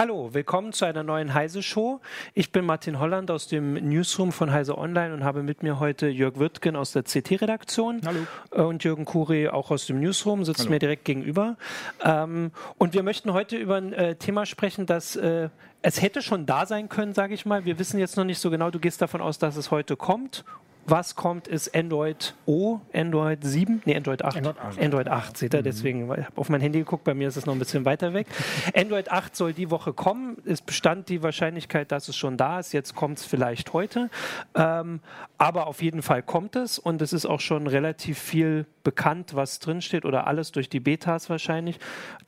Hallo, 0.00 0.32
willkommen 0.32 0.72
zu 0.72 0.86
einer 0.86 1.02
neuen 1.02 1.34
Heise 1.34 1.62
Show. 1.62 2.00
Ich 2.32 2.52
bin 2.52 2.64
Martin 2.64 2.98
Holland 2.98 3.30
aus 3.30 3.48
dem 3.48 3.74
Newsroom 3.74 4.32
von 4.32 4.50
Heise 4.50 4.78
Online 4.78 5.12
und 5.12 5.24
habe 5.24 5.42
mit 5.42 5.62
mir 5.62 5.78
heute 5.78 6.08
Jörg 6.08 6.38
Wirtgen 6.38 6.74
aus 6.74 6.92
der 6.92 7.02
CT-Redaktion. 7.02 8.00
Hallo. 8.06 8.64
Und 8.66 8.82
Jürgen 8.82 9.04
Kuri 9.04 9.48
auch 9.48 9.70
aus 9.70 9.84
dem 9.84 10.00
Newsroom, 10.00 10.46
sitzt 10.46 10.60
Hallo. 10.60 10.70
mir 10.70 10.78
direkt 10.78 11.04
gegenüber. 11.04 11.58
Ähm, 12.02 12.50
und 12.78 12.94
wir 12.94 13.02
möchten 13.02 13.34
heute 13.34 13.58
über 13.58 13.76
ein 13.76 13.92
äh, 13.92 14.14
Thema 14.14 14.46
sprechen, 14.46 14.86
das 14.86 15.16
äh, 15.16 15.50
es 15.82 16.00
hätte 16.00 16.22
schon 16.22 16.46
da 16.46 16.64
sein 16.64 16.88
können, 16.88 17.12
sage 17.12 17.34
ich 17.34 17.44
mal. 17.44 17.66
Wir 17.66 17.78
wissen 17.78 18.00
jetzt 18.00 18.16
noch 18.16 18.24
nicht 18.24 18.38
so 18.38 18.48
genau. 18.48 18.70
Du 18.70 18.78
gehst 18.78 19.02
davon 19.02 19.20
aus, 19.20 19.38
dass 19.38 19.56
es 19.56 19.70
heute 19.70 19.96
kommt 19.98 20.46
was 20.86 21.14
kommt, 21.14 21.48
ist 21.48 21.74
Android 21.74 22.34
O, 22.46 22.80
Android 22.92 23.38
7, 23.42 23.82
nee, 23.84 23.96
Android 23.96 24.24
8. 24.24 24.36
Android 24.36 24.58
8, 24.58 24.80
Android 24.80 25.08
8 25.08 25.36
seht 25.36 25.54
ihr, 25.54 25.60
mhm. 25.60 25.64
deswegen, 25.64 26.12
ich 26.12 26.24
habe 26.24 26.36
auf 26.36 26.48
mein 26.48 26.60
Handy 26.60 26.80
geguckt, 26.80 27.04
bei 27.04 27.14
mir 27.14 27.28
ist 27.28 27.36
es 27.36 27.46
noch 27.46 27.54
ein 27.54 27.58
bisschen 27.58 27.84
weiter 27.84 28.12
weg. 28.12 28.26
Android 28.74 29.10
8 29.10 29.34
soll 29.36 29.52
die 29.52 29.70
Woche 29.70 29.92
kommen, 29.92 30.36
es 30.44 30.62
bestand 30.62 31.08
die 31.08 31.22
Wahrscheinlichkeit, 31.22 31.92
dass 31.92 32.08
es 32.08 32.16
schon 32.16 32.36
da 32.36 32.58
ist, 32.58 32.72
jetzt 32.72 32.94
kommt 32.94 33.18
es 33.18 33.24
vielleicht 33.24 33.72
heute, 33.72 34.10
ähm, 34.54 35.00
aber 35.38 35.66
auf 35.66 35.82
jeden 35.82 36.02
Fall 36.02 36.22
kommt 36.22 36.56
es 36.56 36.78
und 36.78 37.02
es 37.02 37.12
ist 37.12 37.26
auch 37.26 37.40
schon 37.40 37.66
relativ 37.66 38.18
viel 38.18 38.66
bekannt, 38.82 39.34
was 39.34 39.58
drinsteht 39.58 40.04
oder 40.04 40.26
alles 40.26 40.52
durch 40.52 40.68
die 40.68 40.80
Betas 40.80 41.30
wahrscheinlich. 41.30 41.78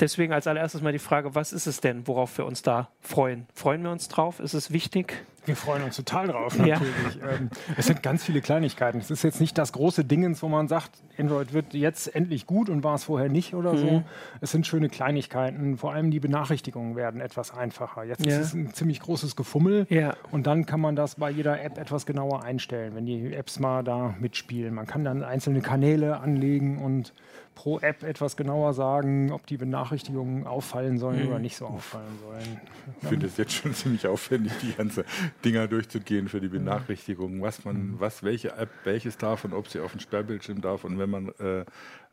Deswegen 0.01 0.32
als 0.32 0.46
allererstes 0.46 0.82
mal 0.82 0.93
die 0.93 0.98
Frage, 0.98 1.34
was 1.34 1.52
ist 1.52 1.66
es 1.66 1.80
denn, 1.80 2.07
worauf 2.07 2.37
wir 2.38 2.46
uns 2.46 2.62
da 2.62 2.88
freuen? 3.01 3.46
Freuen 3.55 3.82
wir 3.82 3.91
uns 3.91 4.09
drauf? 4.09 4.41
Ist 4.41 4.55
es 4.55 4.73
wichtig? 4.73 5.24
Wir 5.45 5.56
freuen 5.56 5.82
uns 5.82 5.96
total 5.96 6.28
drauf, 6.28 6.56
natürlich. 6.56 7.16
Ja. 7.20 7.30
Ähm, 7.30 7.51
es 7.76 7.87
sind 7.87 8.02
ganz 8.02 8.24
viele 8.24 8.40
Kleinigkeiten. 8.40 8.98
Es 8.98 9.10
ist 9.10 9.24
jetzt 9.24 9.40
nicht 9.40 9.59
das 9.59 9.73
große 9.73 10.04
Dingens, 10.04 10.43
wo 10.43 10.49
man 10.49 10.68
sagt, 10.68 10.90
Android 11.18 11.52
wird 11.52 11.74
jetzt 11.74 12.15
endlich 12.15 12.46
gut 12.46 12.68
und 12.68 12.84
war 12.84 12.95
es 12.95 13.04
vorher 13.04 13.29
nicht 13.29 13.54
oder 13.54 13.73
mhm. 13.73 13.79
so. 13.79 14.02
Es 14.40 14.52
sind 14.52 14.66
schöne 14.66 14.88
Kleinigkeiten. 14.88 15.76
Vor 15.79 15.93
allem 15.93 16.10
die 16.10 16.21
Benachrichtigungen 16.21 16.95
werden 16.95 17.21
etwas 17.21 17.52
einfacher. 17.52 18.04
Jetzt 18.04 18.24
ja. 18.24 18.38
ist 18.38 18.49
es 18.49 18.54
ein 18.54 18.73
ziemlich 18.73 19.01
großes 19.01 19.34
Gefummel 19.34 19.87
ja. 19.90 20.15
und 20.30 20.46
dann 20.46 20.65
kann 20.65 20.80
man 20.80 20.95
das 20.95 21.16
bei 21.16 21.30
jeder 21.30 21.60
App 21.62 21.77
etwas 21.77 22.06
genauer 22.06 22.45
einstellen, 22.45 22.95
wenn 22.95 23.06
die 23.06 23.32
Apps 23.34 23.59
mal 23.59 23.82
da 23.82 24.15
mitspielen. 24.21 24.74
Man 24.74 24.87
kann 24.87 25.04
dann 25.04 25.24
einzelne 25.24 25.60
Kanäle 25.60 26.21
anlegen 26.21 26.79
und 26.79 27.12
pro 27.54 27.79
App 27.80 28.02
etwas 28.02 28.37
genauer 28.37 28.74
sagen, 28.74 29.32
ob 29.32 29.46
die 29.46 29.56
Benachrichtigungen 29.56 30.46
auffallen 30.46 30.99
sollen 30.99 31.23
mhm. 31.23 31.29
oder 31.29 31.38
nicht 31.38 31.56
so 31.56 31.66
auffallen 31.66 32.18
sollen. 32.21 32.60
Ich 33.02 33.09
finde 33.09 33.27
es 33.27 33.37
jetzt 33.37 33.52
schon 33.52 33.74
ziemlich 33.74 34.06
aufwendig, 34.06 34.52
die 34.62 34.73
ganze 34.73 35.04
Dinger 35.45 35.69
durchzugehen 35.69 36.29
für 36.29 36.41
die 36.41 36.49
Benachrichtigungen, 36.49 37.43
was 37.43 37.65
man, 37.65 37.77
mhm. 37.77 38.01
was 38.01 38.23
welche 38.23 38.52
App 38.52 38.71
welches 38.85 39.19
darf 39.19 39.45
und 39.45 39.52
ob 39.52 39.69
sie 39.69 39.80
auf 39.80 39.93
dem 39.93 40.01
Sperrbildschirm 40.01 40.61
darf 40.61 40.85
und 40.85 40.99
wenn 40.99 41.11
man 41.11 41.29
äh, 41.39 41.65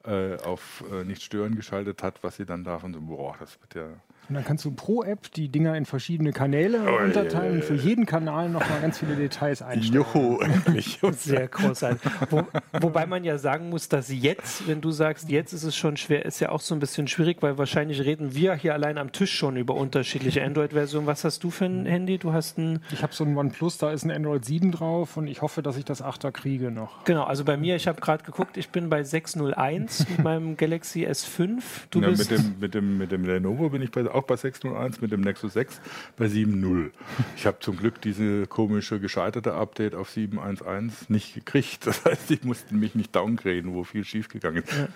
äh, 0.06 0.38
auf 0.44 0.84
äh, 0.92 1.04
nicht 1.04 1.24
stören 1.24 1.56
geschaltet 1.56 2.04
hat, 2.04 2.24
was 2.24 2.38
sie 2.38 2.46
dann 2.46 2.64
darf 2.64 2.84
und 2.84 2.94
so, 2.94 3.02
boah, 3.02 3.36
das 3.40 3.60
wird 3.62 3.76
ja 3.76 3.88
und 4.30 4.36
dann 4.36 4.46
kannst 4.46 4.64
du 4.64 4.72
pro 4.72 5.04
App 5.04 5.32
die 5.34 5.50
Dinger 5.50 5.76
in 5.76 5.86
verschiedene 5.86 6.32
Kanäle 6.32 6.82
oh, 6.88 7.04
unterteilen 7.04 7.56
und 7.56 7.64
für 7.64 7.74
jeden 7.74 8.06
Kanal 8.06 8.50
nochmal 8.50 8.80
ganz 8.80 9.00
viele 9.00 9.16
Details 9.16 9.64
einstellen. 9.64 10.06
Joho, 10.14 10.40
endlich. 10.40 11.00
Sehr 11.18 11.48
großartig. 11.48 12.00
Wo, 12.30 12.44
wobei 12.80 13.08
man 13.08 13.24
ja 13.24 13.40
sagen 13.40 13.70
muss, 13.70 13.90
dass 13.90 14.10
jetzt, 14.10 14.68
wenn 14.68 14.82
du 14.82 14.92
sagst, 14.92 15.30
jetzt 15.30 15.54
ist 15.54 15.64
es 15.64 15.76
schon 15.76 15.98
schwer, 15.98 16.26
ist 16.26 16.40
ja 16.40 16.50
auch 16.50 16.62
so 16.62 16.76
ein 16.76 16.80
bisschen 16.80 17.08
schwierig, 17.08 17.38
weil 17.42 17.58
wahrscheinlich 17.58 18.02
reden 18.02 18.36
wir 18.36 18.54
hier 18.54 18.74
allein 18.74 19.00
am 19.00 19.12
Tisch 19.12 19.34
schon 19.34 19.58
über 19.58 19.74
unterschiedliche 19.74 20.44
Android-Versionen. 20.44 21.08
Was 21.08 21.24
hast 21.24 21.44
du 21.44 21.50
für 21.50 21.66
ein 21.66 21.88
Handy? 21.88 22.20
Du 22.20 22.32
hast 22.32 22.60
ein. 22.60 22.82
Ich 22.92 23.02
habe 23.02 23.14
so 23.14 23.24
ein 23.24 23.36
OnePlus, 23.36 23.80
da 23.80 23.92
ist 23.92 24.04
ein 24.04 24.12
Android 24.12 24.46
7 24.46 24.72
drauf 24.72 25.18
und 25.18 25.26
ich 25.26 25.42
hoffe, 25.42 25.64
dass 25.64 25.76
ich 25.76 25.86
das 25.86 26.04
8er 26.04 26.32
kriege 26.32 26.70
noch. 26.70 27.04
Genau, 27.06 27.24
also 27.24 27.44
bei 27.46 27.58
mir, 27.58 27.76
ich 27.76 27.88
habe 27.88 28.00
gerade 28.00 28.24
geguckt, 28.24 28.58
ich 28.58 28.70
bin 28.70 28.90
bei 28.92 29.04
601 29.04 30.08
mit 30.10 30.24
meinem 30.24 30.56
Galaxy 30.56 31.08
S5. 31.08 31.62
Du 31.90 32.02
ja, 32.02 32.10
bist 32.10 32.30
mit 32.30 32.40
dem, 32.40 32.60
mit, 32.60 32.74
dem, 32.76 32.98
mit 33.00 33.12
dem 33.12 33.26
Lenovo 33.26 33.70
bin 33.70 33.82
ich 33.82 33.90
bei 33.90 34.04
auch 34.20 34.24
bei 34.24 34.36
601 34.36 35.02
mit 35.02 35.12
dem 35.12 35.22
Nexus 35.22 35.54
6 35.54 35.82
bei 36.18 36.26
7.0. 36.26 36.92
Ich 37.36 37.46
habe 37.46 37.60
zum 37.60 37.78
Glück 37.78 38.02
diese 38.02 38.48
komische 38.48 39.00
gescheiterte 39.00 39.54
Update 39.54 39.96
auf 39.96 40.10
7.1.1 40.10 40.92
nicht 41.08 41.34
gekriegt. 41.34 41.88
Das 41.88 42.06
heißt, 42.06 42.30
ich 42.32 42.44
musste 42.44 42.76
mich 42.76 42.96
nicht 42.96 43.16
downgraden, 43.16 43.74
wo 43.74 43.84
viel 43.84 44.04
schiefgegangen 44.04 44.64
ist. 44.64 44.78
Ja. 44.78 44.88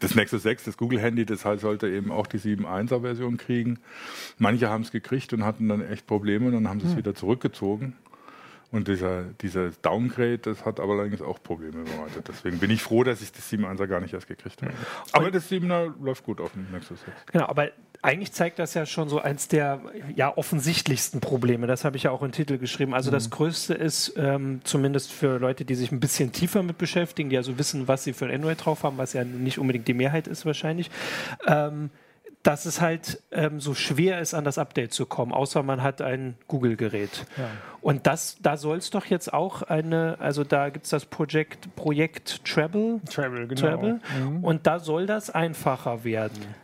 Das 0.00 0.14
Nexus 0.14 0.42
6, 0.42 0.64
das 0.64 0.76
Google-Handy, 0.76 1.24
das 1.24 1.44
halt 1.44 1.60
sollte 1.60 1.88
eben 1.88 2.10
auch 2.10 2.26
die 2.26 2.38
7.1er-Version 2.38 3.36
kriegen. 3.36 3.78
Manche 4.38 4.68
haben 4.68 4.82
es 4.82 4.90
gekriegt 4.90 5.32
und 5.32 5.44
hatten 5.44 5.68
dann 5.68 5.80
echt 5.80 6.06
Probleme 6.06 6.46
und 6.46 6.52
dann 6.52 6.68
haben 6.68 6.80
sie 6.80 6.88
es 6.88 6.96
wieder 6.96 7.14
zurückgezogen. 7.14 7.94
Und 8.72 8.88
dieser, 8.88 9.24
dieser 9.42 9.70
Downgrade, 9.82 10.38
das 10.38 10.64
hat 10.64 10.80
aber 10.80 10.94
allerdings 10.94 11.20
auch 11.20 11.42
Probleme 11.42 11.84
bereitet. 11.84 12.26
Deswegen 12.26 12.58
bin 12.58 12.70
ich 12.70 12.82
froh, 12.82 13.04
dass 13.04 13.20
ich 13.20 13.30
das 13.30 13.52
7.1er 13.52 13.86
gar 13.86 14.00
nicht 14.00 14.14
erst 14.14 14.28
gekriegt 14.28 14.62
habe. 14.62 14.72
Aber 15.12 15.30
das 15.30 15.50
7er 15.50 15.92
läuft 16.02 16.24
gut 16.24 16.40
auf 16.40 16.52
dem 16.52 16.70
Nexus 16.72 16.98
6. 17.02 17.26
Genau, 17.32 17.46
aber 17.48 17.70
eigentlich 18.02 18.32
zeigt 18.32 18.58
das 18.58 18.74
ja 18.74 18.84
schon 18.84 19.08
so 19.08 19.20
eins 19.20 19.46
der 19.46 19.80
ja, 20.16 20.36
offensichtlichsten 20.36 21.20
Probleme. 21.20 21.68
Das 21.68 21.84
habe 21.84 21.96
ich 21.96 22.02
ja 22.02 22.10
auch 22.10 22.22
im 22.22 22.32
Titel 22.32 22.58
geschrieben. 22.58 22.94
Also 22.94 23.10
mhm. 23.10 23.14
das 23.14 23.30
Größte 23.30 23.74
ist, 23.74 24.14
ähm, 24.16 24.60
zumindest 24.64 25.12
für 25.12 25.38
Leute, 25.38 25.64
die 25.64 25.76
sich 25.76 25.92
ein 25.92 26.00
bisschen 26.00 26.32
tiefer 26.32 26.64
mit 26.64 26.78
beschäftigen, 26.78 27.30
die 27.30 27.36
also 27.36 27.58
wissen, 27.58 27.86
was 27.86 28.02
sie 28.02 28.12
für 28.12 28.26
ein 28.26 28.32
Android 28.32 28.64
drauf 28.64 28.82
haben, 28.82 28.98
was 28.98 29.12
ja 29.12 29.22
nicht 29.22 29.58
unbedingt 29.58 29.86
die 29.86 29.94
Mehrheit 29.94 30.26
ist 30.26 30.44
wahrscheinlich, 30.44 30.90
ähm, 31.46 31.90
dass 32.42 32.66
es 32.66 32.80
halt 32.80 33.22
ähm, 33.30 33.60
so 33.60 33.72
schwer 33.72 34.20
ist, 34.20 34.34
an 34.34 34.42
das 34.42 34.58
Update 34.58 34.92
zu 34.92 35.06
kommen, 35.06 35.32
außer 35.32 35.62
man 35.62 35.84
hat 35.84 36.02
ein 36.02 36.34
Google-Gerät. 36.48 37.24
Ja. 37.38 37.44
Und 37.80 38.08
das, 38.08 38.36
da 38.42 38.56
soll 38.56 38.78
es 38.78 38.90
doch 38.90 39.06
jetzt 39.06 39.32
auch 39.32 39.62
eine, 39.62 40.16
also 40.18 40.42
da 40.42 40.70
gibt 40.70 40.86
es 40.86 40.90
das 40.90 41.04
Projekt, 41.04 41.76
Projekt 41.76 42.44
Travel. 42.44 43.00
Travel, 43.08 43.46
genau. 43.46 43.60
Travel. 43.60 44.00
Mhm. 44.20 44.42
Und 44.42 44.66
da 44.66 44.80
soll 44.80 45.06
das 45.06 45.30
einfacher 45.30 46.02
werden. 46.02 46.61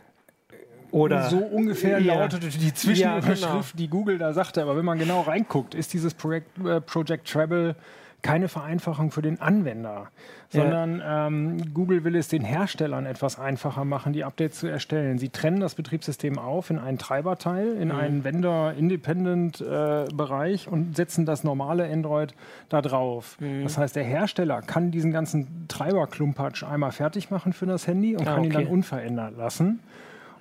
Oder 0.91 1.29
so 1.29 1.37
ungefähr 1.37 1.99
ja. 1.99 2.15
lautete 2.15 2.47
die 2.47 2.73
Zwischenüberschrift, 2.73 3.41
ja, 3.41 3.51
genau. 3.51 3.63
die 3.73 3.87
Google 3.87 4.17
da 4.17 4.33
sagte. 4.33 4.61
Aber 4.61 4.77
wenn 4.77 4.85
man 4.85 4.97
genau 4.97 5.21
reinguckt, 5.21 5.75
ist 5.75 5.93
dieses 5.93 6.13
Projekt, 6.13 6.57
äh, 6.65 6.81
Project 6.81 7.29
Travel 7.29 7.75
keine 8.21 8.49
Vereinfachung 8.49 9.11
für 9.11 9.21
den 9.21 9.39
Anwender, 9.39 10.07
sondern 10.49 10.99
ja. 10.99 11.27
ähm, 11.27 11.73
Google 11.73 12.03
will 12.03 12.17
es 12.17 12.27
den 12.27 12.43
Herstellern 12.43 13.05
etwas 13.05 13.39
einfacher 13.39 13.85
machen, 13.85 14.11
die 14.13 14.25
Updates 14.25 14.59
zu 14.59 14.67
erstellen. 14.67 15.17
Sie 15.19 15.29
trennen 15.29 15.61
das 15.61 15.75
Betriebssystem 15.75 16.37
auf 16.37 16.69
in 16.69 16.79
einen 16.79 16.97
Treiberteil, 16.97 17.77
in 17.77 17.87
mhm. 17.89 17.95
einen 17.95 18.25
Vendor-Independent-Bereich 18.25 20.67
äh, 20.67 20.69
und 20.69 20.97
setzen 20.97 21.25
das 21.25 21.45
normale 21.45 21.89
Android 21.89 22.33
da 22.67 22.81
drauf. 22.81 23.37
Mhm. 23.39 23.63
Das 23.63 23.77
heißt, 23.77 23.95
der 23.95 24.03
Hersteller 24.03 24.61
kann 24.61 24.91
diesen 24.91 25.11
ganzen 25.11 25.65
Treiberklumpatsch 25.69 26.63
einmal 26.63 26.91
fertig 26.91 27.31
machen 27.31 27.53
für 27.53 27.67
das 27.67 27.87
Handy 27.87 28.17
und 28.17 28.27
ah, 28.27 28.35
kann 28.35 28.39
okay. 28.39 28.47
ihn 28.47 28.53
dann 28.53 28.67
unverändert 28.67 29.37
lassen 29.37 29.79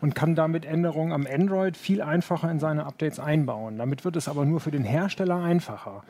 und 0.01 0.15
kann 0.15 0.35
damit 0.35 0.65
Änderungen 0.65 1.13
am 1.13 1.27
Android 1.27 1.77
viel 1.77 2.03
einfacher 2.03 2.51
in 2.51 2.61
seine 2.61 2.87
Updates 2.87 3.19
einbauen. 3.19 3.79
Damit 3.79 4.05
wird 4.05 4.17
es 4.17 4.29
aber 4.29 4.45
nur 4.45 4.61
für 4.61 4.71
den 4.71 4.85
Hersteller 4.85 5.37
einfacher. 5.37 6.03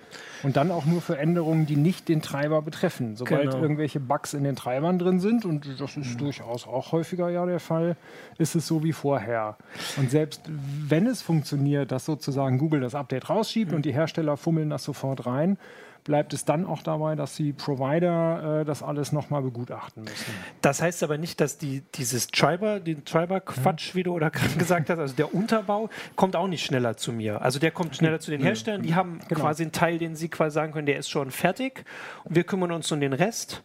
Und 0.42 0.56
dann 0.56 0.70
auch 0.70 0.84
nur 0.84 1.00
für 1.00 1.18
Änderungen, 1.18 1.66
die 1.66 1.76
nicht 1.76 2.08
den 2.08 2.20
Treiber 2.20 2.62
betreffen. 2.62 3.16
Sobald 3.16 3.50
genau. 3.50 3.62
irgendwelche 3.62 4.00
Bugs 4.00 4.34
in 4.34 4.44
den 4.44 4.56
Treibern 4.56 4.98
drin 4.98 5.20
sind, 5.20 5.44
und 5.44 5.80
das 5.80 5.96
ist 5.96 6.14
mhm. 6.14 6.18
durchaus 6.18 6.66
auch 6.66 6.92
häufiger 6.92 7.30
ja 7.30 7.46
der 7.46 7.60
Fall, 7.60 7.96
ist 8.36 8.54
es 8.54 8.66
so 8.66 8.84
wie 8.84 8.92
vorher. 8.92 9.56
Und 9.96 10.10
selbst 10.10 10.42
wenn 10.46 11.06
es 11.06 11.22
funktioniert, 11.22 11.90
dass 11.90 12.04
sozusagen 12.04 12.58
Google 12.58 12.80
das 12.80 12.94
Update 12.94 13.30
rausschiebt 13.30 13.70
mhm. 13.70 13.76
und 13.76 13.84
die 13.84 13.92
Hersteller 13.92 14.36
fummeln 14.36 14.70
das 14.70 14.84
sofort 14.84 15.26
rein, 15.26 15.58
bleibt 16.08 16.32
es 16.32 16.46
dann 16.46 16.64
auch 16.64 16.82
dabei, 16.82 17.14
dass 17.14 17.36
die 17.36 17.52
Provider 17.52 18.62
äh, 18.62 18.64
das 18.64 18.82
alles 18.82 19.12
nochmal 19.12 19.42
begutachten 19.42 20.04
müssen. 20.04 20.32
Das 20.62 20.80
heißt 20.80 21.02
aber 21.02 21.18
nicht, 21.18 21.38
dass 21.38 21.58
die, 21.58 21.82
dieses 21.94 22.28
Treiber, 22.28 22.80
den 22.80 23.04
Treiber-Quatsch, 23.04 23.90
ja. 23.90 23.94
wie 23.94 24.02
du 24.04 24.14
oder 24.14 24.30
gerade 24.32 24.54
gesagt 24.54 24.88
hast, 24.88 24.98
also 24.98 25.14
der 25.14 25.34
Unterbau, 25.34 25.90
kommt 26.16 26.34
auch 26.34 26.48
nicht 26.48 26.64
schneller 26.64 26.96
zu 26.96 27.12
mir. 27.12 27.42
Also 27.42 27.58
der 27.58 27.70
kommt 27.70 27.94
schneller 27.94 28.20
zu 28.20 28.30
den 28.30 28.40
Herstellern. 28.40 28.82
Die 28.82 28.94
haben 28.94 29.20
genau. 29.28 29.42
quasi 29.42 29.64
einen 29.64 29.72
Teil, 29.72 29.98
den 29.98 30.16
sie 30.16 30.30
quasi 30.30 30.54
sagen 30.54 30.72
können, 30.72 30.86
der 30.86 30.96
ist 30.96 31.10
schon 31.10 31.30
fertig. 31.30 31.84
Und 32.24 32.34
wir 32.34 32.44
kümmern 32.44 32.72
uns 32.72 32.90
um 32.90 33.00
den 33.00 33.12
Rest. 33.12 33.62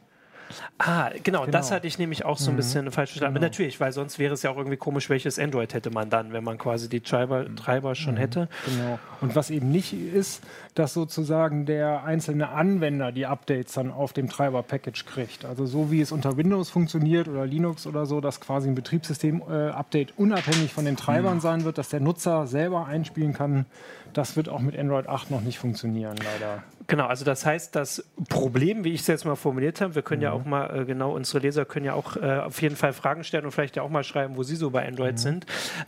Ah, 0.77 1.09
genau, 1.23 1.41
genau, 1.41 1.45
das 1.45 1.71
hatte 1.71 1.87
ich 1.87 1.97
nämlich 1.97 2.25
auch 2.25 2.37
so 2.37 2.51
ein 2.51 2.53
mhm. 2.53 2.57
bisschen 2.57 2.91
falsch 2.91 3.11
verstanden. 3.11 3.35
Genau. 3.35 3.45
natürlich, 3.45 3.79
weil 3.79 3.91
sonst 3.91 4.19
wäre 4.19 4.33
es 4.33 4.43
ja 4.43 4.51
auch 4.51 4.57
irgendwie 4.57 4.77
komisch, 4.77 5.09
welches 5.09 5.39
Android 5.39 5.73
hätte 5.73 5.91
man 5.91 6.09
dann, 6.09 6.33
wenn 6.33 6.43
man 6.43 6.57
quasi 6.57 6.89
die 6.89 7.01
Treiber, 7.01 7.43
mhm. 7.43 7.55
Treiber 7.55 7.95
schon 7.95 8.15
mhm. 8.15 8.19
hätte. 8.19 8.49
Genau. 8.65 8.99
Und 9.21 9.35
was 9.35 9.49
eben 9.49 9.71
nicht 9.71 9.93
ist, 9.93 10.43
dass 10.75 10.93
sozusagen 10.93 11.65
der 11.65 12.03
einzelne 12.03 12.49
Anwender 12.49 13.11
die 13.11 13.25
Updates 13.25 13.73
dann 13.73 13.91
auf 13.91 14.13
dem 14.13 14.29
Treiber-Package 14.29 15.05
kriegt. 15.05 15.45
Also 15.45 15.65
so 15.65 15.91
wie 15.91 16.01
es 16.01 16.11
unter 16.11 16.37
Windows 16.37 16.69
funktioniert 16.69 17.27
oder 17.27 17.45
Linux 17.45 17.85
oder 17.85 18.05
so, 18.05 18.21
dass 18.21 18.41
quasi 18.41 18.69
ein 18.69 18.75
Betriebssystem-Update 18.75 20.09
äh, 20.09 20.13
unabhängig 20.17 20.73
von 20.73 20.85
den 20.85 20.97
Treibern 20.97 21.35
mhm. 21.35 21.41
sein 21.41 21.63
wird, 21.63 21.77
dass 21.77 21.89
der 21.89 21.99
Nutzer 21.99 22.47
selber 22.47 22.87
einspielen 22.87 23.33
kann. 23.33 23.65
Das 24.13 24.35
wird 24.35 24.49
auch 24.49 24.59
mit 24.59 24.77
Android 24.77 25.07
8 25.07 25.31
noch 25.31 25.41
nicht 25.41 25.59
funktionieren, 25.59 26.15
leider. 26.17 26.63
Genau, 26.87 27.07
also 27.07 27.25
das 27.25 27.45
heißt, 27.45 27.75
das 27.75 28.05
Problem, 28.29 28.83
wie 28.83 28.93
ich 28.93 29.01
es 29.01 29.07
jetzt 29.07 29.25
mal 29.25 29.35
formuliert 29.35 29.81
habe, 29.81 29.95
wir 29.95 30.01
können 30.01 30.19
mhm. 30.19 30.23
ja 30.23 30.31
auch 30.31 30.45
mal, 30.45 30.81
äh, 30.81 30.85
genau, 30.85 31.13
unsere 31.15 31.39
Leser 31.39 31.65
können 31.65 31.85
ja 31.85 31.93
auch 31.93 32.17
äh, 32.17 32.39
auf 32.39 32.61
jeden 32.61 32.75
Fall 32.75 32.93
Fragen 32.93 33.23
stellen 33.23 33.45
und 33.45 33.51
vielleicht 33.51 33.75
ja 33.75 33.83
auch 33.83 33.89
mal 33.89 34.03
schreiben, 34.03 34.35
wo 34.37 34.43
sie 34.43 34.55
so 34.55 34.69
bei 34.69 34.87
Android 34.87 35.13
mhm. 35.13 35.17
sind. 35.17 35.45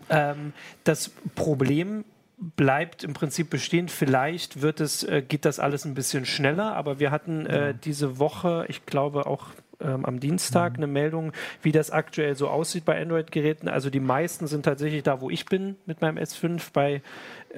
Ähm, 0.10 0.54
das 0.84 1.12
Problem 1.36 2.06
bleibt 2.38 3.04
im 3.04 3.14
Prinzip 3.14 3.50
bestehen. 3.50 3.88
Vielleicht 3.90 4.62
wird 4.62 4.80
es, 4.80 5.04
äh, 5.04 5.22
geht 5.22 5.46
das 5.46 5.60
alles 5.60 5.86
ein 5.86 5.94
bisschen 5.94 6.26
schneller, 6.26 6.76
aber 6.76 7.00
wir 7.00 7.12
hatten 7.12 7.46
äh, 7.46 7.74
diese 7.74 8.20
Woche, 8.20 8.66
ich 8.68 8.86
glaube 8.86 9.26
auch 9.26 9.48
ähm, 9.82 10.06
am 10.06 10.20
Dienstag 10.20 10.74
mhm. 10.74 10.84
eine 10.84 10.88
Meldung, 10.88 11.32
wie 11.62 11.72
das 11.72 11.92
aktuell 11.92 12.36
so 12.36 12.50
aussieht 12.50 12.86
bei 12.86 13.02
Android-Geräten. 13.02 13.68
Also 13.68 13.90
die 13.90 14.00
meisten 14.00 14.48
sind 14.48 14.64
tatsächlich 14.64 15.04
da, 15.04 15.22
wo 15.22 15.30
ich 15.30 15.46
bin 15.46 15.76
mit 15.86 16.02
meinem 16.02 16.18
S5 16.18 16.62
bei 16.74 17.02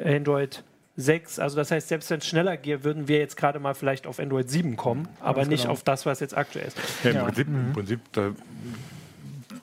Android 0.04 0.64
6. 0.96 1.40
Also 1.40 1.56
das 1.56 1.72
heißt, 1.72 1.88
selbst 1.88 2.10
wenn 2.10 2.20
es 2.20 2.28
schneller 2.28 2.58
geht, 2.58 2.84
würden 2.84 3.08
wir 3.08 3.20
jetzt 3.20 3.38
gerade 3.38 3.60
mal 3.60 3.76
vielleicht 3.76 4.08
auf 4.08 4.20
Android 4.20 4.50
7 4.50 4.76
kommen, 4.78 5.08
aber 5.20 5.42
Ganz 5.42 5.50
nicht 5.50 5.62
genau. 5.64 5.74
auf 5.74 5.84
das, 5.84 6.06
was 6.06 6.20
jetzt 6.20 6.36
aktuell 6.36 6.68
ist. 6.68 6.78
Ja, 7.04 7.12
Im, 7.12 7.16
ja. 7.18 7.24
Prinzip, 7.24 7.48
mhm. 7.48 7.56
im 7.68 7.74
Prinzip 7.74 8.00
da 8.14 8.32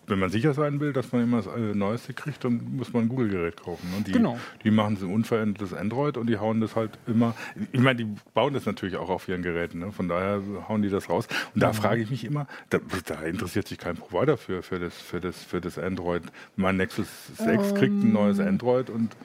wenn 0.07 0.19
man 0.19 0.31
sicher 0.31 0.53
sein 0.55 0.81
will, 0.81 0.93
dass 0.93 1.13
man 1.13 1.23
immer 1.23 1.39
das 1.39 1.47
äh, 1.47 1.75
Neueste 1.75 2.13
kriegt, 2.13 2.45
dann 2.45 2.77
muss 2.77 2.93
man 2.93 3.05
ein 3.05 3.09
Google-Gerät 3.09 3.57
kaufen. 3.57 3.87
Und 3.93 4.01
ne? 4.01 4.05
die, 4.05 4.13
genau. 4.13 4.39
die 4.63 4.71
machen 4.71 4.97
so 4.97 5.07
ein 5.07 5.15
unverändertes 5.15 5.73
Android 5.73 6.17
und 6.17 6.29
die 6.29 6.39
hauen 6.39 6.61
das 6.61 6.77
halt 6.77 6.91
immer. 7.07 7.35
Ich 7.73 7.81
meine, 7.81 8.05
die 8.05 8.09
bauen 8.35 8.53
das 8.55 8.67
natürlich 8.67 8.97
auch 8.97 9.09
auf 9.09 9.29
ihren 9.29 9.43
Geräten. 9.43 9.79
Ne? 9.79 9.93
Von 9.93 10.09
daher 10.09 10.43
hauen 10.69 10.83
die 10.83 10.91
das 10.91 11.09
raus. 11.09 11.27
Und 11.55 11.63
da 11.63 11.69
mhm. 11.69 11.75
frage 11.75 12.03
ich 12.03 12.11
mich 12.11 12.25
immer, 12.25 12.47
da, 12.71 12.79
da, 13.07 13.23
interessiert 13.23 13.69
sich 13.69 13.79
kein 13.79 13.97
Provider 13.97 14.37
für, 14.37 14.63
für, 14.63 14.79
das, 14.79 14.95
für, 14.95 15.21
das, 15.21 15.43
für 15.43 15.61
das 15.61 15.79
Android. 15.79 16.23
Mein 16.57 16.77
Nexus 16.77 17.09
6 17.39 17.49
ähm. 17.49 17.75
kriegt 17.75 17.95
ein 17.95 18.13
neues 18.13 18.41
Android 18.41 18.91
und 18.91 19.17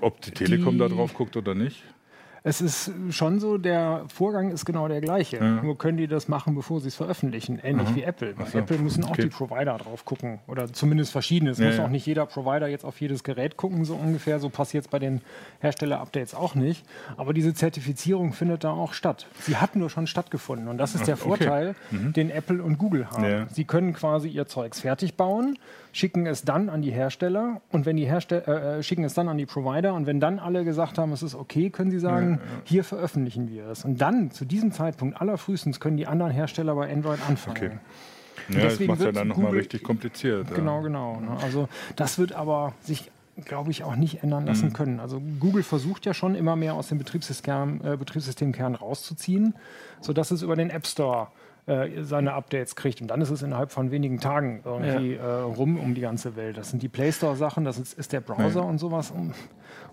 ob 0.00 0.20
die 0.20 0.30
Telekom 0.30 0.74
die, 0.74 0.78
da 0.78 0.88
drauf 0.88 1.14
guckt 1.14 1.36
oder 1.36 1.54
nicht 1.54 1.82
es 2.48 2.60
ist 2.60 2.92
schon 3.10 3.40
so, 3.40 3.58
der 3.58 4.04
Vorgang 4.06 4.52
ist 4.52 4.64
genau 4.64 4.86
der 4.86 5.00
gleiche. 5.00 5.38
Ja. 5.38 5.62
Nur 5.62 5.76
können 5.76 5.98
die 5.98 6.06
das 6.06 6.28
machen, 6.28 6.54
bevor 6.54 6.80
sie 6.80 6.86
es 6.86 6.94
veröffentlichen. 6.94 7.58
Ähnlich 7.60 7.88
Aha. 7.88 7.96
wie 7.96 8.02
Apple. 8.04 8.34
Bei 8.34 8.44
so. 8.44 8.58
Apple 8.58 8.78
müssen 8.78 9.02
auch 9.02 9.10
okay. 9.10 9.22
die 9.22 9.28
Provider 9.30 9.76
drauf 9.78 10.04
gucken. 10.04 10.38
Oder 10.46 10.72
zumindest 10.72 11.10
verschiedene. 11.10 11.50
Es 11.50 11.58
ja, 11.58 11.66
muss 11.66 11.78
ja. 11.78 11.84
auch 11.84 11.88
nicht 11.88 12.06
jeder 12.06 12.24
Provider 12.24 12.68
jetzt 12.68 12.84
auf 12.84 13.00
jedes 13.00 13.24
Gerät 13.24 13.56
gucken, 13.56 13.84
so 13.84 13.96
ungefähr. 13.96 14.38
So 14.38 14.48
passiert 14.48 14.84
es 14.84 14.88
bei 14.88 15.00
den 15.00 15.22
Hersteller-Updates 15.58 16.36
auch 16.36 16.54
nicht. 16.54 16.86
Aber 17.16 17.34
diese 17.34 17.52
Zertifizierung 17.52 18.32
findet 18.32 18.62
da 18.62 18.70
auch 18.70 18.92
statt. 18.92 19.26
Sie 19.40 19.56
hat 19.56 19.74
nur 19.74 19.90
schon 19.90 20.06
stattgefunden. 20.06 20.68
Und 20.68 20.78
das 20.78 20.94
ist 20.94 21.08
der 21.08 21.16
Vorteil, 21.16 21.70
okay. 21.70 21.96
mhm. 21.96 22.12
den 22.12 22.30
Apple 22.30 22.62
und 22.62 22.78
Google 22.78 23.10
haben. 23.10 23.48
Sie 23.50 23.64
können 23.64 23.92
quasi 23.92 24.28
ihr 24.28 24.46
Zeugs 24.46 24.82
fertig 24.82 25.16
bauen 25.16 25.58
schicken 25.96 26.26
es 26.26 26.42
dann 26.42 26.68
an 26.68 26.82
die 26.82 26.90
Hersteller 26.90 27.62
und 27.72 27.86
wenn 27.86 27.96
die 27.96 28.04
Hersteller 28.04 28.46
äh, 28.46 28.78
äh, 28.78 28.82
schicken 28.82 29.02
es 29.04 29.14
dann 29.14 29.28
an 29.28 29.38
die 29.38 29.46
Provider 29.46 29.94
und 29.94 30.06
wenn 30.06 30.20
dann 30.20 30.38
alle 30.38 30.62
gesagt 30.62 30.98
haben, 30.98 31.10
es 31.12 31.22
ist 31.22 31.34
okay, 31.34 31.70
können 31.70 31.90
sie 31.90 31.98
sagen, 31.98 32.32
ja, 32.32 32.36
ja. 32.36 32.62
hier 32.64 32.84
veröffentlichen 32.84 33.48
wir 33.48 33.66
es. 33.68 33.84
Und 33.84 34.00
dann 34.02 34.30
zu 34.30 34.44
diesem 34.44 34.72
Zeitpunkt 34.72 35.18
allerfrühestens 35.18 35.80
können 35.80 35.96
die 35.96 36.06
anderen 36.06 36.32
Hersteller 36.32 36.74
bei 36.74 36.92
Android 36.92 37.18
anfangen. 37.26 37.56
Okay. 37.56 37.70
Ja, 38.50 38.64
das 38.64 38.78
macht 38.80 39.00
ja 39.00 39.10
dann 39.10 39.28
nochmal 39.28 39.52
richtig 39.52 39.82
kompliziert. 39.82 40.54
Genau, 40.54 40.82
genau. 40.82 41.18
Ne? 41.18 41.36
Also 41.42 41.66
das 41.96 42.18
wird 42.18 42.32
aber 42.32 42.74
sich 42.80 43.10
glaube 43.44 43.70
ich, 43.70 43.84
auch 43.84 43.96
nicht 43.96 44.22
ändern 44.22 44.46
lassen 44.46 44.68
mhm. 44.68 44.72
können. 44.72 45.00
Also 45.00 45.20
Google 45.40 45.62
versucht 45.62 46.06
ja 46.06 46.14
schon 46.14 46.34
immer 46.34 46.56
mehr 46.56 46.74
aus 46.74 46.88
dem 46.88 46.98
Betriebssystem, 46.98 47.80
äh, 47.84 47.96
Betriebssystemkern 47.96 48.74
rauszuziehen, 48.74 49.54
sodass 50.00 50.30
es 50.30 50.42
über 50.42 50.56
den 50.56 50.70
App 50.70 50.86
Store 50.86 51.28
äh, 51.66 52.02
seine 52.02 52.32
Updates 52.32 52.76
kriegt. 52.76 53.00
Und 53.00 53.08
dann 53.08 53.20
ist 53.20 53.30
es 53.30 53.42
innerhalb 53.42 53.72
von 53.72 53.90
wenigen 53.90 54.20
Tagen 54.20 54.62
irgendwie 54.64 55.14
ja. 55.14 55.40
äh, 55.40 55.42
rum 55.42 55.78
um 55.78 55.94
die 55.94 56.00
ganze 56.00 56.36
Welt. 56.36 56.56
Das 56.56 56.70
sind 56.70 56.82
die 56.82 56.88
Play 56.88 57.12
Store-Sachen, 57.12 57.64
das 57.64 57.78
ist, 57.78 57.98
ist, 57.98 58.12
der 58.12 58.20
Browser 58.20 58.60
ja. 58.60 58.66
und 58.66 58.78
sowas. 58.78 59.12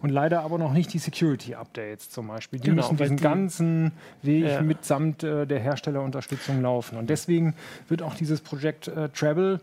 Und 0.01 0.09
leider 0.09 0.41
aber 0.41 0.57
noch 0.57 0.71
nicht 0.71 0.93
die 0.93 0.99
Security-Updates 0.99 2.09
zum 2.09 2.27
Beispiel. 2.27 2.59
Die 2.59 2.69
genau, 2.69 2.83
müssen 2.83 2.97
diesen 2.97 3.17
die, 3.17 3.23
ganzen 3.23 3.91
Weg 4.21 4.45
ja. 4.45 4.61
mitsamt 4.61 5.23
äh, 5.23 5.47
der 5.47 5.59
Herstellerunterstützung 5.59 6.61
laufen. 6.61 6.97
Und 6.97 7.09
deswegen 7.09 7.55
wird 7.87 8.03
auch 8.03 8.13
dieses 8.13 8.41
Projekt 8.41 8.87
äh, 8.87 9.09
Travel 9.09 9.59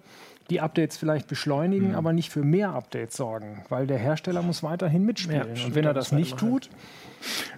die 0.51 0.61
Updates 0.61 0.97
vielleicht 0.97 1.29
beschleunigen, 1.29 1.91
mhm. 1.91 1.95
aber 1.95 2.13
nicht 2.13 2.31
für 2.31 2.43
mehr 2.43 2.75
Updates 2.75 3.17
sorgen, 3.17 3.63
weil 3.69 3.87
der 3.87 3.99
Hersteller 3.99 4.43
muss 4.43 4.63
weiterhin 4.63 5.05
mitspielen. 5.05 5.55
Ja, 5.55 5.65
und 5.65 5.75
wenn 5.75 5.85
er 5.85 5.95
das 5.95 6.13
nicht 6.13 6.37
tut, 6.37 6.69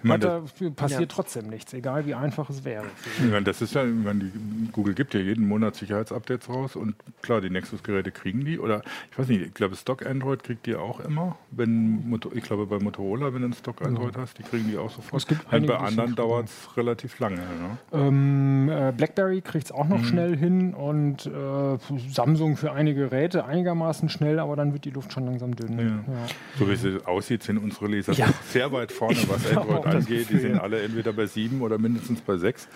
meine, 0.03 0.25
da 0.25 0.43
passiert 0.75 1.01
ja. 1.01 1.07
trotzdem 1.07 1.49
nichts, 1.49 1.73
egal 1.73 2.07
wie 2.07 2.15
einfach 2.15 2.51
es 2.51 2.65
wäre. 2.65 2.85
Meine, 3.21 3.43
das 3.43 3.63
ist 3.63 3.75
ja, 3.75 3.85
meine, 3.85 4.31
Google 4.73 4.95
gibt 4.95 5.15
ja 5.15 5.21
jeden 5.21 5.47
Monat 5.47 5.77
Sicherheitsupdates 5.77 6.49
raus 6.49 6.77
und 6.77 6.95
klar, 7.23 7.41
die 7.41 7.51
Nexus-Geräte 7.51 8.11
kriegen 8.11 8.45
die 8.45 8.59
oder 8.59 8.83
ich 9.11 9.19
weiß 9.19 9.29
nicht, 9.29 9.43
ich 9.43 9.55
glaube 9.55 9.77
Stock 9.77 10.05
Android 10.05 10.43
kriegt 10.43 10.67
die 10.67 10.75
auch 10.75 11.01
immer, 11.01 11.37
wenn 11.51 12.19
ich 12.35 12.43
glaube 12.43 12.67
bei 12.67 12.79
Motorola, 12.79 13.33
wenn 13.33 13.43
du 13.43 13.49
ein 13.49 13.53
Stock 13.53 13.83
Android 13.83 14.17
ja. 14.17 14.23
hast, 14.23 14.39
die 14.39 14.43
kriegen 14.43 14.69
die 14.69 14.79
auch 14.79 14.91
sofort. 14.91 15.23
Es 15.23 15.29
gibt 15.29 15.53
und 15.53 15.67
bei 15.67 15.77
anderen 15.77 16.15
dauert 16.15 16.47
es 16.47 16.77
relativ 16.77 17.19
lange. 17.19 17.37
Ne? 17.37 17.79
Ähm, 17.93 18.69
äh, 18.69 18.93
BlackBerry 18.93 19.41
kriegt 19.41 19.67
es 19.67 19.73
auch 19.73 19.89
noch 19.89 19.99
mhm. 19.99 20.05
schnell 20.05 20.37
hin 20.37 20.75
und 20.75 21.27
äh, 21.27 21.79
Samsung 22.11 22.57
für 22.57 22.73
einige 22.73 23.03
Geräte 23.03 23.45
einigermaßen 23.45 24.09
schnell, 24.09 24.39
aber 24.39 24.57
dann 24.57 24.73
wird 24.73 24.85
die 24.85 24.91
Luft 24.91 25.13
schon 25.13 25.27
langsam 25.27 25.55
dünn. 25.55 25.79
Ja. 25.79 26.27
So 26.59 26.69
wie 26.69 26.73
es 26.73 27.07
aussieht, 27.07 27.43
sind 27.43 27.59
unsere 27.59 27.87
Leser 27.89 28.15
sehr 28.45 28.73
weit 28.73 28.93
vorne, 28.93 29.19
was 29.29 29.52
Android 29.57 29.87
angeht. 29.87 30.31
Die 30.31 30.39
sind 30.39 30.59
alle 30.59 30.83
entweder 30.83 31.13
bei 31.13 31.27
sieben 31.27 31.63
oder 31.63 31.79
mindestens 31.79 32.21
bei 32.21 32.37
sechs. 32.37 32.69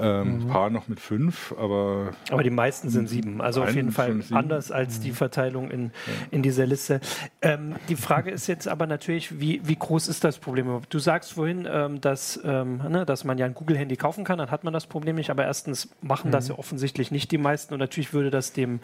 Ähm, 0.00 0.38
mhm. 0.38 0.42
Ein 0.42 0.48
paar 0.48 0.70
noch 0.70 0.88
mit 0.88 1.00
fünf, 1.00 1.54
aber. 1.58 2.10
Aber 2.30 2.42
die 2.42 2.50
meisten 2.50 2.90
sind 2.90 3.08
sieben. 3.08 3.40
Also 3.40 3.62
auf 3.62 3.74
jeden 3.74 3.92
Fall 3.92 4.20
anders 4.32 4.70
als 4.70 5.00
die 5.00 5.10
mhm. 5.10 5.14
Verteilung 5.14 5.70
in, 5.70 5.90
in 6.30 6.42
dieser 6.42 6.66
Liste. 6.66 7.00
Ähm, 7.42 7.76
die 7.88 7.96
Frage 7.96 8.30
ist 8.30 8.46
jetzt 8.46 8.68
aber 8.68 8.86
natürlich, 8.86 9.40
wie, 9.40 9.60
wie 9.64 9.76
groß 9.76 10.08
ist 10.08 10.24
das 10.24 10.38
Problem? 10.38 10.80
Du 10.88 10.98
sagst 10.98 11.32
vorhin, 11.32 11.68
ähm, 11.70 12.00
dass, 12.00 12.40
ähm, 12.44 12.78
ne, 12.88 13.04
dass 13.06 13.24
man 13.24 13.38
ja 13.38 13.46
ein 13.46 13.54
Google-Handy 13.54 13.96
kaufen 13.96 14.24
kann, 14.24 14.38
dann 14.38 14.50
hat 14.50 14.64
man 14.64 14.72
das 14.72 14.86
Problem 14.86 15.16
nicht. 15.16 15.30
Aber 15.30 15.44
erstens 15.44 15.88
machen 16.00 16.28
mhm. 16.28 16.32
das 16.32 16.48
ja 16.48 16.58
offensichtlich 16.58 17.10
nicht 17.10 17.30
die 17.30 17.38
meisten 17.38 17.74
und 17.74 17.80
natürlich 17.80 18.12
würde 18.12 18.30
das 18.30 18.52
dem, 18.52 18.80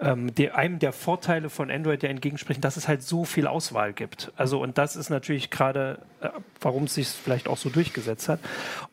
ähm, 0.00 0.34
dem 0.34 0.50
einem 0.52 0.78
der 0.78 0.92
Vorteile 0.92 1.50
von 1.50 1.70
Android 1.70 2.02
ja 2.02 2.08
entgegensprechen, 2.08 2.60
dass 2.60 2.76
es 2.76 2.88
halt 2.88 3.02
so 3.02 3.24
viel 3.24 3.46
Auswahl 3.46 3.92
gibt. 3.92 4.32
Also 4.36 4.60
und 4.60 4.78
das 4.78 4.96
ist 4.96 5.10
natürlich 5.10 5.50
gerade, 5.50 5.98
warum 6.60 6.80
warum 6.80 6.84
es 6.84 6.94
sich 6.94 7.08
vielleicht 7.08 7.48
auch 7.48 7.56
so 7.56 7.68
durchgesetzt 7.68 8.28
hat. 8.28 8.40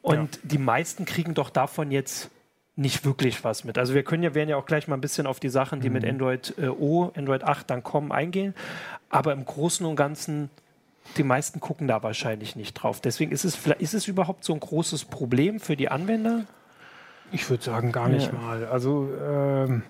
Und 0.02 0.36
ja. 0.36 0.42
die 0.44 0.58
meisten 0.58 1.06
kriegen 1.06 1.34
doch 1.34 1.50
davon 1.50 1.92
jetzt 1.92 2.30
nicht 2.76 3.06
wirklich 3.06 3.44
was 3.44 3.64
mit. 3.64 3.78
Also 3.78 3.94
wir 3.94 4.04
können 4.04 4.24
ja, 4.24 4.36
werden 4.36 4.50
ja 4.50 4.58
auch 4.58 4.66
gleich 4.66 4.88
mal 4.88 4.96
ein 4.96 5.02
bisschen 5.02 5.26
auf 5.26 5.40
die 5.40 5.50
Sachen, 5.50 5.80
die 5.80 5.90
mhm. 5.90 5.94
mit 5.94 6.06
Android 6.06 6.54
äh, 6.58 6.68
O, 6.68 7.12
Android 7.16 7.44
8 7.44 7.70
dann 7.70 7.84
kommen, 7.84 8.12
eingehen. 8.12 8.54
Aber 9.10 9.34
im 9.34 9.46
Großen 9.46 9.86
und 9.86 9.96
Ganzen, 9.96 10.50
die 11.16 11.24
meisten 11.24 11.60
gucken 11.60 11.88
da 11.88 12.04
wahrscheinlich 12.04 12.56
nicht 12.56 12.74
drauf. 12.74 13.02
Deswegen 13.02 13.32
ist 13.32 13.46
es, 13.46 13.58
ist 13.80 13.94
es 13.94 14.08
überhaupt 14.08 14.44
so 14.44 14.54
ein 14.54 14.60
großes 14.60 15.06
Problem 15.06 15.60
für 15.60 15.76
die 15.76 15.90
Anwender? 15.90 16.46
Ich 17.32 17.50
würde 17.50 17.64
sagen, 17.64 17.92
gar 17.92 18.10
nicht 18.10 18.32
ja. 18.32 18.40
mal. 18.40 18.66
Also 18.66 19.10
ähm 19.20 19.84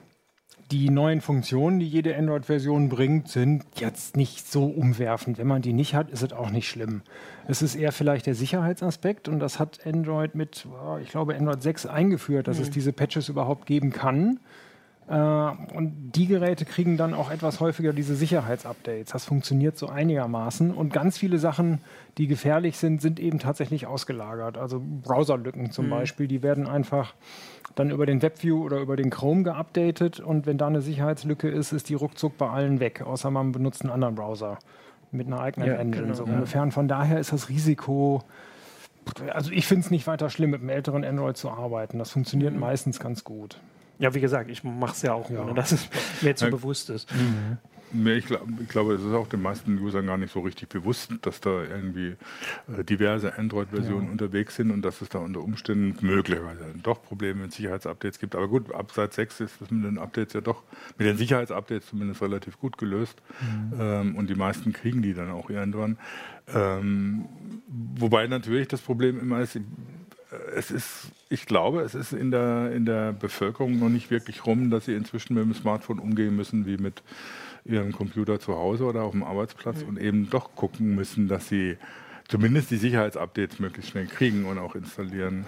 die 0.71 0.89
neuen 0.89 1.21
Funktionen, 1.21 1.79
die 1.79 1.87
jede 1.87 2.17
Android-Version 2.17 2.89
bringt, 2.89 3.29
sind 3.29 3.63
jetzt 3.75 4.17
nicht 4.17 4.51
so 4.51 4.65
umwerfend. 4.65 5.37
Wenn 5.37 5.47
man 5.47 5.61
die 5.61 5.71
nicht 5.71 5.95
hat, 5.95 6.09
ist 6.09 6.23
es 6.23 6.33
auch 6.33 6.49
nicht 6.49 6.67
schlimm. 6.67 7.03
Es 7.47 7.61
ist 7.61 7.75
eher 7.75 7.93
vielleicht 7.93 8.25
der 8.25 8.35
Sicherheitsaspekt 8.35 9.29
und 9.29 9.39
das 9.39 9.59
hat 9.59 9.85
Android 9.85 10.35
mit, 10.35 10.67
ich 11.01 11.09
glaube, 11.09 11.35
Android 11.35 11.61
6 11.61 11.85
eingeführt, 11.85 12.47
dass 12.47 12.57
mhm. 12.57 12.63
es 12.63 12.69
diese 12.69 12.91
Patches 12.91 13.29
überhaupt 13.29 13.65
geben 13.65 13.91
kann. 13.91 14.39
Äh, 15.07 15.13
und 15.13 16.11
die 16.15 16.27
Geräte 16.27 16.65
kriegen 16.65 16.97
dann 16.97 17.13
auch 17.13 17.31
etwas 17.31 17.59
häufiger 17.61 17.93
diese 17.93 18.15
Sicherheitsupdates. 18.15 19.13
Das 19.13 19.23
funktioniert 19.23 19.77
so 19.77 19.87
einigermaßen. 19.87 20.73
Und 20.73 20.91
ganz 20.91 21.17
viele 21.17 21.39
Sachen, 21.39 21.79
die 22.17 22.27
gefährlich 22.27 22.77
sind, 22.77 23.01
sind 23.01 23.19
eben 23.19 23.39
tatsächlich 23.39 23.87
ausgelagert. 23.87 24.57
Also 24.57 24.81
Browserlücken 24.83 25.71
zum 25.71 25.85
mhm. 25.85 25.91
Beispiel, 25.91 26.27
die 26.27 26.43
werden 26.43 26.67
einfach 26.67 27.13
dann 27.75 27.91
über 27.91 28.05
den 28.05 28.21
WebView 28.21 28.63
oder 28.63 28.79
über 28.79 28.95
den 28.95 29.09
Chrome 29.09 29.43
geupdatet. 29.43 30.19
Und 30.19 30.45
wenn 30.45 30.57
da 30.57 30.67
eine 30.67 30.81
Sicherheitslücke 30.81 31.49
ist, 31.49 31.71
ist 31.71 31.89
die 31.89 31.95
ruckzuck 31.95 32.37
bei 32.37 32.49
allen 32.49 32.79
weg, 32.79 33.01
außer 33.01 33.31
man 33.31 33.51
benutzt 33.51 33.81
einen 33.81 33.91
anderen 33.91 34.15
Browser 34.15 34.57
mit 35.11 35.27
einer 35.27 35.39
eigenen 35.39 35.69
ja, 35.69 35.75
Engine. 35.75 36.03
Genau, 36.03 36.15
so 36.15 36.25
ja. 36.25 36.33
ungefähr. 36.33 36.71
von 36.71 36.87
daher 36.87 37.19
ist 37.19 37.31
das 37.31 37.49
Risiko 37.49 38.23
also 39.33 39.51
ich 39.51 39.65
finde 39.67 39.85
es 39.85 39.91
nicht 39.91 40.07
weiter 40.07 40.29
schlimm, 40.29 40.51
mit 40.51 40.61
einem 40.61 40.69
älteren 40.69 41.03
Android 41.03 41.37
zu 41.37 41.49
arbeiten. 41.49 41.99
Das 41.99 42.11
funktioniert 42.11 42.53
mhm. 42.53 42.59
meistens 42.59 42.99
ganz 42.99 43.23
gut. 43.23 43.59
Ja, 43.99 44.13
wie 44.13 44.21
gesagt, 44.21 44.49
ich 44.49 44.63
mache 44.63 44.91
es 44.91 45.01
ja 45.01 45.13
auch, 45.13 45.29
ja. 45.29 45.41
ohne 45.41 45.53
dass 45.53 45.71
es 45.71 45.89
mir 46.21 46.35
zu 46.35 46.45
ja. 46.45 46.51
bewusst 46.51 46.89
ist. 46.89 47.11
Mhm. 47.13 47.57
Nee, 47.91 48.15
ich, 48.15 48.25
glaub, 48.25 48.45
ich 48.61 48.67
glaube, 48.67 48.95
es 48.95 49.01
ist 49.01 49.13
auch 49.13 49.27
den 49.27 49.41
meisten 49.41 49.79
Usern 49.79 50.05
gar 50.05 50.17
nicht 50.17 50.33
so 50.33 50.41
richtig 50.41 50.69
bewusst, 50.69 51.11
dass 51.21 51.39
da 51.39 51.63
irgendwie 51.63 52.15
äh, 52.77 52.83
diverse 52.83 53.37
Android-Versionen 53.37 54.05
ja. 54.05 54.11
unterwegs 54.11 54.55
sind 54.55 54.71
und 54.71 54.81
dass 54.81 55.01
es 55.01 55.09
da 55.09 55.19
unter 55.19 55.41
Umständen 55.41 55.95
möglicherweise 56.05 56.65
doch 56.83 57.01
Probleme 57.01 57.43
mit 57.43 57.53
Sicherheitsupdates 57.53 58.19
gibt. 58.19 58.35
Aber 58.35 58.47
gut, 58.47 58.73
ab 58.73 58.91
Seit 58.93 59.13
6 59.13 59.39
ist 59.39 59.61
das 59.61 59.71
mit 59.71 59.85
den 59.85 59.97
Updates 59.97 60.33
ja 60.33 60.41
doch, 60.41 60.63
mit 60.97 61.07
den 61.07 61.17
Sicherheitsupdates 61.17 61.89
zumindest 61.89 62.21
relativ 62.21 62.59
gut 62.59 62.77
gelöst. 62.77 63.21
Mhm. 63.39 63.73
Ähm, 63.79 64.15
und 64.15 64.29
die 64.29 64.35
meisten 64.35 64.73
kriegen 64.73 65.01
die 65.01 65.13
dann 65.13 65.31
auch 65.31 65.49
irgendwann. 65.49 65.97
Ähm, 66.53 67.25
wobei 67.67 68.27
natürlich 68.27 68.67
das 68.67 68.81
Problem 68.81 69.19
immer 69.19 69.41
ist, 69.41 69.59
es 70.55 70.71
ist, 70.71 71.11
ich 71.29 71.45
glaube, 71.45 71.81
es 71.81 71.95
ist 71.95 72.11
in 72.11 72.31
der, 72.31 72.71
in 72.73 72.85
der 72.85 73.13
Bevölkerung 73.13 73.79
noch 73.79 73.89
nicht 73.89 74.11
wirklich 74.11 74.45
rum, 74.45 74.69
dass 74.69 74.85
sie 74.85 74.93
inzwischen 74.93 75.35
mit 75.35 75.43
dem 75.43 75.53
Smartphone 75.53 75.99
umgehen 75.99 76.35
müssen 76.35 76.65
wie 76.65 76.77
mit 76.77 77.01
ihrem 77.67 77.91
Computer 77.91 78.39
zu 78.39 78.55
Hause 78.55 78.85
oder 78.85 79.03
auf 79.03 79.11
dem 79.11 79.23
Arbeitsplatz 79.23 79.81
mhm. 79.81 79.89
und 79.89 79.99
eben 79.99 80.29
doch 80.29 80.55
gucken 80.55 80.95
müssen, 80.95 81.27
dass 81.27 81.47
sie 81.47 81.77
zumindest 82.27 82.71
die 82.71 82.77
Sicherheitsupdates 82.77 83.59
möglichst 83.59 83.91
schnell 83.91 84.07
kriegen 84.07 84.45
und 84.45 84.57
auch 84.57 84.75
installieren. 84.75 85.45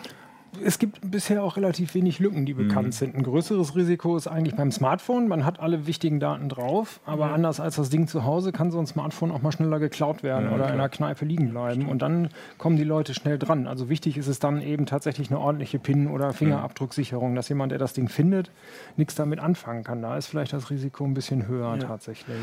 Es 0.64 0.80
gibt 0.80 1.00
bisher 1.02 1.44
auch 1.44 1.58
relativ 1.58 1.94
wenig 1.94 2.20
Lücken, 2.20 2.46
die 2.46 2.54
bekannt 2.54 2.88
mhm. 2.88 2.92
sind. 2.92 3.16
Ein 3.16 3.24
größeres 3.24 3.76
Risiko 3.76 4.18
ist 4.18 4.28
eigentlich 4.28 4.56
beim 4.56 4.72
Smartphone. 4.72 5.28
Man 5.28 5.46
hat 5.46 5.60
alle 5.60 5.88
wichtigen 5.88 6.20
Daten 6.20 6.50
drauf, 6.50 7.00
aber 7.06 7.28
mhm. 7.28 7.34
anders 7.36 7.60
als 7.60 7.76
das 7.76 7.90
Ding 7.90 8.08
zu 8.08 8.26
Hause 8.26 8.52
kann 8.52 8.72
so 8.72 8.80
ein 8.80 8.88
Smartphone 8.88 9.32
auch 9.32 9.42
mal 9.42 9.52
schneller 9.52 9.80
geklaut 9.80 10.24
werden 10.24 10.46
ja, 10.46 10.50
oder 10.50 10.66
klar. 10.66 10.74
in 10.74 10.80
einer 10.80 10.90
Kneipe 10.90 11.26
liegen 11.26 11.52
bleiben. 11.52 11.88
Und 11.88 12.02
dann 12.02 12.30
kommen 12.58 12.78
die 12.78 12.84
Leute 12.84 13.14
schnell 13.14 13.38
dran. 13.38 13.68
Also 13.68 13.90
wichtig 13.90 14.18
ist 14.18 14.28
es 14.28 14.40
dann 14.40 14.62
eben 14.62 14.86
tatsächlich 14.86 15.30
eine 15.30 15.40
ordentliche 15.40 15.80
PIN- 15.80 16.08
oder 16.08 16.34
Fingerabdrucksicherung, 16.34 17.36
dass 17.36 17.50
jemand, 17.50 17.72
der 17.72 17.80
das 17.80 17.94
Ding 17.94 18.10
findet, 18.10 18.52
nichts 18.98 19.16
damit 19.16 19.40
anfangen 19.40 19.84
kann. 19.84 20.02
Da 20.02 20.18
ist 20.18 20.28
vielleicht 20.28 20.54
das 20.54 20.70
Risiko 20.70 21.06
ein 21.06 21.14
bisschen 21.14 21.48
höher 21.48 21.76
ja. 21.76 21.88
tatsächlich. 21.88 22.38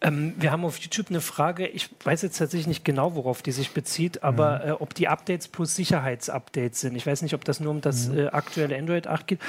Ähm, 0.00 0.34
wir 0.38 0.52
haben 0.52 0.64
auf 0.64 0.78
YouTube 0.78 1.10
eine 1.10 1.20
Frage. 1.20 1.66
Ich 1.66 1.88
weiß 2.04 2.22
jetzt 2.22 2.38
tatsächlich 2.38 2.66
nicht 2.66 2.84
genau, 2.84 3.14
worauf 3.14 3.42
die 3.42 3.52
sich 3.52 3.72
bezieht, 3.72 4.22
aber 4.22 4.60
mhm. 4.62 4.68
äh, 4.68 4.72
ob 4.72 4.94
die 4.94 5.08
Updates 5.08 5.48
plus 5.48 5.74
Sicherheitsupdates 5.74 6.80
sind. 6.80 6.96
Ich 6.96 7.06
weiß 7.06 7.22
nicht, 7.22 7.34
ob 7.34 7.45
das 7.48 7.60
nur 7.60 7.70
um 7.70 7.80
das 7.80 8.08
mhm. 8.08 8.18
äh, 8.18 8.26
aktuelle 8.28 8.76
Android 8.76 9.06
8 9.06 9.26
geht. 9.26 9.40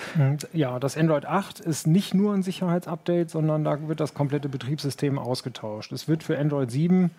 Ja, 0.53 0.79
das 0.79 0.97
Android 0.97 1.25
8 1.25 1.59
ist 1.59 1.87
nicht 1.87 2.13
nur 2.13 2.33
ein 2.33 2.43
Sicherheitsupdate, 2.43 3.29
sondern 3.29 3.63
da 3.63 3.87
wird 3.87 3.99
das 3.99 4.13
komplette 4.13 4.49
Betriebssystem 4.49 5.19
ausgetauscht. 5.19 5.91
Es 5.91 6.07
wird 6.07 6.23
für 6.23 6.37
Android 6.37 6.71
7 6.71 7.11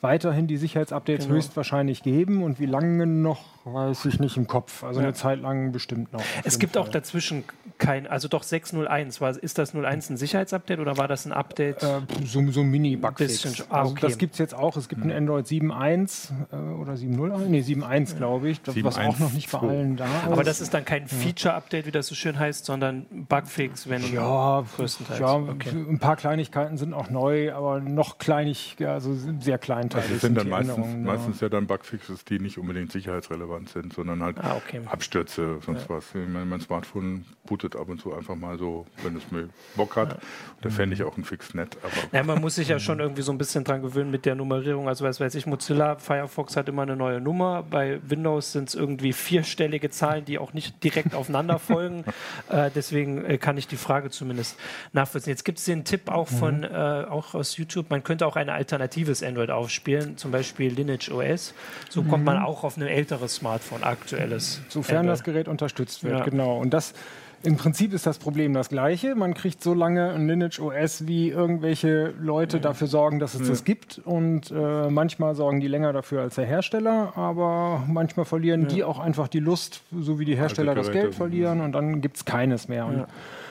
weiterhin 0.00 0.46
die 0.46 0.56
Sicherheitsupdates 0.56 1.26
genau. 1.26 1.36
höchstwahrscheinlich 1.36 2.02
geben 2.02 2.42
und 2.42 2.60
wie 2.60 2.66
lange 2.66 3.06
noch, 3.06 3.44
weiß 3.64 4.04
ich 4.06 4.20
nicht 4.20 4.36
im 4.36 4.46
Kopf. 4.46 4.84
Also 4.84 5.00
ja. 5.00 5.06
eine 5.06 5.14
Zeit 5.14 5.40
lang 5.40 5.72
bestimmt 5.72 6.12
noch. 6.12 6.22
Es 6.44 6.58
gibt 6.58 6.74
Fall. 6.74 6.82
auch 6.82 6.88
dazwischen 6.88 7.44
kein, 7.78 8.06
also 8.06 8.28
doch 8.28 8.42
601. 8.42 9.20
War, 9.20 9.30
ist 9.42 9.58
das 9.58 9.74
01 9.74 10.10
ein 10.10 10.16
Sicherheitsupdate 10.16 10.80
oder 10.80 10.96
war 10.98 11.08
das 11.08 11.26
ein 11.26 11.32
Update? 11.32 11.82
Äh, 11.82 12.00
so, 12.24 12.50
so 12.50 12.60
ein 12.60 12.70
Mini-Bugfix. 12.70 13.66
Ah, 13.70 13.82
also 13.82 13.94
das 13.94 14.18
gibt 14.18 14.34
es 14.34 14.38
jetzt 14.38 14.54
auch. 14.54 14.76
Es 14.76 14.88
gibt 14.88 15.02
ein 15.02 15.10
hm. 15.10 15.16
Android 15.16 15.46
7.1 15.46 16.30
äh, 16.52 16.56
oder 16.80 16.92
7.0, 16.94 17.38
nee 17.46 17.60
7.1 17.60 18.16
glaube 18.16 18.50
ich, 18.50 18.60
das, 18.62 18.74
7, 18.74 18.86
was 18.86 18.96
1, 18.96 19.14
auch 19.14 19.18
noch 19.18 19.32
nicht 19.32 19.50
2. 19.50 19.58
bei 19.58 19.68
allen 19.68 19.96
da 19.96 20.04
ist. 20.04 20.26
Aber 20.26 20.44
das 20.44 20.60
ist 20.60 20.74
dann 20.74 20.84
kein 20.84 21.06
Feature-Update, 21.08 21.86
wie 21.86 21.90
das 21.90 22.06
so 22.06 22.14
schön 22.14 22.38
heißt, 22.38 22.64
sondern 22.64 23.06
Bugfix, 23.10 23.88
wenn 23.88 24.02
ja, 24.12 24.64
größtenteils. 24.76 25.20
Ja, 25.20 25.34
okay. 25.34 25.70
ein 25.70 25.98
paar 25.98 26.16
Kleinigkeiten 26.16 26.76
sind 26.76 26.94
auch 26.94 27.10
neu, 27.10 27.52
aber 27.52 27.80
noch 27.80 28.18
kleinig, 28.18 28.76
also 28.80 29.14
sehr 29.40 29.58
klein 29.58 29.88
also 29.92 30.12
das 30.12 30.20
sind 30.20 30.36
dann 30.36 30.48
meistens, 30.48 30.86
ja. 30.86 30.96
meistens 30.96 31.40
ja 31.40 31.48
dann 31.48 31.66
Bugfixes, 31.66 32.24
die 32.24 32.38
nicht 32.38 32.58
unbedingt 32.58 32.92
sicherheitsrelevant 32.92 33.68
sind, 33.68 33.92
sondern 33.92 34.22
halt 34.22 34.38
ah, 34.38 34.56
okay. 34.56 34.80
Abstürze, 34.86 35.58
sonst 35.64 35.82
ja. 35.82 35.96
was. 35.96 36.14
Meine, 36.14 36.44
mein 36.44 36.60
Smartphone 36.60 37.24
bootet 37.44 37.65
ab 37.74 37.88
und 37.88 38.00
zu 38.00 38.14
einfach 38.14 38.36
mal 38.36 38.58
so, 38.58 38.84
wenn 39.02 39.16
es 39.16 39.30
mir 39.30 39.48
Bock 39.74 39.96
hat. 39.96 40.10
Ja. 40.10 40.18
Da 40.60 40.70
fände 40.70 40.94
ich 40.94 41.02
auch 41.02 41.16
ein 41.16 41.24
Fix 41.24 41.54
nett. 41.54 41.76
Ja, 42.12 42.22
man 42.22 42.40
muss 42.40 42.56
sich 42.56 42.68
ja 42.68 42.78
schon 42.78 43.00
irgendwie 43.00 43.22
so 43.22 43.32
ein 43.32 43.38
bisschen 43.38 43.64
dran 43.64 43.80
gewöhnen 43.80 44.10
mit 44.10 44.26
der 44.26 44.34
Nummerierung. 44.34 44.88
Also 44.88 45.04
was 45.04 45.18
weiß 45.18 45.34
ich, 45.34 45.46
Mozilla 45.46 45.96
Firefox 45.96 46.56
hat 46.56 46.68
immer 46.68 46.82
eine 46.82 46.96
neue 46.96 47.20
Nummer. 47.20 47.62
Bei 47.68 47.98
Windows 48.06 48.52
sind 48.52 48.68
es 48.68 48.74
irgendwie 48.74 49.12
vierstellige 49.12 49.90
Zahlen, 49.90 50.24
die 50.24 50.38
auch 50.38 50.52
nicht 50.52 50.84
direkt 50.84 51.14
aufeinander 51.14 51.58
folgen. 51.58 52.04
äh, 52.50 52.70
deswegen 52.74 53.24
äh, 53.24 53.38
kann 53.38 53.56
ich 53.56 53.66
die 53.66 53.76
Frage 53.76 54.10
zumindest 54.10 54.58
nachvollziehen. 54.92 55.30
Jetzt 55.32 55.44
gibt 55.44 55.58
es 55.58 55.64
den 55.64 55.84
Tipp 55.84 56.10
auch 56.10 56.28
von 56.28 56.58
mhm. 56.58 56.64
äh, 56.64 57.04
auch 57.06 57.34
aus 57.34 57.56
YouTube, 57.56 57.90
man 57.90 58.04
könnte 58.04 58.26
auch 58.26 58.36
ein 58.36 58.50
alternatives 58.50 59.22
Android 59.22 59.50
aufstellen 59.50 59.86
spielen, 59.86 60.16
zum 60.16 60.32
Beispiel 60.32 60.72
Lineage 60.72 61.10
OS. 61.10 61.54
So 61.88 62.02
mhm. 62.02 62.08
kommt 62.08 62.24
man 62.24 62.42
auch 62.42 62.64
auf 62.64 62.76
ein 62.76 62.82
älteres 62.82 63.36
Smartphone, 63.36 63.84
aktuelles. 63.84 64.60
Sofern 64.68 64.98
Apple. 64.98 65.10
das 65.10 65.22
Gerät 65.22 65.48
unterstützt 65.48 66.02
wird, 66.02 66.18
ja. 66.18 66.24
genau. 66.24 66.58
Und 66.58 66.70
das 66.70 66.94
im 67.42 67.56
Prinzip 67.56 67.92
ist 67.92 68.06
das 68.06 68.18
Problem 68.18 68.54
das 68.54 68.68
gleiche. 68.68 69.14
Man 69.14 69.34
kriegt 69.34 69.62
so 69.62 69.74
lange 69.74 70.10
ein 70.10 70.26
Lineage 70.26 70.60
OS, 70.60 71.06
wie 71.06 71.30
irgendwelche 71.30 72.14
Leute 72.20 72.58
mhm. 72.58 72.62
dafür 72.62 72.86
sorgen, 72.86 73.18
dass 73.18 73.34
es 73.34 73.42
mhm. 73.42 73.48
das 73.48 73.64
gibt. 73.64 73.98
Und 74.04 74.50
äh, 74.50 74.90
manchmal 74.90 75.34
sorgen 75.34 75.60
die 75.60 75.68
länger 75.68 75.92
dafür 75.92 76.22
als 76.22 76.36
der 76.36 76.46
Hersteller, 76.46 77.12
aber 77.16 77.84
manchmal 77.86 78.24
verlieren 78.24 78.62
ja. 78.62 78.68
die 78.68 78.84
auch 78.84 78.98
einfach 78.98 79.28
die 79.28 79.40
Lust, 79.40 79.82
so 79.96 80.18
wie 80.18 80.24
die 80.24 80.36
Hersteller 80.36 80.74
das 80.74 80.90
Geld 80.90 81.14
verlieren 81.14 81.60
und 81.60 81.72
dann 81.72 82.00
gibt 82.00 82.16
es 82.16 82.24
keines 82.24 82.68
mehr. 82.68 82.86
Und 82.86 83.06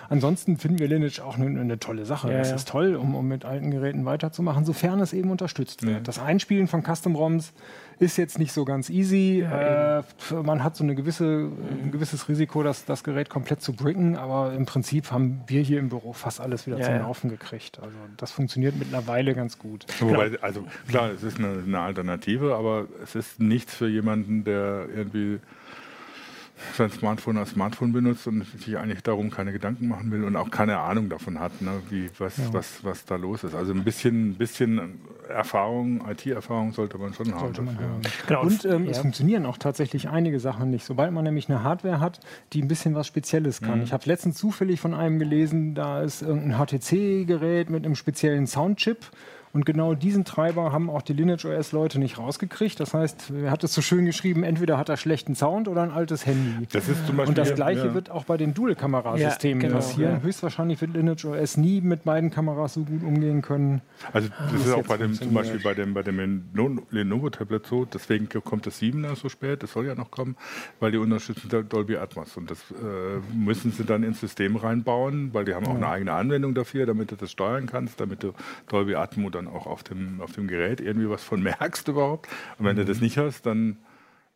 Ansonsten 0.09 0.57
finden 0.57 0.79
wir 0.79 0.87
Lineage 0.87 1.19
auch 1.21 1.37
eine, 1.37 1.59
eine 1.59 1.79
tolle 1.79 2.05
Sache. 2.05 2.31
Ja, 2.31 2.39
es 2.39 2.49
ja. 2.49 2.55
ist 2.55 2.67
toll, 2.67 2.95
um, 2.95 3.15
um, 3.15 3.27
mit 3.27 3.45
alten 3.45 3.71
Geräten 3.71 4.05
weiterzumachen, 4.05 4.65
sofern 4.65 4.99
es 4.99 5.13
eben 5.13 5.31
unterstützt 5.31 5.85
wird. 5.85 6.07
Das 6.07 6.19
Einspielen 6.19 6.67
von 6.67 6.83
Custom-ROMs 6.83 7.53
ist 7.99 8.17
jetzt 8.17 8.39
nicht 8.39 8.51
so 8.51 8.65
ganz 8.65 8.89
easy. 8.89 9.41
Ja, 9.41 9.99
äh, 9.99 10.03
man 10.43 10.63
hat 10.63 10.75
so 10.75 10.83
eine 10.83 10.95
gewisse, 10.95 11.49
ein 11.83 11.91
gewisses 11.91 12.27
Risiko, 12.27 12.61
dass 12.63 12.85
das 12.85 13.03
Gerät 13.03 13.29
komplett 13.29 13.61
zu 13.61 13.73
bricken, 13.73 14.17
aber 14.17 14.53
im 14.53 14.65
Prinzip 14.65 15.11
haben 15.11 15.41
wir 15.47 15.61
hier 15.61 15.79
im 15.79 15.89
Büro 15.89 16.13
fast 16.13 16.41
alles 16.41 16.67
wieder 16.67 16.77
ja, 16.77 16.85
zum 16.85 16.99
Laufen 16.99 17.29
gekriegt. 17.29 17.79
Also 17.81 17.95
das 18.17 18.31
funktioniert 18.31 18.75
mittlerweile 18.77 19.33
ganz 19.33 19.57
gut. 19.59 19.85
Wobei, 19.99 20.31
also 20.41 20.65
klar, 20.87 21.11
es 21.11 21.23
ist 21.23 21.39
eine, 21.39 21.63
eine 21.65 21.79
Alternative, 21.79 22.55
aber 22.55 22.87
es 23.03 23.15
ist 23.15 23.39
nichts 23.39 23.73
für 23.73 23.87
jemanden, 23.87 24.43
der 24.43 24.87
irgendwie 24.93 25.39
sein 26.77 26.89
Smartphone 26.89 27.37
als 27.37 27.51
Smartphone 27.51 27.91
benutzt 27.91 28.27
und 28.27 28.45
sich 28.45 28.77
eigentlich 28.77 29.03
darum 29.03 29.29
keine 29.29 29.51
Gedanken 29.51 29.87
machen 29.87 30.11
will 30.11 30.23
und 30.23 30.35
auch 30.35 30.49
keine 30.49 30.79
Ahnung 30.79 31.09
davon 31.09 31.39
hat, 31.39 31.61
ne, 31.61 31.71
wie, 31.89 32.09
was, 32.17 32.37
ja. 32.37 32.45
was, 32.51 32.83
was 32.83 33.05
da 33.05 33.15
los 33.15 33.43
ist. 33.43 33.55
Also 33.55 33.73
ein 33.73 33.83
bisschen, 33.83 34.35
bisschen 34.35 34.99
Erfahrung, 35.27 36.07
IT-Erfahrung 36.09 36.71
sollte 36.71 36.97
man 36.97 37.13
schon 37.13 37.25
sollte 37.25 37.57
haben. 37.59 37.65
Man 37.65 37.77
haben. 37.79 38.01
Genau. 38.27 38.41
Und 38.41 38.65
ähm, 38.65 38.85
ja. 38.85 38.91
es 38.91 38.99
funktionieren 38.99 39.45
auch 39.45 39.57
tatsächlich 39.57 40.09
einige 40.09 40.39
Sachen 40.39 40.69
nicht. 40.69 40.85
Sobald 40.85 41.11
man 41.11 41.23
nämlich 41.23 41.49
eine 41.49 41.63
Hardware 41.63 41.99
hat, 41.99 42.19
die 42.53 42.61
ein 42.61 42.67
bisschen 42.67 42.95
was 42.95 43.07
Spezielles 43.07 43.61
kann. 43.61 43.79
Mhm. 43.79 43.83
Ich 43.83 43.93
habe 43.93 44.03
letztens 44.05 44.37
zufällig 44.37 44.79
von 44.79 44.93
einem 44.93 45.19
gelesen, 45.19 45.75
da 45.75 46.01
ist 46.01 46.21
irgendein 46.21 46.57
HTC-Gerät 46.57 47.69
mit 47.69 47.85
einem 47.85 47.95
speziellen 47.95 48.47
Soundchip 48.47 48.97
und 49.55 49.65
genau 49.65 49.93
diesen 49.93 50.25
Treiber 50.25 50.73
haben 50.73 50.89
auch 50.89 51.01
die 51.01 51.13
Lineage 51.13 51.45
OS-Leute 51.45 51.97
nicht 51.97 52.17
rausgekriegt. 52.17 52.77
Das 52.81 52.93
heißt, 52.93 53.31
er 53.41 53.51
hat 53.51 53.63
es 53.63 53.73
so 53.73 53.81
schön 53.81 54.05
geschrieben, 54.05 54.43
entweder 54.43 54.77
hat 54.77 54.89
er 54.89 54.97
schlechten 54.97 55.33
Sound 55.33 55.69
oder 55.69 55.81
ein 55.81 55.91
altes 55.91 56.25
Handy. 56.25 56.67
Das 56.73 56.89
ist 56.89 57.07
zum 57.07 57.15
Beispiel, 57.15 57.29
und 57.29 57.37
das 57.37 57.55
gleiche 57.55 57.87
ja. 57.87 57.93
wird 57.93 58.11
auch 58.11 58.25
bei 58.25 58.35
den 58.35 58.53
Dual-Kamerasystemen 58.53 59.61
ja, 59.61 59.67
genau, 59.69 59.79
passieren. 59.79 60.15
Ja. 60.15 60.21
Höchstwahrscheinlich 60.21 60.81
wird 60.81 60.91
Lineage 60.93 61.23
OS 61.23 61.55
nie 61.55 61.79
mit 61.79 62.03
beiden 62.03 62.31
Kameras 62.31 62.73
so 62.73 62.83
gut 62.83 63.01
umgehen 63.01 63.41
können. 63.41 63.81
Also 64.11 64.27
das 64.51 64.65
ist 64.65 64.73
auch 64.73 64.83
bei 64.83 64.97
dem, 64.97 65.13
zum 65.13 65.33
Beispiel 65.33 65.61
bei 65.61 65.73
dem, 65.73 65.93
bei 65.93 66.03
dem 66.03 66.43
Lenovo-Tablet 66.91 67.65
so, 67.65 67.85
deswegen 67.85 68.27
kommt 68.27 68.65
das 68.65 68.81
7er 68.81 69.15
so 69.15 69.29
spät, 69.29 69.63
das 69.63 69.71
soll 69.71 69.85
ja 69.85 69.95
noch 69.95 70.11
kommen, 70.11 70.35
weil 70.81 70.91
die 70.91 70.97
unterstützen 70.97 71.49
Dolby 71.69 71.95
Atmos. 71.95 72.35
Und 72.35 72.51
das 72.51 72.59
äh, 72.71 73.33
müssen 73.33 73.71
sie 73.71 73.85
dann 73.85 74.03
ins 74.03 74.19
System 74.19 74.57
reinbauen, 74.57 75.33
weil 75.33 75.45
die 75.45 75.53
haben 75.53 75.65
auch 75.65 75.75
eine 75.75 75.87
eigene 75.87 76.11
Anwendung 76.11 76.53
dafür, 76.53 76.85
damit 76.85 77.11
du 77.11 77.15
das 77.15 77.31
steuern 77.31 77.67
kannst, 77.67 78.01
damit 78.01 78.21
du 78.21 78.33
Dolby 78.67 78.95
Atmos 78.95 79.31
dann 79.31 79.44
dann 79.45 79.53
auch 79.53 79.65
auf 79.65 79.83
dem, 79.83 80.21
auf 80.21 80.33
dem 80.33 80.47
Gerät 80.47 80.81
irgendwie 80.81 81.09
was 81.09 81.23
von 81.23 81.41
merkst 81.41 81.87
überhaupt. 81.87 82.29
Und 82.57 82.65
wenn 82.65 82.75
mhm. 82.75 82.81
du 82.81 82.85
das 82.85 83.01
nicht 83.01 83.17
hast, 83.17 83.45
dann 83.45 83.77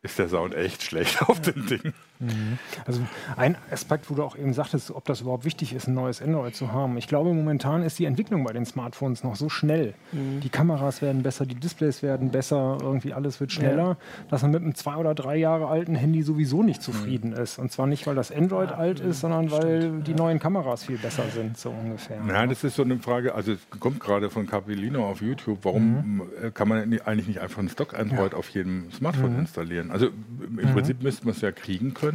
ist 0.02 0.18
der 0.18 0.28
Sound 0.28 0.54
echt 0.54 0.82
schlecht 0.82 1.22
auf 1.28 1.40
dem 1.40 1.66
Ding. 1.66 1.92
Mhm. 2.20 2.58
Also 2.86 3.00
ein 3.36 3.56
Aspekt, 3.70 4.10
wo 4.10 4.14
du 4.14 4.22
auch 4.22 4.36
eben 4.36 4.52
sagtest, 4.52 4.90
ob 4.90 5.04
das 5.06 5.22
überhaupt 5.22 5.44
wichtig 5.44 5.72
ist, 5.72 5.88
ein 5.88 5.94
neues 5.94 6.20
Android 6.20 6.54
zu 6.54 6.72
haben. 6.72 6.96
Ich 6.98 7.08
glaube, 7.08 7.32
momentan 7.32 7.82
ist 7.82 7.98
die 7.98 8.04
Entwicklung 8.04 8.44
bei 8.44 8.52
den 8.52 8.66
Smartphones 8.66 9.24
noch 9.24 9.36
so 9.36 9.48
schnell. 9.48 9.94
Mhm. 10.12 10.40
Die 10.40 10.50
Kameras 10.50 11.00
werden 11.00 11.22
besser, 11.22 11.46
die 11.46 11.54
Displays 11.54 12.02
werden 12.02 12.30
besser, 12.30 12.78
irgendwie 12.80 13.14
alles 13.14 13.40
wird 13.40 13.52
schneller, 13.52 13.88
ja. 13.88 13.96
dass 14.28 14.42
man 14.42 14.50
mit 14.50 14.62
einem 14.62 14.74
zwei 14.74 14.96
oder 14.96 15.14
drei 15.14 15.36
Jahre 15.36 15.68
alten 15.68 15.94
Handy 15.94 16.22
sowieso 16.22 16.62
nicht 16.62 16.82
zufrieden 16.82 17.30
mhm. 17.30 17.38
ist. 17.38 17.58
Und 17.58 17.72
zwar 17.72 17.86
nicht, 17.86 18.06
weil 18.06 18.14
das 18.14 18.30
Android 18.30 18.70
ja, 18.70 18.76
alt 18.76 19.00
ist, 19.00 19.20
sondern 19.20 19.50
weil 19.50 19.80
Stimmt. 19.80 20.06
die 20.06 20.14
neuen 20.14 20.38
Kameras 20.38 20.84
viel 20.84 20.98
besser 20.98 21.24
sind, 21.34 21.56
so 21.56 21.70
ungefähr. 21.70 22.20
Ja, 22.28 22.46
das 22.46 22.62
ist 22.64 22.76
so 22.76 22.82
eine 22.82 22.98
Frage, 22.98 23.34
also 23.34 23.52
es 23.52 23.80
kommt 23.80 24.00
gerade 24.00 24.28
von 24.28 24.46
Capellino 24.46 25.08
auf 25.08 25.22
YouTube, 25.22 25.60
warum 25.62 26.18
mhm. 26.18 26.54
kann 26.54 26.68
man 26.68 27.00
eigentlich 27.04 27.28
nicht 27.28 27.40
einfach 27.40 27.58
ein 27.60 27.68
Stock-Android 27.68 28.32
ja. 28.32 28.38
auf 28.38 28.50
jedem 28.50 28.90
Smartphone 28.92 29.34
mhm. 29.34 29.40
installieren? 29.40 29.90
Also 29.90 30.08
im 30.08 30.72
Prinzip 30.72 31.02
müsste 31.02 31.24
man 31.24 31.34
es 31.34 31.40
ja 31.40 31.50
kriegen 31.52 31.94
können. 31.94 32.09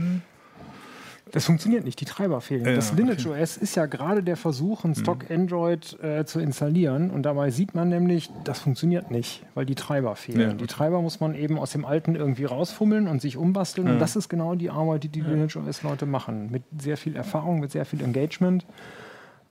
Das 1.32 1.46
funktioniert 1.46 1.84
nicht, 1.84 2.00
die 2.00 2.06
Treiber 2.06 2.40
fehlen. 2.40 2.66
Ja, 2.66 2.76
das 2.76 2.94
Lineage 2.94 3.28
okay. 3.28 3.42
OS 3.42 3.58
ist 3.58 3.76
ja 3.76 3.88
gerade 3.88 4.24
der 4.24 4.38
Versuch, 4.38 4.86
ein 4.86 4.96
Stock 4.96 5.30
mhm. 5.30 5.36
Android 5.36 6.00
äh, 6.02 6.24
zu 6.24 6.40
installieren. 6.40 7.10
Und 7.10 7.24
dabei 7.24 7.50
sieht 7.50 7.74
man 7.74 7.90
nämlich, 7.90 8.30
das 8.44 8.60
funktioniert 8.60 9.10
nicht, 9.12 9.44
weil 9.56 9.66
die 9.66 9.76
Treiber 9.76 10.16
fehlen. 10.16 10.40
Ja. 10.40 10.54
Die 10.54 10.68
Treiber 10.68 11.02
muss 11.02 11.20
man 11.20 11.36
eben 11.36 11.58
aus 11.58 11.72
dem 11.72 11.84
alten 11.84 12.16
irgendwie 12.16 12.46
rausfummeln 12.46 13.08
und 13.08 13.22
sich 13.22 13.38
umbasteln. 13.38 13.88
Ja. 13.88 13.94
Und 13.94 14.00
das 14.00 14.16
ist 14.16 14.30
genau 14.30 14.56
die 14.56 14.70
Arbeit, 14.70 15.04
die 15.04 15.10
die 15.10 15.22
Lineage 15.22 15.58
OS-Leute 15.58 16.06
machen. 16.06 16.52
Mit 16.52 16.64
sehr 16.80 16.96
viel 16.96 17.16
Erfahrung, 17.16 17.60
mit 17.60 17.72
sehr 17.72 17.86
viel 17.86 18.02
Engagement. 18.02 18.66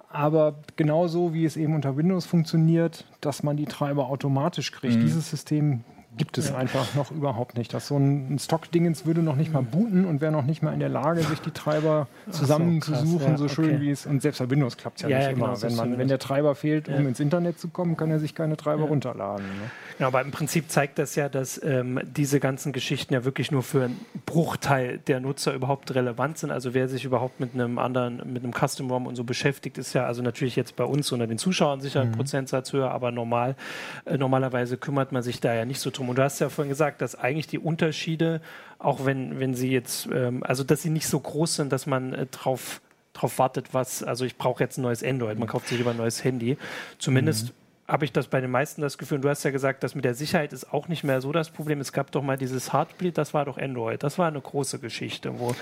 Aber 0.08 0.60
genauso 0.76 1.34
wie 1.34 1.44
es 1.44 1.56
eben 1.56 1.74
unter 1.74 1.96
Windows 1.96 2.24
funktioniert, 2.24 3.04
dass 3.20 3.42
man 3.42 3.56
die 3.56 3.66
Treiber 3.66 4.06
automatisch 4.06 4.70
kriegt. 4.70 4.94
Mhm. 4.94 5.00
Dieses 5.00 5.28
System 5.28 5.82
gibt 6.16 6.38
es 6.38 6.50
ja. 6.50 6.56
einfach 6.56 6.94
noch 6.94 7.10
überhaupt 7.10 7.56
nicht. 7.56 7.74
Das 7.74 7.88
so 7.88 7.96
ein, 7.96 8.38
Stock-Dingens 8.38 9.06
würde 9.06 9.22
noch 9.22 9.36
nicht 9.36 9.52
mal 9.52 9.62
booten 9.62 10.04
und 10.04 10.20
wäre 10.20 10.32
noch 10.32 10.44
nicht 10.44 10.62
mal 10.62 10.72
in 10.72 10.80
der 10.80 10.88
Lage, 10.88 11.22
sich 11.22 11.40
die 11.40 11.50
Treiber 11.50 12.08
zusammenzusuchen, 12.30 13.18
so, 13.18 13.24
ja, 13.26 13.36
so 13.36 13.48
schön 13.48 13.76
okay. 13.76 13.80
wie 13.80 13.90
es. 13.90 14.06
Und 14.06 14.22
selbst 14.22 14.38
bei 14.38 14.50
Windows 14.50 14.76
klappt 14.76 14.98
es 14.98 15.02
ja, 15.02 15.08
ja, 15.08 15.18
nicht 15.18 15.36
immer. 15.36 15.54
Genau, 15.54 15.62
wenn, 15.62 15.76
man, 15.76 15.98
wenn 15.98 16.08
der 16.08 16.18
Treiber 16.18 16.54
fehlt, 16.54 16.88
um 16.88 17.06
ins 17.06 17.20
Internet 17.20 17.58
zu 17.58 17.68
kommen, 17.68 17.96
kann 17.96 18.10
er 18.10 18.20
sich 18.20 18.34
keine 18.34 18.56
Treiber 18.56 18.84
runterladen. 18.84 19.44
Ne? 19.44 19.70
Ja, 19.98 20.08
aber 20.08 20.22
im 20.22 20.30
Prinzip 20.30 20.70
zeigt 20.70 20.98
das 20.98 21.14
ja, 21.14 21.28
dass 21.28 21.62
ähm, 21.62 22.00
diese 22.04 22.40
ganzen 22.40 22.72
Geschichten 22.72 23.14
ja 23.14 23.24
wirklich 23.24 23.50
nur 23.50 23.62
für 23.62 23.84
einen 23.84 24.00
Bruchteil 24.26 24.98
der 24.98 25.20
Nutzer 25.20 25.54
überhaupt 25.54 25.94
relevant 25.94 26.38
sind. 26.38 26.50
Also 26.50 26.74
wer 26.74 26.88
sich 26.88 27.04
überhaupt 27.04 27.40
mit 27.40 27.54
einem 27.54 27.78
anderen, 27.78 28.22
mit 28.32 28.42
einem 28.42 28.52
Custom 28.52 28.90
ROM 28.90 29.06
und 29.06 29.16
so 29.16 29.24
beschäftigt, 29.24 29.78
ist 29.78 29.92
ja 29.94 30.06
also 30.06 30.22
natürlich 30.22 30.56
jetzt 30.56 30.76
bei 30.76 30.84
uns 30.84 31.10
unter 31.12 31.26
den 31.26 31.38
Zuschauern 31.38 31.80
sicher 31.80 32.00
ein 32.00 32.08
mhm. 32.08 32.12
Prozentsatz 32.12 32.72
höher, 32.72 32.90
aber 32.90 33.10
normal, 33.10 33.56
äh, 34.04 34.16
normalerweise 34.16 34.76
kümmert 34.76 35.12
man 35.12 35.22
sich 35.22 35.40
da 35.40 35.54
ja 35.54 35.64
nicht 35.64 35.80
so 35.80 35.90
drum. 35.90 36.03
Und 36.08 36.18
du 36.18 36.22
hast 36.22 36.38
ja 36.40 36.48
vorhin 36.48 36.70
gesagt, 36.70 37.00
dass 37.00 37.14
eigentlich 37.14 37.46
die 37.46 37.58
Unterschiede, 37.58 38.40
auch 38.78 39.04
wenn, 39.04 39.40
wenn 39.40 39.54
sie 39.54 39.70
jetzt, 39.70 40.08
ähm, 40.12 40.42
also 40.42 40.64
dass 40.64 40.82
sie 40.82 40.90
nicht 40.90 41.06
so 41.06 41.20
groß 41.20 41.56
sind, 41.56 41.72
dass 41.72 41.86
man 41.86 42.12
äh, 42.14 42.26
drauf 42.26 42.80
drauf 43.12 43.38
wartet, 43.38 43.72
was, 43.72 44.02
also 44.02 44.24
ich 44.24 44.36
brauche 44.36 44.60
jetzt 44.60 44.76
ein 44.76 44.82
neues 44.82 45.04
Android, 45.04 45.38
man 45.38 45.46
kauft 45.46 45.68
sich 45.68 45.78
lieber 45.78 45.92
ein 45.92 45.96
neues 45.96 46.24
Handy. 46.24 46.58
Zumindest 46.98 47.46
mhm 47.46 47.64
habe 47.86 48.04
ich 48.04 48.12
das 48.12 48.28
bei 48.28 48.40
den 48.40 48.50
meisten 48.50 48.80
das 48.80 48.96
Gefühl. 48.96 49.16
Und 49.16 49.22
du 49.22 49.28
hast 49.28 49.42
ja 49.44 49.50
gesagt, 49.50 49.82
dass 49.82 49.94
mit 49.94 50.04
der 50.04 50.14
Sicherheit 50.14 50.52
ist 50.52 50.72
auch 50.72 50.88
nicht 50.88 51.04
mehr 51.04 51.20
so 51.20 51.32
das 51.32 51.50
Problem. 51.50 51.80
Es 51.80 51.92
gab 51.92 52.10
doch 52.12 52.22
mal 52.22 52.38
dieses 52.38 52.72
Heartbleed, 52.72 53.18
das 53.18 53.34
war 53.34 53.44
doch 53.44 53.58
Android. 53.58 54.02
Das 54.02 54.18
war 54.18 54.28
eine 54.28 54.40
große 54.40 54.78
Geschichte, 54.78 55.38
wo, 55.38 55.54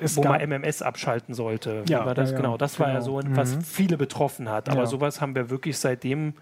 wo 0.00 0.22
man 0.22 0.40
MMS 0.46 0.82
abschalten 0.82 1.34
sollte. 1.34 1.84
Ja, 1.88 2.04
war 2.04 2.14
das? 2.14 2.32
Ja, 2.32 2.36
genau, 2.36 2.56
das 2.58 2.76
genau. 2.76 2.86
war 2.86 2.94
ja 2.94 3.00
so, 3.00 3.20
was 3.30 3.56
mhm. 3.56 3.62
viele 3.62 3.96
betroffen 3.96 4.50
hat. 4.50 4.68
Aber 4.68 4.80
ja. 4.80 4.86
sowas 4.86 5.20
haben 5.20 5.34
wir 5.34 5.48
wirklich 5.48 5.78
seitdem 5.78 6.34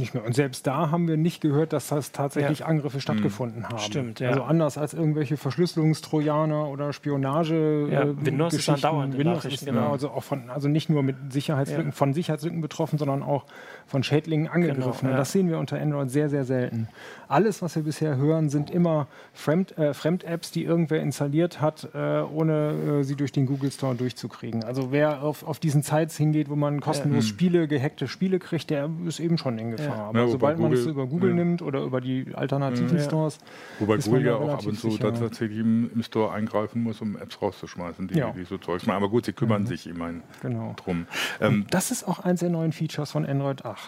nicht 0.00 0.14
mehr. 0.14 0.24
Und 0.24 0.34
selbst 0.34 0.66
da 0.66 0.90
haben 0.90 1.06
wir 1.06 1.16
nicht 1.16 1.40
gehört, 1.40 1.72
dass 1.72 1.88
das 1.88 2.12
tatsächlich 2.12 2.60
ja. 2.60 2.66
Angriffe 2.66 2.96
mhm. 2.96 3.02
stattgefunden 3.02 3.68
haben. 3.68 3.78
Stimmt, 3.78 4.20
ja. 4.20 4.30
Also 4.30 4.42
anders 4.42 4.78
als 4.78 4.94
irgendwelche 4.94 5.36
Verschlüsselungstrojaner 5.36 6.68
oder 6.68 6.92
Spionage. 6.92 7.88
Ja, 7.90 8.02
äh, 8.02 8.26
Windows 8.26 8.54
ist 8.54 8.84
dauernd 8.84 9.16
Windows 9.16 9.44
ist, 9.44 9.64
genau. 9.64 9.92
also 9.92 10.10
auch 10.10 10.24
von, 10.24 10.50
also 10.50 10.68
nicht 10.68 10.90
nur 10.90 11.02
mit 11.02 11.32
Sicherheitslücken, 11.32 11.86
ja. 11.86 11.92
von 11.92 12.14
Sicherheitslücken 12.14 12.60
betroffen, 12.60 12.98
sondern 12.98 13.22
auch 13.22 13.44
von 13.90 14.04
Schädlingen 14.04 14.46
angegriffen. 14.46 15.00
Genau, 15.00 15.12
Und 15.12 15.18
das 15.18 15.32
sehen 15.32 15.48
wir 15.48 15.58
unter 15.58 15.80
Android 15.80 16.10
sehr, 16.10 16.28
sehr 16.28 16.44
selten. 16.44 16.86
Alles, 17.26 17.60
was 17.60 17.74
wir 17.74 17.82
bisher 17.82 18.16
hören, 18.16 18.48
sind 18.48 18.70
immer 18.70 19.08
Fremd, 19.32 19.76
äh, 19.78 19.94
Fremd-Apps, 19.94 20.52
die 20.52 20.64
irgendwer 20.64 21.00
installiert 21.02 21.60
hat, 21.60 21.88
äh, 21.92 22.20
ohne 22.22 23.00
äh, 23.00 23.02
sie 23.02 23.16
durch 23.16 23.32
den 23.32 23.46
Google 23.46 23.72
Store 23.72 23.96
durchzukriegen. 23.96 24.62
Also 24.62 24.92
wer 24.92 25.22
auf, 25.22 25.42
auf 25.42 25.58
diesen 25.58 25.82
Sites 25.82 26.16
hingeht, 26.16 26.48
wo 26.48 26.56
man 26.56 26.80
kostenlos 26.80 27.26
Spiele, 27.26 27.66
gehackte 27.66 28.06
Spiele 28.06 28.38
kriegt, 28.38 28.70
der 28.70 28.88
ist 29.06 29.18
eben 29.18 29.38
schon 29.38 29.58
in 29.58 29.72
Gefahr. 29.72 29.96
Ja. 29.96 30.08
Aber 30.08 30.20
ja, 30.20 30.28
sobald 30.28 30.58
man 30.60 30.72
es 30.72 30.86
über 30.86 31.06
Google 31.06 31.30
ja. 31.30 31.36
nimmt 31.36 31.62
oder 31.62 31.82
über 31.82 32.00
die 32.00 32.26
alternativen 32.34 32.98
Stores. 33.00 33.38
Wobei 33.80 33.96
Google 33.96 34.26
ja 34.26 34.36
auch 34.36 34.50
ab 34.50 34.66
und 34.66 34.78
zu 34.78 34.90
sicher. 34.90 35.12
tatsächlich 35.12 35.58
im, 35.58 35.90
im, 35.92 36.02
Store 36.04 36.32
eingreifen 36.32 36.82
muss, 36.82 37.00
um 37.00 37.16
Apps 37.16 37.42
rauszuschmeißen, 37.42 38.06
die, 38.06 38.22
die 38.36 38.44
so 38.44 38.56
Zeugs 38.58 38.86
machen. 38.86 38.96
Aber 38.96 39.08
gut, 39.08 39.26
sie 39.26 39.32
kümmern 39.32 39.62
mhm. 39.62 39.66
sich 39.66 39.88
immerhin 39.88 40.22
genau. 40.42 40.74
drum. 40.76 41.06
Ähm, 41.40 41.66
das 41.70 41.90
ist 41.90 42.06
auch 42.06 42.20
eins 42.20 42.40
der 42.40 42.50
neuen 42.50 42.72
Features 42.72 43.10
von 43.10 43.26
Android 43.26 43.64
8. 43.64 43.79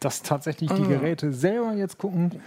dass 0.00 0.22
tatsächlich 0.22 0.70
die 0.70 0.82
ah. 0.82 0.86
Geräte 0.86 1.32
selber 1.32 1.72
jetzt 1.74 1.98
gucken, 1.98 2.42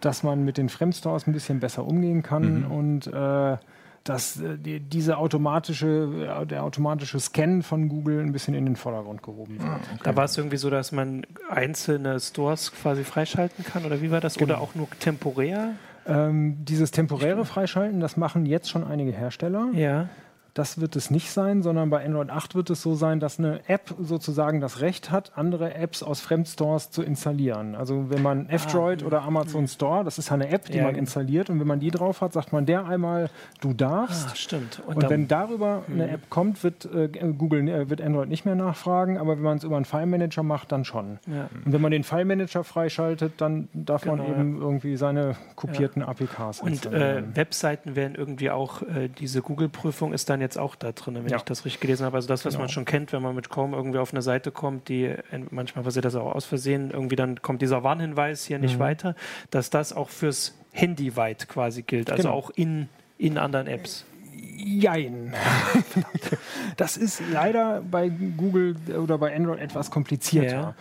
dass 0.00 0.22
man 0.22 0.44
mit 0.44 0.58
den 0.58 0.68
Fremdstores 0.68 1.26
ein 1.26 1.32
bisschen 1.32 1.60
besser 1.60 1.84
umgehen 1.84 2.22
kann 2.22 2.60
mhm. 2.60 2.70
und 2.70 3.06
äh, 3.06 3.56
dass 4.04 4.40
äh, 4.40 4.56
die, 4.58 4.80
diese 4.80 5.18
automatische, 5.18 6.46
der 6.48 6.62
automatische 6.62 7.18
Scan 7.18 7.62
von 7.62 7.88
Google 7.88 8.20
ein 8.20 8.32
bisschen 8.32 8.54
in 8.54 8.64
den 8.64 8.76
Vordergrund 8.76 9.22
gehoben 9.22 9.58
wird. 9.58 9.68
Ah, 9.68 9.80
okay. 9.92 10.00
Da 10.04 10.16
war 10.16 10.24
es 10.24 10.36
irgendwie 10.36 10.56
so, 10.56 10.70
dass 10.70 10.92
man 10.92 11.26
einzelne 11.48 12.20
Stores 12.20 12.72
quasi 12.72 13.04
freischalten 13.04 13.64
kann 13.64 13.84
oder 13.84 14.00
wie 14.02 14.10
war 14.10 14.20
das? 14.20 14.34
Genau. 14.34 14.54
Oder 14.54 14.62
auch 14.62 14.74
nur 14.74 14.88
temporär? 15.00 15.72
Ähm, 16.06 16.64
dieses 16.64 16.92
temporäre 16.92 17.44
Freischalten, 17.44 18.00
das 18.00 18.16
machen 18.16 18.46
jetzt 18.46 18.70
schon 18.70 18.84
einige 18.84 19.10
Hersteller. 19.10 19.70
Ja. 19.72 20.08
Das 20.56 20.80
wird 20.80 20.96
es 20.96 21.10
nicht 21.10 21.30
sein, 21.32 21.62
sondern 21.62 21.90
bei 21.90 22.02
Android 22.02 22.30
8 22.30 22.54
wird 22.54 22.70
es 22.70 22.80
so 22.80 22.94
sein, 22.94 23.20
dass 23.20 23.38
eine 23.38 23.60
App 23.68 23.94
sozusagen 24.00 24.62
das 24.62 24.80
Recht 24.80 25.10
hat, 25.10 25.32
andere 25.36 25.74
Apps 25.74 26.02
aus 26.02 26.22
Fremdstores 26.22 26.90
zu 26.90 27.02
installieren. 27.02 27.74
Also 27.74 28.08
wenn 28.08 28.22
man 28.22 28.48
F-Droid 28.48 29.02
ah, 29.02 29.06
oder 29.06 29.22
Amazon 29.22 29.64
mh. 29.64 29.68
Store, 29.68 30.02
das 30.02 30.16
ist 30.16 30.32
eine 30.32 30.48
App, 30.48 30.64
die 30.64 30.78
ja, 30.78 30.84
man 30.84 30.94
genau. 30.94 31.02
installiert 31.02 31.50
und 31.50 31.60
wenn 31.60 31.66
man 31.66 31.78
die 31.78 31.90
drauf 31.90 32.22
hat, 32.22 32.32
sagt 32.32 32.54
man 32.54 32.64
der 32.64 32.86
einmal, 32.86 33.28
du 33.60 33.74
darfst. 33.74 34.28
Ah, 34.30 34.34
stimmt. 34.34 34.80
Und, 34.86 34.96
und 34.96 35.10
wenn 35.10 35.28
darüber 35.28 35.82
mh. 35.88 35.92
eine 35.92 36.10
App 36.10 36.30
kommt, 36.30 36.64
wird 36.64 36.86
äh, 36.86 37.08
Google 37.36 37.68
äh, 37.68 37.90
wird 37.90 38.00
Android 38.00 38.30
nicht 38.30 38.46
mehr 38.46 38.54
nachfragen, 38.54 39.18
aber 39.18 39.36
wenn 39.36 39.44
man 39.44 39.58
es 39.58 39.64
über 39.64 39.76
einen 39.76 39.84
File 39.84 40.06
Manager 40.06 40.42
macht, 40.42 40.72
dann 40.72 40.86
schon. 40.86 41.18
Ja. 41.26 41.50
Und 41.66 41.74
wenn 41.74 41.82
man 41.82 41.90
den 41.90 42.02
File 42.02 42.24
Manager 42.24 42.64
freischaltet, 42.64 43.34
dann 43.42 43.68
darf 43.74 44.04
genau, 44.04 44.16
man 44.16 44.26
eben 44.26 44.56
ja. 44.56 44.62
irgendwie 44.62 44.96
seine 44.96 45.36
kopierten 45.54 46.02
APKs 46.02 46.62
Und 46.62 46.86
äh, 46.86 47.22
Webseiten 47.34 47.94
werden 47.94 48.14
irgendwie 48.14 48.48
auch, 48.48 48.80
äh, 48.80 49.10
diese 49.10 49.42
Google-Prüfung 49.42 50.14
ist 50.14 50.30
dann 50.30 50.45
jetzt 50.46 50.58
auch 50.58 50.74
da 50.76 50.92
drin, 50.92 51.14
wenn 51.16 51.28
ja. 51.28 51.36
ich 51.36 51.42
das 51.42 51.64
richtig 51.64 51.80
gelesen 51.80 52.06
habe. 52.06 52.16
Also 52.16 52.28
das, 52.28 52.44
was 52.44 52.54
genau. 52.54 52.62
man 52.62 52.68
schon 52.68 52.84
kennt, 52.84 53.12
wenn 53.12 53.22
man 53.22 53.34
mit 53.34 53.50
Chrome 53.50 53.76
irgendwie 53.76 53.98
auf 53.98 54.12
eine 54.12 54.22
Seite 54.22 54.50
kommt, 54.50 54.88
die 54.88 55.14
manchmal 55.50 55.84
passiert 55.84 56.04
das 56.04 56.14
auch 56.14 56.34
aus 56.34 56.44
Versehen, 56.44 56.90
irgendwie 56.90 57.16
dann 57.16 57.42
kommt 57.42 57.62
dieser 57.62 57.82
Warnhinweis 57.82 58.44
hier 58.44 58.58
nicht 58.58 58.76
mhm. 58.76 58.80
weiter, 58.80 59.14
dass 59.50 59.70
das 59.70 59.92
auch 59.92 60.08
fürs 60.08 60.54
Handy 60.72 61.16
weit 61.16 61.48
quasi 61.48 61.82
gilt, 61.82 62.10
also 62.10 62.24
genau. 62.24 62.34
auch 62.34 62.50
in, 62.50 62.88
in 63.18 63.38
anderen 63.38 63.66
Apps. 63.66 64.04
Jein. 64.58 65.34
das 66.76 66.96
ist 66.96 67.22
leider 67.32 67.82
bei 67.82 68.08
Google 68.08 68.76
oder 68.98 69.18
bei 69.18 69.34
Android 69.34 69.60
etwas 69.60 69.90
komplizierter. 69.90 70.48
Ja. 70.48 70.74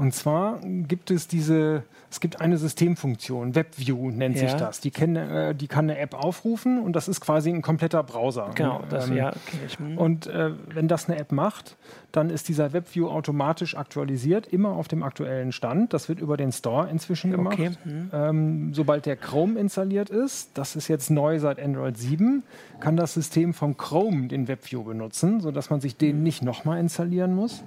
Und 0.00 0.14
zwar 0.14 0.60
gibt 0.62 1.10
es 1.10 1.28
diese, 1.28 1.82
es 2.10 2.20
gibt 2.20 2.40
eine 2.40 2.56
Systemfunktion, 2.56 3.54
WebView 3.54 4.10
nennt 4.10 4.36
ja. 4.36 4.48
sich 4.48 4.54
das. 4.54 4.80
Die, 4.80 4.90
kann, 4.90 5.14
äh, 5.14 5.54
die 5.54 5.68
kann 5.68 5.90
eine 5.90 5.98
App 5.98 6.14
aufrufen 6.14 6.80
und 6.80 6.96
das 6.96 7.06
ist 7.06 7.20
quasi 7.20 7.50
ein 7.50 7.60
kompletter 7.60 8.02
Browser. 8.02 8.50
Genau, 8.54 8.80
das, 8.88 9.10
ähm, 9.10 9.16
ja, 9.18 9.28
okay. 9.28 9.58
ich. 9.66 9.78
Und 9.98 10.26
äh, 10.26 10.52
wenn 10.72 10.88
das 10.88 11.10
eine 11.10 11.18
App 11.18 11.32
macht, 11.32 11.76
dann 12.12 12.30
ist 12.30 12.48
dieser 12.48 12.72
WebView 12.72 13.08
automatisch 13.08 13.76
aktualisiert, 13.76 14.46
immer 14.46 14.70
auf 14.70 14.88
dem 14.88 15.02
aktuellen 15.02 15.52
Stand. 15.52 15.92
Das 15.92 16.08
wird 16.08 16.18
über 16.20 16.38
den 16.38 16.50
Store 16.50 16.88
inzwischen 16.88 17.30
gemacht. 17.30 17.58
Okay. 17.58 17.72
Hm. 17.82 18.10
Ähm, 18.10 18.72
sobald 18.72 19.04
der 19.04 19.16
Chrome 19.16 19.60
installiert 19.60 20.08
ist, 20.08 20.52
das 20.54 20.76
ist 20.76 20.88
jetzt 20.88 21.10
neu 21.10 21.38
seit 21.40 21.60
Android 21.60 21.98
7, 21.98 22.42
kann 22.80 22.96
das 22.96 23.12
System 23.12 23.52
von 23.52 23.76
Chrome 23.76 24.28
den 24.28 24.48
WebView 24.48 24.82
benutzen, 24.82 25.42
sodass 25.42 25.68
man 25.68 25.82
sich 25.82 25.98
den 25.98 26.22
nicht 26.22 26.42
nochmal 26.42 26.80
installieren 26.80 27.34
muss. 27.34 27.62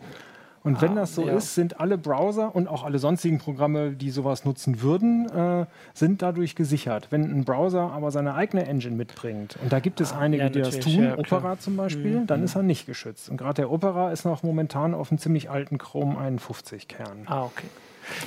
Und 0.64 0.82
wenn 0.82 0.94
ah, 0.94 1.02
das 1.02 1.16
so 1.16 1.28
ja. 1.28 1.36
ist, 1.36 1.56
sind 1.56 1.80
alle 1.80 1.98
Browser 1.98 2.56
und 2.56 2.68
auch 2.68 2.84
alle 2.84 2.98
sonstigen 2.98 3.38
Programme, 3.38 3.92
die 3.92 4.12
sowas 4.12 4.46
nutzen 4.46 4.82
würden, 4.82 5.30
äh, 5.30 5.66
sind 5.94 6.22
dadurch 6.22 6.56
gesichert. 6.56 7.08
Wenn 7.10 7.24
ein 7.24 7.44
Browser 7.44 7.92
aber 7.92 8.12
seine 8.12 8.34
eigene 8.36 8.66
Engine 8.66 8.96
mitbringt, 8.96 9.58
und 9.62 9.74
da 9.74 9.80
gibt 9.80 10.00
es 10.00 10.14
ah, 10.14 10.20
einige, 10.20 10.44
ja, 10.44 10.50
die 10.50 10.62
das 10.62 10.80
tun, 10.80 11.04
ja, 11.04 11.18
Opera 11.18 11.60
zum 11.60 11.76
Beispiel, 11.76 12.22
mhm. 12.22 12.28
dann 12.28 12.44
ist 12.44 12.56
er 12.56 12.64
nicht 12.64 12.86
geschützt. 12.86 13.30
Und 13.30 13.38
gerade 13.38 13.56
der 13.56 13.72
Opera 13.72 14.12
ist 14.12 14.24
noch 14.24 14.44
momentan 14.44 14.94
auf 14.94 15.12
einem 15.12 15.18
ziemlich 15.18 15.50
alten 15.50 15.78
Chrome 15.78 16.18
51-Kern. 16.18 17.24
Ah, 17.26 17.44
okay. 17.44 17.68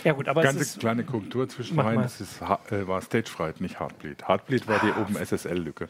Ja 0.04 0.12
gut, 0.12 0.28
aber 0.28 0.42
Ganz 0.42 0.78
kleine 0.78 1.04
Korrektur 1.04 1.48
zwischen 1.48 1.78
rein, 1.78 2.00
es 2.00 2.20
ist, 2.20 2.40
äh, 2.42 2.86
war 2.86 3.00
Stagefright, 3.02 3.60
nicht 3.60 3.80
Heartbleed. 3.80 4.26
Heartbleed 4.28 4.68
war 4.68 4.78
die 4.78 4.90
ah. 4.90 5.02
oben 5.02 5.16
SSL-Lücke. 5.16 5.88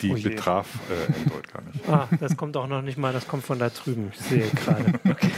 Die 0.00 0.10
oh 0.10 0.14
betraf 0.14 0.66
äh, 0.90 1.12
Android 1.22 1.52
gar 1.52 1.62
nicht. 1.62 1.88
Ah, 1.88 2.08
das 2.20 2.36
kommt 2.36 2.56
auch 2.56 2.66
noch 2.66 2.82
nicht 2.82 2.98
mal, 2.98 3.12
das 3.12 3.28
kommt 3.28 3.44
von 3.44 3.58
da 3.58 3.70
drüben. 3.70 4.10
Ich 4.12 4.20
sehe 4.20 4.48
gerade. 4.48 4.84
Okay. 5.04 5.30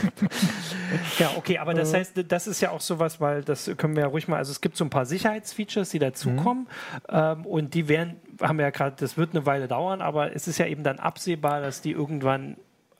Ja, 1.18 1.32
okay, 1.36 1.58
aber 1.58 1.74
das 1.74 1.92
heißt, 1.92 2.24
das 2.28 2.46
ist 2.46 2.60
ja 2.60 2.70
auch 2.70 2.80
sowas, 2.80 3.20
weil 3.20 3.42
das 3.42 3.70
können 3.76 3.96
wir 3.96 4.04
ja 4.04 4.08
ruhig 4.08 4.28
mal, 4.28 4.36
also 4.36 4.52
es 4.52 4.60
gibt 4.60 4.76
so 4.76 4.84
ein 4.84 4.90
paar 4.90 5.04
Sicherheitsfeatures, 5.04 5.90
die 5.90 5.98
dazukommen 5.98 6.64
mhm. 6.64 7.00
ähm, 7.08 7.46
und 7.46 7.74
die 7.74 7.88
werden, 7.88 8.16
haben 8.40 8.58
wir 8.58 8.66
ja 8.66 8.70
gerade, 8.70 8.94
das 8.98 9.16
wird 9.16 9.30
eine 9.30 9.44
Weile 9.46 9.66
dauern, 9.68 10.00
aber 10.00 10.34
es 10.34 10.46
ist 10.46 10.58
ja 10.58 10.66
eben 10.66 10.84
dann 10.84 10.98
absehbar, 10.98 11.60
dass 11.60 11.80
die 11.80 11.90
irgendwann 11.90 12.56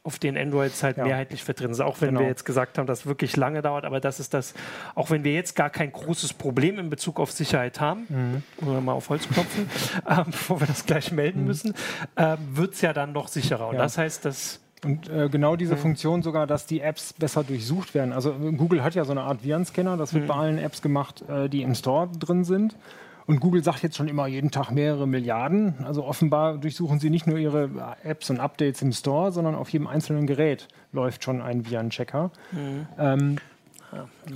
auf 0.07 0.19
den 0.19 0.38
Androids 0.38 0.83
halt 0.83 0.97
ja. 0.97 1.05
mehrheitlich 1.05 1.42
vertreten 1.42 1.75
sind. 1.75 1.85
Auch 1.85 2.01
wenn 2.01 2.11
genau. 2.11 2.21
wir 2.21 2.29
jetzt 2.29 2.45
gesagt 2.45 2.79
haben, 2.79 2.87
dass 2.87 3.01
es 3.01 3.07
wirklich 3.07 3.37
lange 3.37 3.61
dauert, 3.61 3.85
aber 3.85 4.01
das 4.01 4.21
ist 4.21 4.33
das, 4.35 4.55
auch 4.95 5.11
wenn 5.11 5.25
wir 5.25 5.33
jetzt 5.33 5.57
gar 5.57 5.69
kein 5.69 5.90
großes 5.90 6.35
Problem 6.35 6.79
in 6.79 6.90
Bezug 6.90 7.19
auf 7.19 7.33
Sicherheit 7.33 7.81
haben, 7.81 8.07
mhm. 8.09 8.66
oder 8.66 8.81
mal 8.81 8.92
auf 8.92 9.09
Holz 9.09 9.29
klopfen, 9.29 9.69
äh, 10.07 10.25
bevor 10.25 10.61
wir 10.61 10.66
das 10.66 10.87
gleich 10.87 11.11
melden 11.11 11.40
mhm. 11.40 11.47
müssen, 11.47 11.75
äh, 12.14 12.37
wird 12.53 12.75
es 12.75 12.81
ja 12.81 12.92
dann 12.92 13.12
noch 13.12 13.29
sicherer. 13.29 13.69
Und 13.69 13.75
ja. 13.75 13.83
das 13.83 13.99
heißt, 13.99 14.25
dass 14.25 14.61
und 14.85 15.09
äh, 15.09 15.29
genau 15.29 15.57
diese 15.57 15.75
mhm. 15.75 15.81
Funktion 15.81 16.23
sogar, 16.23 16.47
dass 16.47 16.66
die 16.66 16.81
Apps 16.81 17.12
besser 17.14 17.42
durchsucht 17.42 17.95
werden. 17.95 18.12
Also 18.12 18.33
Google 18.35 18.85
hat 18.85 18.95
ja 18.95 19.05
so 19.05 19.12
eine 19.12 19.23
Art 19.23 19.42
Virenscanner, 19.42 19.97
das 19.97 20.14
wird 20.14 20.25
mhm. 20.25 20.29
bei 20.29 20.35
allen 20.35 20.59
Apps 20.59 20.83
gemacht, 20.83 21.25
äh, 21.29 21.49
die 21.49 21.62
im 21.62 21.75
Store 21.75 22.09
drin 22.09 22.45
sind. 22.45 22.77
Und 23.26 23.40
Google 23.40 23.64
sagt 23.64 23.82
jetzt 23.82 23.96
schon 23.96 24.08
immer 24.08 24.26
jeden 24.26 24.50
Tag 24.50 24.70
mehrere 24.70 25.06
Milliarden. 25.08 25.74
Also 25.84 26.04
offenbar 26.04 26.58
durchsuchen 26.58 27.00
sie 27.00 27.10
nicht 27.10 27.26
nur 27.26 27.38
ihre 27.38 27.96
Apps 28.04 28.30
und 28.30 28.38
Updates 28.38 28.82
im 28.82 28.92
Store, 28.92 29.32
sondern 29.32 29.54
auf 29.56 29.68
jedem 29.70 29.88
einzelnen 29.88 30.26
Gerät 30.26 30.68
läuft 30.92 31.24
schon 31.24 31.42
ein 31.42 31.68
Virenchecker. 31.68 32.30
Mhm. 32.52 32.86
Ähm, 32.98 33.36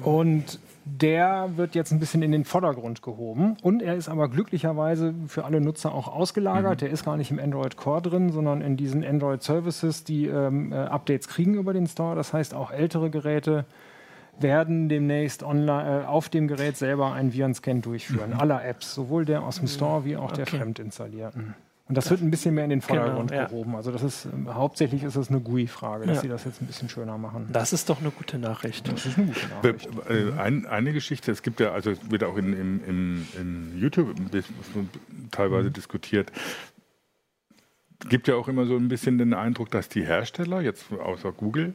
und 0.02 0.58
der 0.84 1.50
wird 1.56 1.74
jetzt 1.74 1.92
ein 1.92 2.00
bisschen 2.00 2.22
in 2.22 2.32
den 2.32 2.44
Vordergrund 2.44 3.02
gehoben. 3.02 3.56
Und 3.62 3.82
er 3.82 3.94
ist 3.94 4.08
aber 4.08 4.28
glücklicherweise 4.28 5.14
für 5.28 5.44
alle 5.44 5.60
Nutzer 5.60 5.94
auch 5.94 6.08
ausgelagert. 6.08 6.76
Mhm. 6.76 6.78
Der 6.78 6.90
ist 6.90 7.04
gar 7.04 7.16
nicht 7.16 7.30
im 7.30 7.38
Android 7.38 7.76
Core 7.76 8.02
drin, 8.02 8.30
sondern 8.30 8.60
in 8.60 8.76
diesen 8.76 9.04
Android 9.04 9.42
Services, 9.42 10.04
die 10.04 10.26
ähm, 10.26 10.72
äh, 10.72 10.76
Updates 10.76 11.28
kriegen 11.28 11.54
über 11.54 11.72
den 11.72 11.86
Store. 11.86 12.16
Das 12.16 12.32
heißt, 12.32 12.54
auch 12.54 12.70
ältere 12.70 13.10
Geräte 13.10 13.66
werden 14.42 14.88
demnächst 14.88 15.42
online, 15.42 16.02
äh, 16.02 16.06
auf 16.06 16.28
dem 16.28 16.48
Gerät 16.48 16.76
selber 16.76 17.12
einen 17.12 17.32
Virenscan 17.32 17.82
durchführen. 17.82 18.30
Mhm. 18.30 18.40
Aller 18.40 18.64
Apps, 18.64 18.94
sowohl 18.94 19.24
der 19.24 19.42
aus 19.42 19.56
dem 19.56 19.64
mhm. 19.64 19.68
Store 19.68 20.04
wie 20.04 20.16
auch 20.16 20.24
okay. 20.24 20.36
der 20.36 20.46
fremd 20.46 20.78
installierten. 20.78 21.54
Und 21.90 21.96
das 21.96 22.08
wird 22.08 22.22
ein 22.22 22.30
bisschen 22.30 22.54
mehr 22.54 22.62
in 22.62 22.70
den 22.70 22.82
Vordergrund 22.82 23.32
genau, 23.32 23.42
ja. 23.42 23.48
gehoben. 23.48 23.74
Also 23.74 23.90
das 23.90 24.04
ist 24.04 24.28
hauptsächlich 24.46 25.02
ist 25.02 25.16
es 25.16 25.28
eine 25.28 25.40
GUI-Frage, 25.40 26.06
dass 26.06 26.18
ja. 26.18 26.22
sie 26.22 26.28
das 26.28 26.44
jetzt 26.44 26.62
ein 26.62 26.66
bisschen 26.66 26.88
schöner 26.88 27.18
machen. 27.18 27.48
Das 27.52 27.72
ist 27.72 27.90
doch 27.90 27.98
eine 27.98 28.12
gute 28.12 28.38
Nachricht. 28.38 28.86
Das 28.86 29.06
ist 29.06 29.18
eine 29.18 29.26
gute 29.26 29.48
Nachricht. 29.48 29.88
Äh, 30.08 30.38
ein, 30.38 30.66
eine 30.66 30.92
Geschichte, 30.92 31.32
es 31.32 31.42
gibt 31.42 31.58
ja, 31.58 31.72
also 31.72 31.94
wird 32.08 32.22
auch 32.22 32.36
in, 32.36 32.52
in, 32.52 32.84
in, 32.84 33.28
in 33.40 33.76
YouTube 33.76 34.14
teilweise 35.32 35.70
mhm. 35.70 35.72
diskutiert, 35.72 36.30
gibt 38.08 38.28
ja 38.28 38.34
auch 38.34 38.48
immer 38.48 38.66
so 38.66 38.76
ein 38.76 38.88
bisschen 38.88 39.18
den 39.18 39.34
Eindruck, 39.34 39.70
dass 39.70 39.88
die 39.88 40.04
Hersteller, 40.04 40.60
jetzt 40.60 40.86
außer 40.92 41.32
Google, 41.32 41.74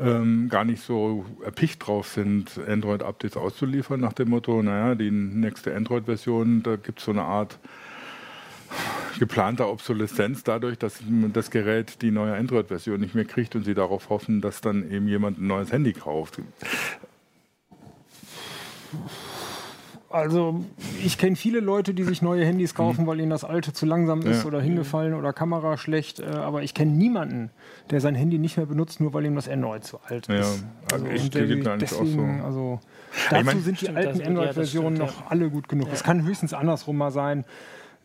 ähm, 0.00 0.48
gar 0.48 0.64
nicht 0.64 0.82
so 0.82 1.24
erpicht 1.44 1.86
drauf 1.86 2.08
sind, 2.08 2.58
Android-Updates 2.66 3.36
auszuliefern, 3.36 4.00
nach 4.00 4.12
dem 4.12 4.30
Motto, 4.30 4.62
naja, 4.62 4.94
die 4.94 5.10
nächste 5.10 5.74
Android-Version, 5.74 6.62
da 6.62 6.76
gibt 6.76 7.00
es 7.00 7.04
so 7.04 7.12
eine 7.12 7.22
Art 7.22 7.58
geplanter 9.18 9.70
Obsoleszenz 9.70 10.44
dadurch, 10.44 10.78
dass 10.78 11.00
das 11.32 11.50
Gerät 11.50 12.02
die 12.02 12.10
neue 12.10 12.34
Android-Version 12.34 13.00
nicht 13.00 13.14
mehr 13.14 13.24
kriegt 13.24 13.56
und 13.56 13.64
sie 13.64 13.74
darauf 13.74 14.10
hoffen, 14.10 14.40
dass 14.40 14.60
dann 14.60 14.90
eben 14.90 15.08
jemand 15.08 15.38
ein 15.38 15.46
neues 15.46 15.72
Handy 15.72 15.92
kauft. 15.92 16.40
Also 20.16 20.64
ich 21.04 21.18
kenne 21.18 21.36
viele 21.36 21.60
Leute, 21.60 21.92
die 21.92 22.02
sich 22.02 22.22
neue 22.22 22.44
Handys 22.44 22.74
kaufen, 22.74 23.02
mhm. 23.02 23.06
weil 23.06 23.20
ihnen 23.20 23.30
das 23.30 23.44
alte 23.44 23.74
zu 23.74 23.84
langsam 23.84 24.22
ist 24.22 24.42
ja. 24.42 24.44
oder 24.46 24.62
hingefallen 24.62 25.12
oder 25.12 25.34
Kamera 25.34 25.76
schlecht. 25.76 26.20
Äh, 26.20 26.24
aber 26.24 26.62
ich 26.62 26.72
kenne 26.72 26.92
niemanden, 26.92 27.50
der 27.90 28.00
sein 28.00 28.14
Handy 28.14 28.38
nicht 28.38 28.56
mehr 28.56 28.64
benutzt, 28.64 28.98
nur 28.98 29.12
weil 29.12 29.26
ihm 29.26 29.34
das 29.34 29.46
Android 29.46 29.84
zu 29.84 30.00
alt 30.08 30.28
ja. 30.28 30.40
ist. 30.40 30.64
Also 30.90 31.06
ich 31.06 31.28
deswegen, 31.28 31.68
auch 31.68 31.78
so. 31.78 32.44
also 32.44 32.80
dazu 33.28 33.40
ich 33.40 33.44
mein, 33.44 33.62
sind 33.62 33.80
die 33.82 33.90
alten 33.90 34.22
Android-Versionen 34.22 34.96
ja, 34.96 35.04
noch 35.04 35.30
alle 35.30 35.50
gut 35.50 35.68
genug. 35.68 35.88
Es 35.92 36.02
kann 36.02 36.24
höchstens 36.24 36.54
andersrum 36.54 36.96
mal 36.96 37.10
sein. 37.10 37.44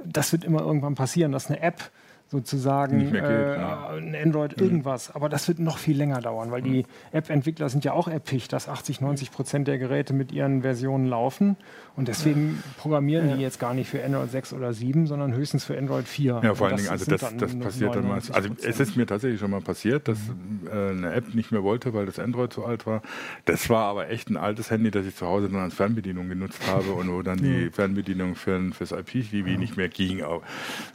Das 0.04 0.34
wird 0.34 0.44
immer 0.44 0.62
irgendwann 0.62 0.96
passieren, 0.96 1.32
dass 1.32 1.48
eine 1.48 1.62
App 1.62 1.92
sozusagen 2.32 3.12
geht, 3.12 3.22
äh, 3.22 3.58
ja. 3.58 3.90
ein 3.90 4.16
Android 4.16 4.56
mhm. 4.58 4.64
irgendwas. 4.64 5.14
Aber 5.14 5.28
das 5.28 5.50
wird 5.50 5.60
noch 5.60 5.78
viel 5.78 5.98
länger 5.98 6.22
dauern, 6.22 6.50
weil 6.50 6.62
mhm. 6.62 6.66
die 6.66 6.86
App-Entwickler 7.12 7.68
sind 7.68 7.84
ja 7.84 7.92
auch 7.92 8.08
appig, 8.08 8.48
dass 8.48 8.70
80, 8.70 9.02
90 9.02 9.32
Prozent 9.32 9.68
der 9.68 9.78
Geräte 9.78 10.14
mit 10.14 10.32
ihren 10.32 10.62
Versionen 10.62 11.08
laufen. 11.08 11.58
Und 11.98 12.08
deswegen 12.08 12.64
programmieren 12.78 13.30
ja. 13.30 13.36
die 13.36 13.42
jetzt 13.42 13.60
gar 13.60 13.74
nicht 13.74 13.90
für 13.90 14.02
Android 14.02 14.32
6 14.32 14.54
oder 14.54 14.72
7, 14.72 15.08
sondern 15.08 15.34
höchstens 15.34 15.66
für 15.66 15.78
Android 15.78 16.08
4. 16.08 16.40
Ja, 16.42 16.56
vor 16.56 16.68
allen 16.68 16.78
Dingen, 16.78 16.88
also 16.88 17.04
das, 17.04 17.20
das 17.20 17.60
passiert 17.60 17.96
dann 17.96 18.08
mal. 18.08 18.22
Also 18.32 18.50
es 18.64 18.80
ist 18.80 18.96
mir 18.96 19.06
tatsächlich 19.06 19.42
schon 19.42 19.52
mal 19.52 19.60
passiert, 19.60 20.08
dass 20.08 20.18
mhm. 20.20 20.68
äh, 20.68 20.92
eine 20.92 21.14
App 21.14 21.36
nicht 21.36 21.52
mehr 21.52 21.64
wollte, 21.64 21.94
weil 21.94 22.06
das 22.06 22.18
Android 22.18 22.54
zu 22.54 22.64
alt 22.64 22.88
war. 22.88 23.02
Das 23.44 23.70
war 23.70 23.88
aber 23.88 24.10
echt 24.10 24.30
ein 24.30 24.38
altes 24.38 24.72
Handy, 24.72 24.90
das 24.90 25.06
ich 25.06 25.18
zu 25.18 25.28
Hause 25.28 25.50
dann 25.50 25.60
als 25.60 25.74
Fernbedienung 25.74 26.30
genutzt 26.30 26.62
habe 26.66 26.94
und 26.94 27.12
wo 27.12 27.22
dann 27.24 27.40
die 27.40 27.70
Fernbedienung 27.72 28.36
für, 28.36 28.72
fürs 28.72 28.94
IP-TV 28.94 29.60
nicht 29.60 29.76
mehr 29.76 29.90
ging. 29.90 30.24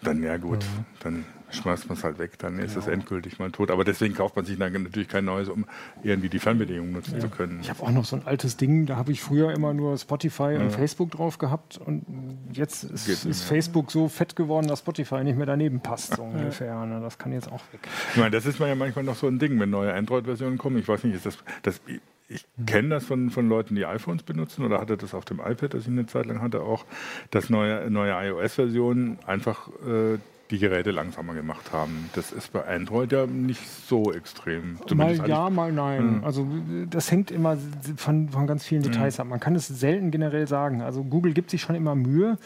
Dann, 0.03 0.23
ja 0.23 0.39
gut, 0.39 0.65
dann 1.01 1.26
schmeißt 1.51 1.89
man 1.89 1.97
es 1.99 2.05
halt 2.05 2.19
weg, 2.19 2.39
dann 2.39 2.59
ist 2.59 2.77
es 2.77 2.87
endgültig 2.87 3.39
mal 3.39 3.51
tot. 3.51 3.71
Aber 3.71 3.85
deswegen 3.85 4.15
kauft 4.15 4.37
man 4.37 4.45
sich 4.45 4.59
dann 4.59 4.73
natürlich 4.73 5.09
kein 5.09 5.25
neues, 5.25 5.49
um 5.49 5.67
irgendwie 6.03 6.29
die 6.29 6.39
Fernbedienung 6.39 6.93
nutzen 6.93 7.15
ja. 7.15 7.21
zu 7.21 7.29
können. 7.29 7.61
Ich 7.61 7.71
habe 7.71 7.83
auch 7.83 7.91
noch 7.91 8.05
so 8.05 8.17
ein 8.17 8.27
altes 8.27 8.57
Ding, 8.57 8.87
da 8.87 8.97
habe 8.97 9.13
ich 9.13 9.23
früher 9.23 9.53
immer 9.53 9.73
nur 9.75 9.97
Spotify 9.99 10.55
ja. 10.55 10.61
und 10.61 10.73
Facebook 10.73 11.11
drauf 11.11 11.39
gehabt 11.39 11.79
und 11.79 12.05
jetzt 12.53 12.85
ist, 12.85 13.25
ist 13.25 13.43
Facebook 13.43 13.91
so 13.91 14.09
fett 14.09 14.37
geworden, 14.37 14.69
dass 14.69 14.81
Spotify 14.81 15.23
nicht 15.23 15.37
mehr 15.37 15.47
daneben 15.47 15.81
passt, 15.81 16.17
so 16.17 16.23
ungefähr. 16.23 16.85
Ne? 16.87 17.01
Das 17.01 17.19
kann 17.19 17.33
jetzt 17.33 17.51
auch 17.51 17.63
weg. 17.73 17.81
Ich 18.13 18.17
meine, 18.17 18.31
das 18.31 18.47
ist 18.47 18.59
ja 18.59 18.75
manchmal 18.75 19.05
noch 19.05 19.17
so 19.17 19.27
ein 19.27 19.39
Ding, 19.39 19.59
wenn 19.61 19.71
neue 19.71 19.93
Android-Versionen 19.95 20.59
kommen. 20.59 20.79
Ich 20.79 20.89
weiß 20.89 21.05
nicht, 21.05 21.15
ist 21.15 21.27
das, 21.27 21.39
das 21.63 21.81
ich 22.29 22.45
kenne 22.67 22.89
das 22.89 23.05
von, 23.05 23.31
von 23.31 23.49
Leuten, 23.49 23.75
die 23.75 23.87
iPhones 23.87 24.23
benutzen 24.23 24.65
oder 24.65 24.81
hatte 24.81 24.97
das 24.97 25.15
auf 25.15 25.25
dem 25.25 25.39
iPad, 25.39 25.75
das 25.75 25.83
ich 25.83 25.89
eine 25.89 26.07
Zeit 26.07 26.27
lang 26.27 26.43
hatte, 26.43 26.63
auch, 26.63 26.85
dass 27.31 27.51
neue, 27.51 27.91
neue 27.91 28.13
iOS-Versionen 28.13 29.19
einfach 29.27 29.69
äh, 29.87 30.19
die 30.51 30.59
Geräte 30.59 30.91
langsamer 30.91 31.35
gemacht 31.35 31.73
haben. 31.73 32.11
Das 32.15 32.33
ist 32.33 32.53
bei 32.53 32.65
Android 32.65 33.13
ja 33.13 33.27
nicht 33.27 33.69
so 33.89 34.13
extrem. 34.13 34.79
Zumindest 34.87 35.23
mal 35.23 35.29
ja, 35.29 35.51
mal 35.51 35.73
nein. 35.73 36.19
Mhm. 36.19 36.25
Also 36.25 36.47
das 36.89 37.11
hängt 37.11 37.31
immer 37.31 37.57
von, 37.97 38.29
von 38.29 38.47
ganz 38.47 38.65
vielen 38.65 38.83
Details 38.83 39.19
mhm. 39.19 39.23
ab. 39.23 39.29
Man 39.29 39.41
kann 39.41 39.55
es 39.57 39.67
selten 39.67 40.11
generell 40.11 40.47
sagen. 40.47 40.83
Also 40.83 41.03
Google 41.03 41.33
gibt 41.33 41.51
sich 41.51 41.63
schon 41.63 41.75
immer 41.75 41.95
Mühe, 41.95 42.39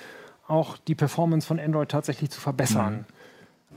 auch 0.49 0.79
die 0.79 0.95
Performance 0.95 1.47
von 1.47 1.61
Android 1.61 1.91
tatsächlich 1.91 2.31
zu 2.31 2.41
verbessern. 2.41 2.95
Mhm. 2.95 3.05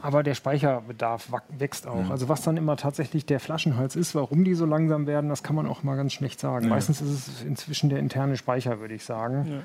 Aber 0.01 0.23
der 0.23 0.33
Speicherbedarf 0.33 1.29
wächst 1.57 1.87
auch. 1.87 2.03
Mhm. 2.05 2.11
Also 2.11 2.27
was 2.27 2.41
dann 2.41 2.57
immer 2.57 2.77
tatsächlich 2.77 3.25
der 3.25 3.39
Flaschenhals 3.39 3.95
ist, 3.95 4.15
warum 4.15 4.43
die 4.43 4.53
so 4.53 4.65
langsam 4.65 5.05
werden, 5.05 5.29
das 5.29 5.43
kann 5.43 5.55
man 5.55 5.67
auch 5.67 5.83
mal 5.83 5.95
ganz 5.95 6.13
schlecht 6.13 6.39
sagen. 6.39 6.67
Meistens 6.67 7.01
ist 7.01 7.27
es 7.27 7.43
inzwischen 7.43 7.89
der 7.89 7.99
interne 7.99 8.37
Speicher, 8.37 8.79
würde 8.79 8.95
ich 8.95 9.03
sagen. 9.03 9.47
Ja 9.49 9.59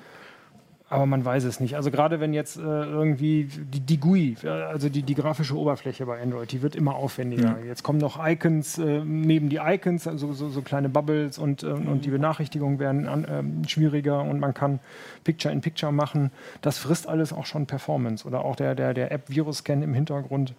aber 0.90 1.04
man 1.04 1.24
weiß 1.24 1.44
es 1.44 1.60
nicht. 1.60 1.76
Also 1.76 1.90
gerade 1.90 2.18
wenn 2.18 2.32
jetzt 2.32 2.56
äh, 2.56 2.60
irgendwie 2.60 3.44
die, 3.44 3.80
die 3.80 3.98
GUI, 3.98 4.36
also 4.44 4.88
die, 4.88 5.02
die 5.02 5.14
grafische 5.14 5.56
Oberfläche 5.56 6.06
bei 6.06 6.20
Android, 6.20 6.50
die 6.50 6.62
wird 6.62 6.74
immer 6.74 6.94
aufwendiger. 6.94 7.58
Ja. 7.60 7.66
Jetzt 7.66 7.82
kommen 7.82 7.98
noch 7.98 8.24
Icons 8.24 8.78
äh, 8.78 9.02
neben 9.04 9.50
die 9.50 9.60
Icons, 9.62 10.06
also 10.06 10.32
so, 10.32 10.48
so 10.48 10.62
kleine 10.62 10.88
Bubbles 10.88 11.36
und, 11.36 11.62
äh, 11.62 11.66
und 11.66 12.06
die 12.06 12.10
Benachrichtigungen 12.10 12.78
werden 12.78 13.06
an, 13.06 13.26
ähm, 13.28 13.68
schwieriger 13.68 14.22
und 14.22 14.40
man 14.40 14.54
kann 14.54 14.80
Picture-in-Picture 15.24 15.92
machen. 15.92 16.30
Das 16.62 16.78
frisst 16.78 17.06
alles 17.06 17.34
auch 17.34 17.44
schon 17.44 17.66
Performance 17.66 18.26
oder 18.26 18.44
auch 18.44 18.56
der, 18.56 18.74
der, 18.74 18.94
der 18.94 19.12
App-Virus-Scan 19.12 19.82
im 19.82 19.92
Hintergrund. 19.92 20.54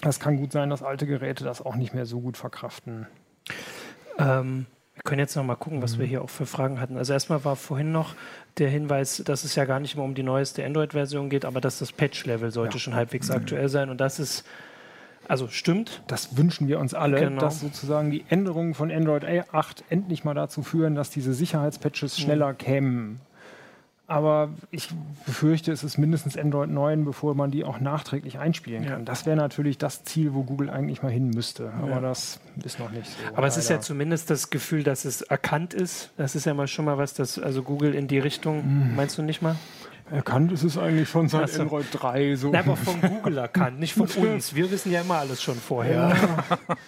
Es 0.00 0.18
kann 0.18 0.38
gut 0.38 0.52
sein, 0.52 0.70
dass 0.70 0.82
alte 0.82 1.06
Geräte 1.06 1.44
das 1.44 1.60
auch 1.60 1.76
nicht 1.76 1.92
mehr 1.92 2.06
so 2.06 2.20
gut 2.20 2.38
verkraften. 2.38 3.06
Ähm, 4.18 4.66
wir 4.94 5.02
können 5.04 5.20
jetzt 5.20 5.36
noch 5.36 5.44
mal 5.44 5.56
gucken, 5.56 5.82
was 5.82 5.96
mhm. 5.96 6.00
wir 6.00 6.06
hier 6.06 6.22
auch 6.22 6.30
für 6.30 6.46
Fragen 6.46 6.80
hatten. 6.80 6.96
Also 6.96 7.12
erstmal 7.12 7.44
war 7.44 7.56
vorhin 7.56 7.92
noch 7.92 8.14
der 8.58 8.68
Hinweis, 8.68 9.22
dass 9.24 9.44
es 9.44 9.54
ja 9.54 9.64
gar 9.64 9.80
nicht 9.80 9.96
mehr 9.96 10.04
um 10.04 10.14
die 10.14 10.22
neueste 10.22 10.64
Android-Version 10.64 11.30
geht, 11.30 11.44
aber 11.44 11.60
dass 11.60 11.78
das 11.78 11.92
Patch-Level 11.92 12.50
sollte 12.50 12.74
ja. 12.74 12.78
schon 12.78 12.94
halbwegs 12.94 13.28
mhm. 13.28 13.36
aktuell 13.36 13.68
sein. 13.68 13.88
Und 13.88 14.00
das 14.00 14.18
ist, 14.18 14.44
also 15.26 15.48
stimmt. 15.48 16.02
Das 16.08 16.36
wünschen 16.36 16.68
wir 16.68 16.78
uns 16.78 16.92
alle, 16.92 17.20
genau. 17.20 17.40
dass 17.40 17.60
sozusagen 17.60 18.10
die 18.10 18.24
Änderungen 18.28 18.74
von 18.74 18.90
Android 18.90 19.24
8 19.24 19.84
endlich 19.88 20.24
mal 20.24 20.34
dazu 20.34 20.62
führen, 20.62 20.94
dass 20.94 21.08
diese 21.08 21.32
Sicherheitspatches 21.32 22.18
mhm. 22.18 22.22
schneller 22.22 22.52
mhm. 22.52 22.58
kämen. 22.58 23.20
Aber 24.08 24.50
ich 24.70 24.88
befürchte, 25.24 25.72
es 25.72 25.84
ist 25.84 25.96
mindestens 25.96 26.36
Android 26.36 26.68
9, 26.68 27.04
bevor 27.04 27.34
man 27.34 27.50
die 27.50 27.64
auch 27.64 27.80
nachträglich 27.80 28.38
einspielen 28.38 28.84
kann. 28.84 29.00
Ja. 29.00 29.04
Das 29.04 29.26
wäre 29.26 29.36
natürlich 29.36 29.78
das 29.78 30.04
Ziel, 30.04 30.34
wo 30.34 30.42
Google 30.42 30.70
eigentlich 30.70 31.02
mal 31.02 31.10
hin 31.12 31.30
müsste. 31.30 31.72
Aber 31.74 31.90
ja. 31.90 32.00
das 32.00 32.40
ist 32.62 32.78
noch 32.78 32.90
nicht 32.90 33.06
so. 33.06 33.16
Aber 33.28 33.42
leider. 33.42 33.46
es 33.46 33.56
ist 33.56 33.70
ja 33.70 33.80
zumindest 33.80 34.28
das 34.28 34.50
Gefühl, 34.50 34.82
dass 34.82 35.04
es 35.04 35.22
erkannt 35.22 35.72
ist. 35.72 36.10
Das 36.16 36.34
ist 36.34 36.44
ja 36.44 36.52
mal 36.52 36.66
schon 36.66 36.84
mal 36.84 36.98
was, 36.98 37.14
dass 37.14 37.38
also 37.38 37.62
Google 37.62 37.94
in 37.94 38.08
die 38.08 38.18
Richtung, 38.18 38.90
mhm. 38.90 38.96
meinst 38.96 39.16
du 39.16 39.22
nicht 39.22 39.40
mal? 39.40 39.56
Erkannt 40.10 40.52
ist 40.52 40.62
es 40.62 40.76
eigentlich 40.76 41.08
schon 41.08 41.28
seit 41.28 41.48
so. 41.48 41.62
Android 41.62 41.86
3 41.92 42.36
so. 42.36 42.50
Na, 42.50 42.60
aber 42.60 42.76
von 42.76 43.00
Google 43.00 43.38
erkannt, 43.38 43.80
nicht 43.80 43.94
von 43.94 44.06
uns. 44.16 44.54
Wir 44.54 44.70
wissen 44.70 44.92
ja 44.92 45.00
immer 45.00 45.16
alles 45.16 45.42
schon 45.42 45.56
vorher. 45.56 45.92
Ja. 45.94 46.16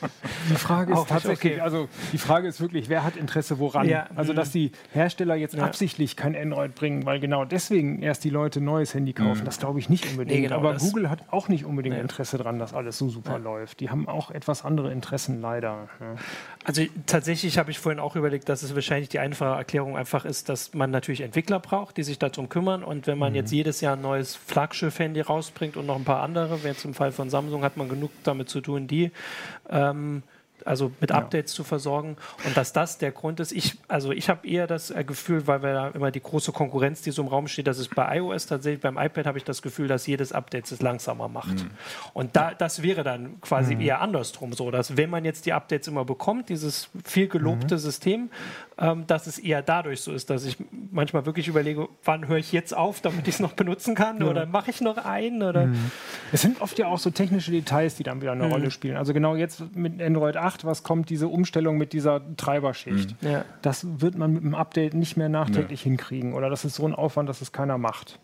Die 0.50 0.57
Frage 0.57 0.92
ist 0.92 0.98
Auch 0.98 1.07
tatsächlich, 1.07 1.55
okay. 1.55 1.61
also 1.61 1.88
die 2.12 2.18
Frage 2.18 2.48
ist 2.48 2.61
wirklich, 2.61 2.88
wer 2.88 3.03
hat 3.03 3.16
Interesse 3.16 3.59
woran? 3.59 3.88
Ja. 3.88 4.09
Also 4.14 4.35
dass 4.35 4.50
die 4.50 4.72
Hersteller 4.92 5.35
jetzt 5.37 5.55
ja. 5.55 5.64
absichtlich 5.64 6.16
kein 6.16 6.37
Android 6.37 6.74
bringen, 6.74 7.07
weil 7.07 7.18
genau 7.18 7.44
deswegen 7.46 8.03
erst 8.03 8.24
die 8.24 8.31
Leute 8.31 8.61
ein 8.61 8.64
neues 8.64 8.92
Handy 8.92 9.14
kaufen, 9.14 9.40
mhm. 9.40 9.44
das 9.46 9.59
glaube 9.59 9.79
ich 9.79 9.88
nicht 9.88 10.07
unbedingt. 10.11 10.40
Nee, 10.40 10.42
genau 10.42 10.57
aber 10.57 10.74
Google 10.74 11.09
hat 11.09 11.24
auch 11.31 11.48
nicht 11.48 11.64
unbedingt 11.64 11.96
nee. 11.96 12.03
Interesse 12.03 12.37
daran, 12.37 12.59
dass 12.59 12.74
alles 12.74 12.98
so 12.98 13.09
super 13.09 13.38
läuft. 13.38 13.81
Die 13.81 13.90
haben 13.90 14.07
auch 14.07 14.31
etwas 14.31 14.64
andere 14.64 14.92
Interessen 14.92 15.40
leider. 15.40 15.88
Also 16.64 16.83
tatsächlich 17.07 17.59
habe 17.59 17.70
ich 17.70 17.79
vorhin 17.79 18.00
auch 18.00 18.16
überlegt, 18.16 18.48
dass 18.48 18.62
es 18.62 18.74
wahrscheinlich 18.74 19.09
die 19.09 19.18
einfache 19.18 19.57
Erklärung 19.57 19.96
einfach 19.96 20.24
ist, 20.24 20.48
dass 20.48 20.74
man 20.74 20.90
natürlich 20.90 21.22
Entwickler 21.22 21.61
braucht, 21.61 21.96
die 21.96 22.03
sich 22.03 22.18
darum 22.18 22.48
kümmern 22.48 22.83
und 22.83 23.03
wenn 23.06 23.14
wenn 23.14 23.20
man 23.20 23.30
mhm. 23.30 23.36
jetzt 23.36 23.52
jedes 23.52 23.80
Jahr 23.80 23.94
ein 23.94 24.02
neues 24.02 24.34
Flaggschiff-Handy 24.34 25.20
rausbringt 25.20 25.76
und 25.76 25.86
noch 25.86 25.94
ein 25.94 26.04
paar 26.04 26.20
andere, 26.20 26.58
jetzt 26.64 26.84
im 26.84 26.94
Fall 26.94 27.12
von 27.12 27.30
Samsung 27.30 27.62
hat 27.62 27.76
man 27.76 27.88
genug 27.88 28.10
damit 28.24 28.48
zu 28.48 28.60
tun, 28.60 28.88
die 28.88 29.12
ähm, 29.70 30.24
also 30.64 30.92
mit 31.00 31.12
Updates 31.12 31.53
ja. 31.53 31.57
zu 31.57 31.64
versorgen. 31.64 32.16
Und 32.44 32.57
dass 32.57 32.72
das 32.72 32.98
der 32.98 33.12
Grund 33.12 33.40
ist, 33.40 33.53
ich, 33.53 33.77
also 33.88 34.12
ich 34.12 34.29
habe 34.29 34.46
eher 34.46 34.66
das 34.66 34.90
äh, 34.90 35.05
Gefühl, 35.05 35.46
weil 35.46 35.62
wir 35.62 35.72
da 35.72 35.88
immer 35.88 36.11
die 36.11 36.20
große 36.20 36.53
Konkurrenz, 36.53 37.03
die 37.03 37.11
so 37.11 37.22
im 37.22 37.29
Raum 37.29 37.48
steht, 37.48 37.66
dass 37.66 37.79
es 37.79 37.88
bei 37.88 38.18
iOS 38.18 38.46
tatsächlich, 38.46 38.81
beim 38.81 38.98
iPad 38.98 39.27
habe 39.27 39.38
ich 39.38 39.44
das 39.44 39.62
Gefühl, 39.62 39.88
dass 39.88 40.07
jedes 40.07 40.33
Update 40.33 40.70
es 40.70 40.81
langsamer 40.81 41.29
macht. 41.29 41.64
Mhm. 41.64 41.70
Und 42.12 42.37
da, 42.37 42.55
das 42.55 42.83
wäre 42.83 43.03
dann 43.03 43.40
quasi 43.40 43.74
mhm. 43.74 43.81
eher 43.83 44.00
andersrum 44.00 44.53
so, 44.53 44.70
dass 44.70 44.96
wenn 44.96 45.11
man 45.11 45.24
jetzt 45.24 45.46
die 45.46 45.53
Updates 45.53 45.88
immer 45.88 46.05
bekommt, 46.05 46.48
dieses 46.48 46.88
viel 47.05 47.29
gelobte 47.29 47.74
mhm. 47.74 47.79
System, 47.79 48.31
ähm, 48.79 49.07
dass 49.07 49.27
es 49.27 49.38
eher 49.38 49.62
dadurch 49.62 50.00
so 50.00 50.12
ist, 50.12 50.31
dass 50.31 50.44
ich 50.44 50.57
manchmal 50.90 51.27
wirklich 51.27 51.48
überlege, 51.48 51.88
wann 52.05 52.27
höre 52.29 52.38
ich 52.38 52.53
jetzt 52.53 52.77
auf, 52.77 53.00
damit 53.00 53.29
ich 53.29 53.35
es 53.35 53.40
noch 53.40 53.53
benutzen 53.53 53.94
kann 53.94 54.20
ja. 54.20 54.27
oder 54.27 54.46
mache 54.46 54.70
ich 54.70 54.81
noch 54.81 54.96
einen 54.96 55.42
oder. 55.42 55.66
Mhm. 55.66 55.90
Es 56.33 56.42
sind 56.42 56.61
oft 56.61 56.79
ja 56.79 56.88
auch 56.88 56.98
so 56.98 57.11
technische 57.11 57.50
Details, 57.50 57.94
die 57.94 58.03
dann 58.03 58.20
wieder 58.20 58.33
eine 58.33 58.46
mhm. 58.46 58.53
Rolle 58.53 58.70
spielen. 58.70 58.96
Also 58.96 59.12
genau 59.12 59.37
jetzt 59.37 59.77
mit 59.77 60.00
Android 60.00 60.37
8 60.37 60.53
8, 60.54 60.64
was 60.64 60.82
kommt, 60.82 61.10
diese 61.10 61.28
Umstellung 61.28 61.78
mit 61.78 61.92
dieser 61.92 62.20
Treiberschicht. 62.36 63.22
Mhm. 63.22 63.28
Ja. 63.28 63.44
Das 63.62 63.86
wird 64.00 64.16
man 64.16 64.32
mit 64.32 64.44
dem 64.44 64.54
Update 64.54 64.94
nicht 64.94 65.16
mehr 65.16 65.28
nachträglich 65.28 65.80
ja. 65.80 65.84
hinkriegen. 65.84 66.34
Oder 66.34 66.50
das 66.50 66.64
ist 66.64 66.76
so 66.76 66.86
ein 66.86 66.94
Aufwand, 66.94 67.28
dass 67.28 67.40
es 67.40 67.52
keiner 67.52 67.78
macht. 67.78 68.18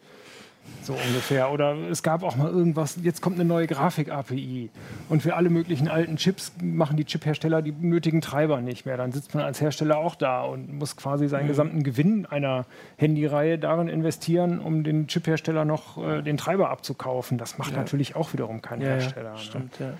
So 0.82 0.92
ungefähr. 0.92 1.50
Oder 1.50 1.74
es 1.90 2.02
gab 2.02 2.22
auch 2.22 2.36
mal 2.36 2.48
irgendwas, 2.48 2.98
jetzt 3.02 3.20
kommt 3.22 3.36
eine 3.36 3.44
neue 3.44 3.66
Grafik-API. 3.66 4.70
Und 5.08 5.22
für 5.22 5.34
alle 5.34 5.50
möglichen 5.50 5.88
alten 5.88 6.16
Chips 6.16 6.52
machen 6.62 6.96
die 6.96 7.04
Chiphersteller 7.04 7.60
die 7.62 7.72
nötigen 7.72 8.20
Treiber 8.20 8.60
nicht 8.60 8.86
mehr. 8.86 8.96
Dann 8.96 9.12
sitzt 9.12 9.34
man 9.34 9.44
als 9.44 9.60
Hersteller 9.60 9.98
auch 9.98 10.14
da 10.14 10.42
und 10.42 10.72
muss 10.72 10.96
quasi 10.96 11.28
seinen 11.28 11.44
mhm. 11.44 11.48
gesamten 11.48 11.82
Gewinn 11.82 12.26
einer 12.26 12.66
Handyreihe 12.96 13.58
darin 13.58 13.88
investieren, 13.88 14.60
um 14.60 14.84
den 14.84 15.06
Chiphersteller 15.06 15.64
noch 15.64 15.98
äh, 15.98 16.22
den 16.22 16.36
Treiber 16.36 16.70
abzukaufen. 16.70 17.36
Das 17.36 17.58
macht 17.58 17.72
ja. 17.72 17.78
natürlich 17.78 18.16
auch 18.16 18.32
wiederum 18.32 18.62
kein 18.62 18.80
ja, 18.80 18.88
Hersteller. 18.88 19.30
Ja, 19.30 19.32
ne? 19.32 19.38
stimmt, 19.38 19.80
ne? 19.80 19.94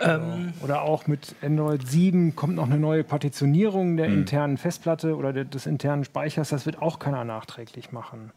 Ähm, 0.00 0.52
oder 0.62 0.82
auch 0.82 1.06
mit 1.06 1.34
Android 1.42 1.86
7 1.86 2.34
kommt 2.34 2.56
noch 2.56 2.66
eine 2.66 2.78
neue 2.78 3.04
Partitionierung 3.04 3.96
der 3.96 4.08
mhm. 4.08 4.18
internen 4.20 4.56
Festplatte 4.58 5.16
oder 5.16 5.32
des 5.32 5.66
internen 5.66 6.04
Speichers. 6.04 6.48
Das 6.48 6.66
wird 6.66 6.80
auch 6.82 6.98
keiner 6.98 7.24
nachträglich 7.24 7.92
machen. 7.92 8.32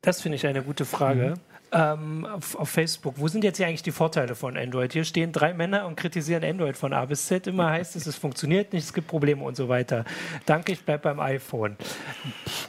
Das 0.00 0.22
finde 0.22 0.36
ich 0.36 0.46
eine 0.46 0.62
gute 0.62 0.84
Frage. 0.84 1.34
Mhm. 1.36 1.47
Ähm, 1.72 2.26
auf, 2.26 2.54
auf, 2.54 2.68
Facebook, 2.68 3.14
wo 3.16 3.28
sind 3.28 3.44
jetzt 3.44 3.58
hier 3.58 3.66
eigentlich 3.66 3.82
die 3.82 3.90
Vorteile 3.90 4.34
von 4.34 4.56
Android? 4.56 4.92
Hier 4.92 5.04
stehen 5.04 5.32
drei 5.32 5.52
Männer 5.52 5.86
und 5.86 5.96
kritisieren 5.96 6.44
Android 6.44 6.76
von 6.76 6.92
A 6.92 7.04
bis 7.04 7.26
Z. 7.26 7.46
Immer 7.46 7.70
heißt 7.70 7.96
es, 7.96 8.06
es 8.06 8.16
funktioniert 8.16 8.72
nicht, 8.72 8.84
es 8.84 8.92
gibt 8.92 9.08
Probleme 9.08 9.42
und 9.42 9.56
so 9.56 9.68
weiter. 9.68 10.04
Danke, 10.46 10.72
ich 10.72 10.82
bleibe 10.82 11.02
beim 11.02 11.20
iPhone. 11.20 11.76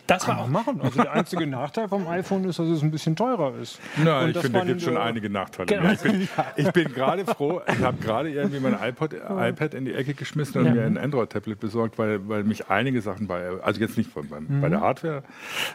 Das 0.07 0.25
Kann 0.25 0.37
war 0.37 0.43
auch 0.43 0.47
machen. 0.47 0.81
Also 0.81 1.01
der 1.01 1.11
einzige 1.11 1.47
Nachteil 1.47 1.87
vom 1.87 2.07
iPhone 2.07 2.43
ist, 2.45 2.59
dass 2.59 2.67
es 2.67 2.81
ein 2.81 2.91
bisschen 2.91 3.15
teurer 3.15 3.53
ist. 3.61 3.79
Nein, 3.97 4.25
und 4.25 4.35
ich 4.35 4.41
finde, 4.41 4.59
da 4.59 4.65
gibt 4.65 4.77
es 4.77 4.83
schon 4.83 4.97
einige 4.97 5.29
Nachteile. 5.29 5.65
Genau. 5.67 5.91
Ich 6.55 6.71
bin, 6.71 6.83
bin 6.85 6.93
gerade 6.93 7.25
froh, 7.25 7.61
ich 7.67 7.79
habe 7.79 7.97
gerade 7.97 8.29
irgendwie 8.29 8.59
mein 8.59 8.77
iPod, 8.81 9.13
iPad 9.13 9.73
in 9.73 9.85
die 9.85 9.93
Ecke 9.93 10.13
geschmissen 10.13 10.61
und 10.61 10.67
ja. 10.67 10.73
mir 10.73 10.83
ein 10.83 10.97
Android-Tablet 10.97 11.59
besorgt, 11.59 11.97
weil, 11.97 12.27
weil 12.27 12.43
mich 12.43 12.69
einige 12.69 13.01
Sachen 13.01 13.27
bei, 13.27 13.49
also 13.61 13.79
jetzt 13.79 13.97
nicht 13.97 14.13
beim, 14.13 14.45
mhm. 14.47 14.61
bei 14.61 14.69
der 14.69 14.81
Hardware, 14.81 15.23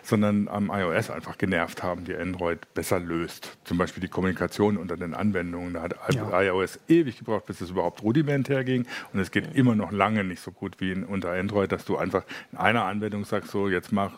sondern 0.02 0.48
am 0.48 0.70
iOS 0.70 1.10
einfach 1.10 1.38
genervt 1.38 1.82
haben, 1.82 2.04
die 2.04 2.16
Android 2.16 2.58
besser 2.74 3.00
löst. 3.14 3.56
Zum 3.64 3.78
Beispiel 3.78 4.00
die 4.00 4.08
Kommunikation 4.08 4.76
unter 4.76 4.96
den 4.96 5.14
Anwendungen. 5.14 5.74
Da 5.74 5.82
hat 5.82 6.14
ja. 6.14 6.42
iOS 6.42 6.78
ewig 6.88 7.18
gebraucht, 7.18 7.46
bis 7.46 7.60
es 7.60 7.70
überhaupt 7.70 8.02
rudimentär 8.02 8.64
ging. 8.64 8.86
Und 9.12 9.20
es 9.20 9.30
geht 9.30 9.54
immer 9.54 9.74
noch 9.74 9.92
lange 9.92 10.24
nicht 10.24 10.40
so 10.40 10.50
gut 10.50 10.80
wie 10.80 10.92
in, 10.92 11.04
unter 11.04 11.32
Android, 11.32 11.70
dass 11.72 11.84
du 11.84 11.96
einfach 11.96 12.24
in 12.52 12.58
einer 12.58 12.84
Anwendung 12.84 13.24
sagst, 13.24 13.50
so 13.50 13.68
jetzt 13.68 13.92
mach, 13.92 14.12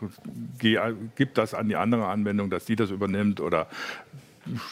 geh, 0.59 0.79
gib 1.17 1.35
das 1.35 1.55
an 1.55 1.69
die 1.69 1.77
andere 1.77 2.07
Anwendung, 2.07 2.51
dass 2.51 2.65
die 2.65 2.77
das 2.77 2.91
übernimmt 2.91 3.41
oder 3.41 3.69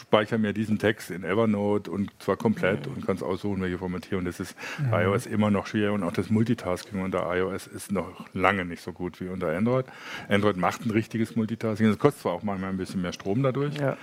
speichere 0.00 0.38
mir 0.38 0.52
diesen 0.52 0.78
Text 0.78 1.10
in 1.10 1.24
Evernote 1.24 1.90
und 1.90 2.10
zwar 2.18 2.36
komplett 2.36 2.86
und 2.86 3.06
kann 3.06 3.16
es 3.16 3.22
aussuchen, 3.22 3.60
welche 3.62 3.78
Formatierung. 3.78 4.24
Das 4.24 4.40
ist 4.40 4.56
bei 4.90 5.04
iOS 5.04 5.26
immer 5.26 5.50
noch 5.50 5.66
schwer 5.66 5.92
und 5.92 6.02
auch 6.02 6.12
das 6.12 6.30
Multitasking 6.30 7.02
unter 7.02 7.34
iOS 7.34 7.66
ist 7.66 7.92
noch 7.92 8.26
lange 8.32 8.64
nicht 8.64 8.82
so 8.82 8.92
gut 8.92 9.20
wie 9.20 9.28
unter 9.28 9.56
Android. 9.56 9.86
Android 10.28 10.56
macht 10.56 10.84
ein 10.86 10.90
richtiges 10.90 11.36
Multitasking. 11.36 11.88
Es 11.88 11.98
kostet 11.98 12.22
zwar 12.22 12.32
auch 12.32 12.42
manchmal 12.42 12.70
ein 12.70 12.76
bisschen 12.76 13.02
mehr 13.02 13.12
Strom 13.12 13.42
dadurch, 13.42 13.76
ja. 13.76 13.96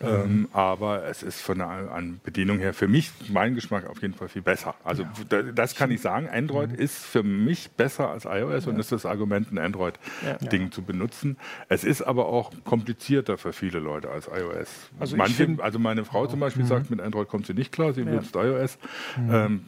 ähm, 0.00 0.48
aber 0.52 1.04
es 1.04 1.22
ist 1.22 1.40
von 1.40 1.58
der 1.58 2.02
Bedienung 2.22 2.58
her 2.58 2.74
für 2.74 2.88
mich, 2.88 3.10
mein 3.28 3.54
Geschmack 3.54 3.88
auf 3.88 4.02
jeden 4.02 4.14
Fall 4.14 4.28
viel 4.28 4.42
besser. 4.42 4.74
Also 4.84 5.04
ja. 5.30 5.42
das 5.42 5.74
kann 5.74 5.90
ich 5.90 6.00
sagen. 6.00 6.28
Android 6.28 6.70
mhm. 6.70 6.78
ist 6.78 6.96
für 7.04 7.22
mich 7.22 7.70
besser 7.70 8.10
als 8.10 8.24
iOS 8.24 8.64
ja. 8.64 8.70
und 8.70 8.78
ist 8.78 8.92
das 8.92 9.06
Argument, 9.06 9.52
ein 9.52 9.58
Android-Ding 9.58 10.72
zu 10.72 10.82
benutzen. 10.82 11.36
Es 11.68 11.84
ist 11.84 12.02
aber 12.02 12.26
auch 12.26 12.52
komplizierter 12.64 13.38
für 13.38 13.52
viele 13.52 13.78
Leute 13.78 14.10
als 14.10 14.28
iOS. 14.28 14.90
Also 14.98 15.09
also, 15.12 15.16
Manche, 15.16 15.34
find, 15.34 15.60
also 15.60 15.78
meine 15.78 16.04
Frau 16.04 16.26
zum 16.26 16.40
Beispiel 16.40 16.64
mhm. 16.64 16.68
sagt, 16.68 16.90
mit 16.90 17.00
Android 17.00 17.28
kommt 17.28 17.46
sie 17.46 17.54
nicht 17.54 17.72
klar, 17.72 17.92
sie 17.92 18.02
benutzt 18.02 18.34
iOS. 18.34 18.78
Mhm. 19.16 19.30
Ähm, 19.32 19.60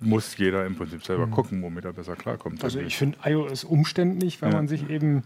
muss 0.00 0.36
jeder 0.36 0.66
im 0.66 0.74
Prinzip 0.74 1.04
selber 1.04 1.26
mhm. 1.26 1.30
gucken, 1.30 1.62
womit 1.62 1.84
er 1.84 1.92
besser 1.92 2.16
klarkommt. 2.16 2.62
Also 2.64 2.80
ich 2.80 2.96
finde 2.96 3.18
iOS 3.24 3.64
umständlich, 3.64 4.42
weil 4.42 4.52
man 4.52 4.68
sich 4.68 4.90
eben 4.90 5.22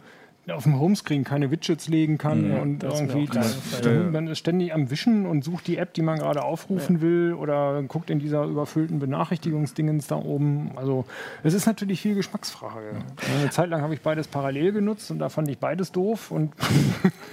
auf 0.53 0.63
dem 0.63 0.79
Homescreen 0.79 1.25
keine 1.25 1.51
Widgets 1.51 1.89
legen 1.89 2.19
kann 2.19 2.51
ja, 2.51 2.63
und 2.63 2.85
irgendwie 2.85 3.27
das, 3.27 3.83
man 3.85 4.29
ist 4.29 4.39
ständig 4.39 4.73
am 4.73 4.91
Wischen 4.91 5.27
und 5.27 5.43
sucht 5.43 5.67
die 5.67 5.77
App, 5.77 5.93
die 5.95 6.03
man 6.03 6.19
gerade 6.19 6.43
aufrufen 6.43 6.97
ja. 6.97 7.03
will 7.03 7.35
oder 7.35 7.83
guckt 7.83 8.11
in 8.11 8.21
dieser 8.21 8.45
überfüllten 8.45 9.01
Benachrichtigungsdingens 9.01 10.07
da 10.07 10.17
oben. 10.17 10.71
Also 10.77 11.05
es 11.43 11.53
ist 11.53 11.67
natürlich 11.67 12.01
viel 12.01 12.15
Geschmacksfrage. 12.15 12.93
Ja. 12.93 13.41
Eine 13.41 13.51
Zeit 13.51 13.71
lang 13.71 13.83
habe 13.83 13.95
ich 13.95 14.03
beides 14.03 14.29
parallel 14.29 14.73
genutzt 14.73 15.11
und 15.11 15.19
da 15.19 15.29
fand 15.29 15.49
ich 15.49 15.59
beides 15.59 15.91
doof 15.91 16.31
und 16.31 16.55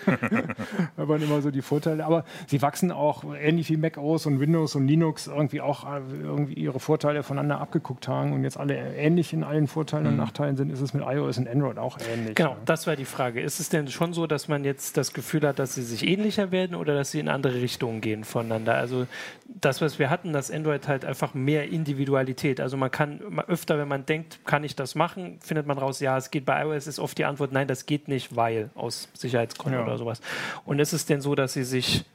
da 0.98 1.08
waren 1.08 1.22
immer 1.22 1.42
so 1.42 1.52
die 1.52 1.62
Vorteile. 1.62 2.06
Aber 2.06 2.26
sie 2.48 2.62
wachsen 2.62 2.92
auch 2.92 3.24
ähnlich 3.40 3.70
wie 3.70 3.78
Mac 3.78 3.98
OS 3.98 4.26
und 4.26 4.40
Windows 4.40 4.76
und 4.76 4.88
Linux 4.88 5.28
irgendwie 5.28 5.62
auch 5.62 5.86
äh, 5.86 6.02
irgendwie 6.22 6.54
ihre 6.54 6.80
Vorteile 6.80 7.22
voneinander 7.22 7.62
abgeguckt 7.62 8.08
haben 8.08 8.34
und 8.34 8.44
jetzt 8.44 8.58
alle 8.58 8.96
ähnlich 8.96 9.34
in 9.34 9.44
allen 9.44 9.68
Vorteilen 9.68 10.06
mhm. 10.06 10.10
und 10.10 10.18
Nachteilen 10.18 10.58
sind, 10.58 10.72
ist 10.72 10.82
es 10.82 10.94
mit 10.94 11.04
iOS 11.06 11.38
und 11.38 11.48
Android 11.48 11.78
auch 11.78 11.98
ähnlich. 12.12 12.36
Genau, 12.36 12.56
das 12.66 12.88
war 12.88 12.96
die 12.96 13.03
die 13.04 13.10
Frage. 13.10 13.42
Ist 13.42 13.60
es 13.60 13.70
denn 13.70 13.90
schon 13.90 14.14
so, 14.14 14.28
dass 14.28 14.48
man 14.48 14.64
jetzt 14.64 14.96
das 14.96 15.14
Gefühl 15.14 15.46
hat, 15.46 15.60
dass 15.60 15.76
sie 15.76 15.84
sich 15.84 16.08
ähnlicher 16.08 16.52
werden 16.52 16.76
oder 16.76 16.96
dass 16.96 17.12
sie 17.12 17.20
in 17.20 17.28
andere 17.28 17.56
Richtungen 17.56 18.00
gehen 18.00 18.24
voneinander? 18.24 18.76
Also 18.76 19.08
das, 19.48 19.82
was 19.82 20.00
wir 20.00 20.10
hatten, 20.10 20.32
das 20.32 20.50
Android 20.50 20.88
halt 20.88 21.04
einfach 21.04 21.34
mehr 21.34 21.70
Individualität. 21.70 22.62
Also 22.62 22.78
man 22.78 22.90
kann 22.92 23.20
öfter, 23.48 23.78
wenn 23.78 23.90
man 23.90 24.06
denkt, 24.06 24.40
kann 24.46 24.64
ich 24.64 24.76
das 24.76 24.96
machen, 24.96 25.38
findet 25.42 25.68
man 25.68 25.78
raus, 25.78 26.00
ja, 26.00 26.18
es 26.18 26.32
geht. 26.32 26.46
Bei 26.46 26.64
iOS 26.64 26.88
ist 26.88 27.00
oft 27.00 27.18
die 27.18 27.26
Antwort, 27.26 27.52
nein, 27.52 27.68
das 27.68 27.86
geht 27.86 28.08
nicht, 28.08 28.36
weil 28.36 28.70
aus 28.76 29.10
Sicherheitsgründen 29.14 29.82
ja. 29.82 29.86
oder 29.86 29.98
sowas. 29.98 30.22
Und 30.66 30.80
ist 30.80 30.94
es 30.94 31.06
denn 31.06 31.20
so, 31.20 31.36
dass 31.36 31.54
sie 31.54 31.66
sich 31.66 32.06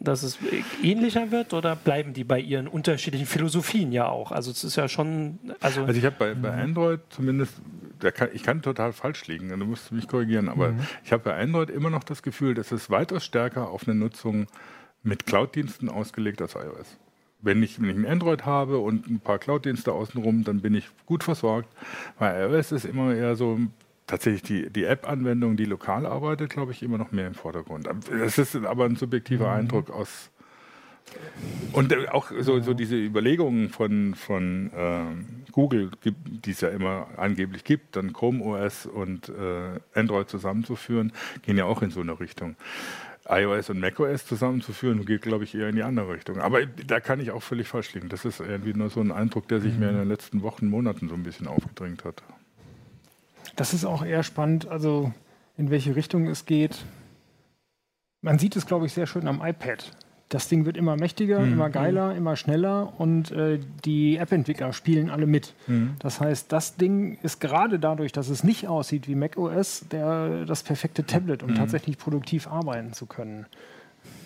dass 0.00 0.22
es 0.22 0.38
ähnlicher 0.82 1.30
wird 1.30 1.52
oder 1.52 1.76
bleiben 1.76 2.14
die 2.14 2.24
bei 2.24 2.40
ihren 2.40 2.66
unterschiedlichen 2.66 3.26
Philosophien 3.26 3.92
ja 3.92 4.08
auch? 4.08 4.32
Also 4.32 4.50
es 4.50 4.64
ist 4.64 4.76
ja 4.76 4.88
schon. 4.88 5.38
Also, 5.60 5.82
also 5.84 5.98
ich 5.98 6.04
habe 6.04 6.16
bei, 6.18 6.34
bei 6.34 6.50
Android 6.50 7.00
zumindest 7.10 7.54
kann, 8.10 8.30
ich 8.32 8.42
kann 8.42 8.62
total 8.62 8.94
falsch 8.94 9.26
liegen, 9.26 9.48
du 9.50 9.56
musst 9.66 9.92
mich 9.92 10.08
korrigieren, 10.08 10.48
aber 10.48 10.72
mhm. 10.72 10.80
ich 11.04 11.12
habe 11.12 11.22
bei 11.22 11.36
Android 11.38 11.68
immer 11.68 11.90
noch 11.90 12.02
das 12.02 12.22
Gefühl, 12.22 12.54
dass 12.54 12.72
es 12.72 12.88
weitaus 12.88 13.24
stärker 13.24 13.68
auf 13.68 13.86
eine 13.86 13.94
Nutzung 13.94 14.46
mit 15.02 15.26
Cloud-Diensten 15.26 15.90
ausgelegt 15.90 16.40
als 16.40 16.54
iOS. 16.54 16.98
Wenn 17.42 17.62
ich, 17.62 17.80
wenn 17.80 17.90
ich 17.90 17.96
ein 17.96 18.06
Android 18.06 18.46
habe 18.46 18.78
und 18.78 19.06
ein 19.08 19.20
paar 19.20 19.38
Cloud-Dienste 19.38 19.92
außenrum, 19.92 20.44
dann 20.44 20.60
bin 20.60 20.74
ich 20.74 20.88
gut 21.06 21.24
versorgt. 21.24 21.68
Bei 22.18 22.42
iOS 22.42 22.72
ist 22.72 22.84
immer 22.84 23.14
eher 23.14 23.36
so 23.36 23.58
tatsächlich 24.10 24.42
die, 24.42 24.70
die 24.70 24.84
App-Anwendung, 24.84 25.56
die 25.56 25.64
lokal 25.64 26.04
arbeitet, 26.04 26.50
glaube 26.50 26.72
ich, 26.72 26.82
immer 26.82 26.98
noch 26.98 27.12
mehr 27.12 27.26
im 27.26 27.34
Vordergrund. 27.34 27.88
Das 28.10 28.38
ist 28.38 28.56
aber 28.56 28.84
ein 28.84 28.96
subjektiver 28.96 29.46
mhm. 29.46 29.60
Eindruck 29.60 29.90
aus, 29.90 30.30
und 31.72 31.92
äh, 31.92 32.08
auch 32.08 32.30
so, 32.40 32.60
so 32.60 32.74
diese 32.74 32.96
Überlegungen 32.96 33.68
von, 33.68 34.14
von 34.14 34.70
äh, 34.76 35.52
Google, 35.52 35.90
die 36.04 36.50
es 36.50 36.60
ja 36.60 36.68
immer 36.68 37.08
angeblich 37.16 37.64
gibt, 37.64 37.96
dann 37.96 38.12
Chrome 38.12 38.44
OS 38.44 38.86
und 38.86 39.28
äh, 39.28 39.80
Android 39.98 40.28
zusammenzuführen, 40.28 41.12
gehen 41.42 41.56
ja 41.56 41.64
auch 41.64 41.82
in 41.82 41.90
so 41.90 42.00
eine 42.00 42.18
Richtung. 42.18 42.56
iOS 43.28 43.70
und 43.70 43.80
macOS 43.80 44.26
zusammenzuführen, 44.26 45.04
geht, 45.04 45.22
glaube 45.22 45.44
ich, 45.44 45.54
eher 45.54 45.68
in 45.68 45.76
die 45.76 45.82
andere 45.82 46.14
Richtung. 46.14 46.38
Aber 46.38 46.66
da 46.66 47.00
kann 47.00 47.20
ich 47.20 47.30
auch 47.30 47.42
völlig 47.42 47.68
falsch 47.68 47.94
liegen. 47.94 48.08
Das 48.08 48.24
ist 48.24 48.40
irgendwie 48.40 48.74
nur 48.74 48.90
so 48.90 49.00
ein 49.00 49.12
Eindruck, 49.12 49.46
der 49.48 49.60
sich 49.60 49.74
mhm. 49.74 49.80
mir 49.80 49.90
in 49.90 49.96
den 49.96 50.08
letzten 50.08 50.42
Wochen, 50.42 50.66
Monaten 50.66 51.08
so 51.08 51.14
ein 51.14 51.22
bisschen 51.22 51.46
aufgedrängt 51.46 52.04
hat. 52.04 52.22
Das 53.60 53.74
ist 53.74 53.84
auch 53.84 54.04
eher 54.04 54.22
spannend, 54.22 54.68
also 54.68 55.12
in 55.56 55.70
welche 55.70 55.94
Richtung 55.94 56.26
es 56.26 56.46
geht. 56.46 56.84
Man 58.22 58.38
sieht 58.38 58.56
es, 58.56 58.66
glaube 58.66 58.86
ich, 58.86 58.92
sehr 58.92 59.06
schön 59.06 59.28
am 59.28 59.40
iPad 59.44 59.92
das 60.30 60.46
Ding 60.46 60.64
wird 60.64 60.76
immer 60.76 60.96
mächtiger, 60.96 61.40
mhm. 61.40 61.52
immer 61.52 61.70
geiler, 61.70 62.14
immer 62.14 62.36
schneller 62.36 62.92
und 62.98 63.32
äh, 63.32 63.58
die 63.84 64.16
App-Entwickler 64.16 64.72
spielen 64.72 65.10
alle 65.10 65.26
mit. 65.26 65.54
Mhm. 65.66 65.96
Das 65.98 66.20
heißt, 66.20 66.52
das 66.52 66.76
Ding 66.76 67.18
ist 67.22 67.40
gerade 67.40 67.80
dadurch, 67.80 68.12
dass 68.12 68.28
es 68.28 68.44
nicht 68.44 68.68
aussieht 68.68 69.08
wie 69.08 69.16
macOS, 69.16 69.86
der, 69.90 70.44
das 70.46 70.62
perfekte 70.62 71.04
Tablet, 71.04 71.42
um 71.42 71.50
mhm. 71.50 71.54
tatsächlich 71.56 71.98
produktiv 71.98 72.46
arbeiten 72.46 72.92
zu 72.92 73.06
können. 73.06 73.46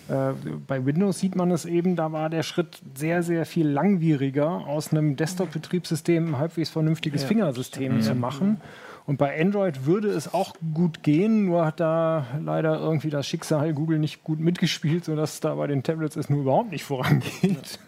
Äh, 0.07 0.33
bei 0.67 0.85
Windows 0.85 1.19
sieht 1.19 1.35
man 1.35 1.49
es 1.49 1.65
eben, 1.65 1.95
da 1.95 2.11
war 2.11 2.29
der 2.29 2.43
Schritt 2.43 2.79
sehr, 2.93 3.23
sehr 3.23 3.47
viel 3.47 3.67
langwieriger, 3.67 4.67
aus 4.67 4.91
einem 4.91 5.15
Desktop-Betriebssystem 5.15 6.35
ein 6.35 6.37
halbwegs 6.37 6.69
vernünftiges 6.69 7.23
ja. 7.23 7.29
Fingersystem 7.29 8.01
zu 8.01 8.13
machen. 8.13 8.61
Und 9.07 9.17
bei 9.17 9.39
Android 9.39 9.85
würde 9.85 10.09
es 10.09 10.33
auch 10.33 10.53
gut 10.73 11.03
gehen, 11.03 11.45
nur 11.45 11.65
hat 11.65 11.79
da 11.79 12.25
leider 12.41 12.79
irgendwie 12.79 13.11
das 13.11 13.27
Schicksal 13.27 13.73
Google 13.73 13.99
nicht 13.99 14.23
gut 14.23 14.39
mitgespielt, 14.39 15.05
sodass 15.05 15.35
es 15.35 15.39
da 15.41 15.53
bei 15.55 15.67
den 15.67 15.83
Tablets 15.83 16.15
es 16.15 16.29
nur 16.29 16.41
überhaupt 16.41 16.71
nicht 16.71 16.83
vorangeht. 16.83 17.79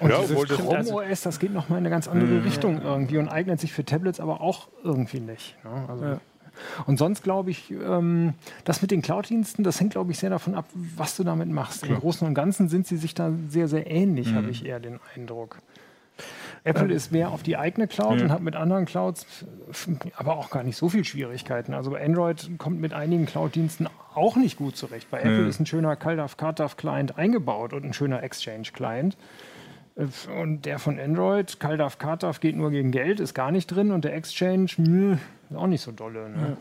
Und 0.00 0.10
ja, 0.10 0.20
dieses 0.20 0.44
Chrome 0.44 0.76
also 0.76 1.00
OS, 1.00 1.22
das 1.22 1.38
geht 1.38 1.52
nochmal 1.52 1.78
in 1.78 1.86
eine 1.86 1.90
ganz 1.90 2.06
andere 2.06 2.30
mhm. 2.30 2.44
Richtung 2.44 2.82
irgendwie 2.82 3.18
und 3.18 3.28
eignet 3.28 3.60
sich 3.60 3.72
für 3.72 3.84
Tablets 3.84 4.20
aber 4.20 4.40
auch 4.40 4.68
irgendwie 4.84 5.20
nicht. 5.20 5.56
Ne? 5.64 5.84
Also 5.88 6.04
ja. 6.04 6.20
Und 6.86 6.98
sonst 6.98 7.22
glaube 7.22 7.50
ich, 7.50 7.70
ähm, 7.70 8.34
das 8.64 8.82
mit 8.82 8.90
den 8.90 9.00
Cloud-Diensten, 9.00 9.62
das 9.62 9.80
hängt, 9.80 9.92
glaube 9.92 10.10
ich, 10.10 10.18
sehr 10.18 10.30
davon 10.30 10.54
ab, 10.54 10.66
was 10.96 11.16
du 11.16 11.24
damit 11.24 11.48
machst. 11.48 11.82
Klar. 11.82 11.96
Im 11.96 12.00
Großen 12.00 12.26
und 12.26 12.34
Ganzen 12.34 12.68
sind 12.68 12.86
sie 12.86 12.96
sich 12.96 13.14
da 13.14 13.32
sehr, 13.48 13.68
sehr 13.68 13.90
ähnlich, 13.90 14.32
mhm. 14.32 14.36
habe 14.36 14.50
ich 14.50 14.66
eher 14.66 14.80
den 14.80 14.98
Eindruck. 15.14 15.58
Apple 16.64 16.92
ist 16.92 17.12
mehr 17.12 17.30
auf 17.30 17.42
die 17.42 17.56
eigene 17.56 17.86
Cloud 17.86 18.18
ja. 18.18 18.24
und 18.24 18.30
hat 18.30 18.42
mit 18.42 18.56
anderen 18.56 18.84
Clouds 18.84 19.26
aber 20.16 20.36
auch 20.36 20.50
gar 20.50 20.62
nicht 20.62 20.76
so 20.76 20.88
viel 20.88 21.04
Schwierigkeiten. 21.04 21.74
Also 21.74 21.94
Android 21.94 22.50
kommt 22.58 22.80
mit 22.80 22.92
einigen 22.92 23.26
Cloud-Diensten 23.26 23.88
auch 24.14 24.36
nicht 24.36 24.56
gut 24.56 24.76
zurecht. 24.76 25.10
Bei 25.10 25.18
Apple 25.18 25.42
ja. 25.42 25.48
ist 25.48 25.60
ein 25.60 25.66
schöner 25.66 25.96
CalDAV-CarDAV-Client 25.96 27.16
eingebaut 27.16 27.72
und 27.72 27.84
ein 27.84 27.92
schöner 27.92 28.22
Exchange-Client. 28.22 29.16
Und 30.40 30.64
der 30.64 30.78
von 30.78 31.00
Android, 31.00 31.58
CalDAV, 31.58 31.98
CarDAV 31.98 32.38
geht 32.38 32.56
nur 32.56 32.70
gegen 32.70 32.92
Geld, 32.92 33.18
ist 33.18 33.34
gar 33.34 33.50
nicht 33.50 33.66
drin 33.66 33.90
und 33.90 34.04
der 34.04 34.14
Exchange, 34.14 34.70
mh, 34.76 35.18
auch 35.54 35.66
nicht 35.66 35.82
so 35.82 35.92
dolle. 35.92 36.28
Ne? 36.28 36.56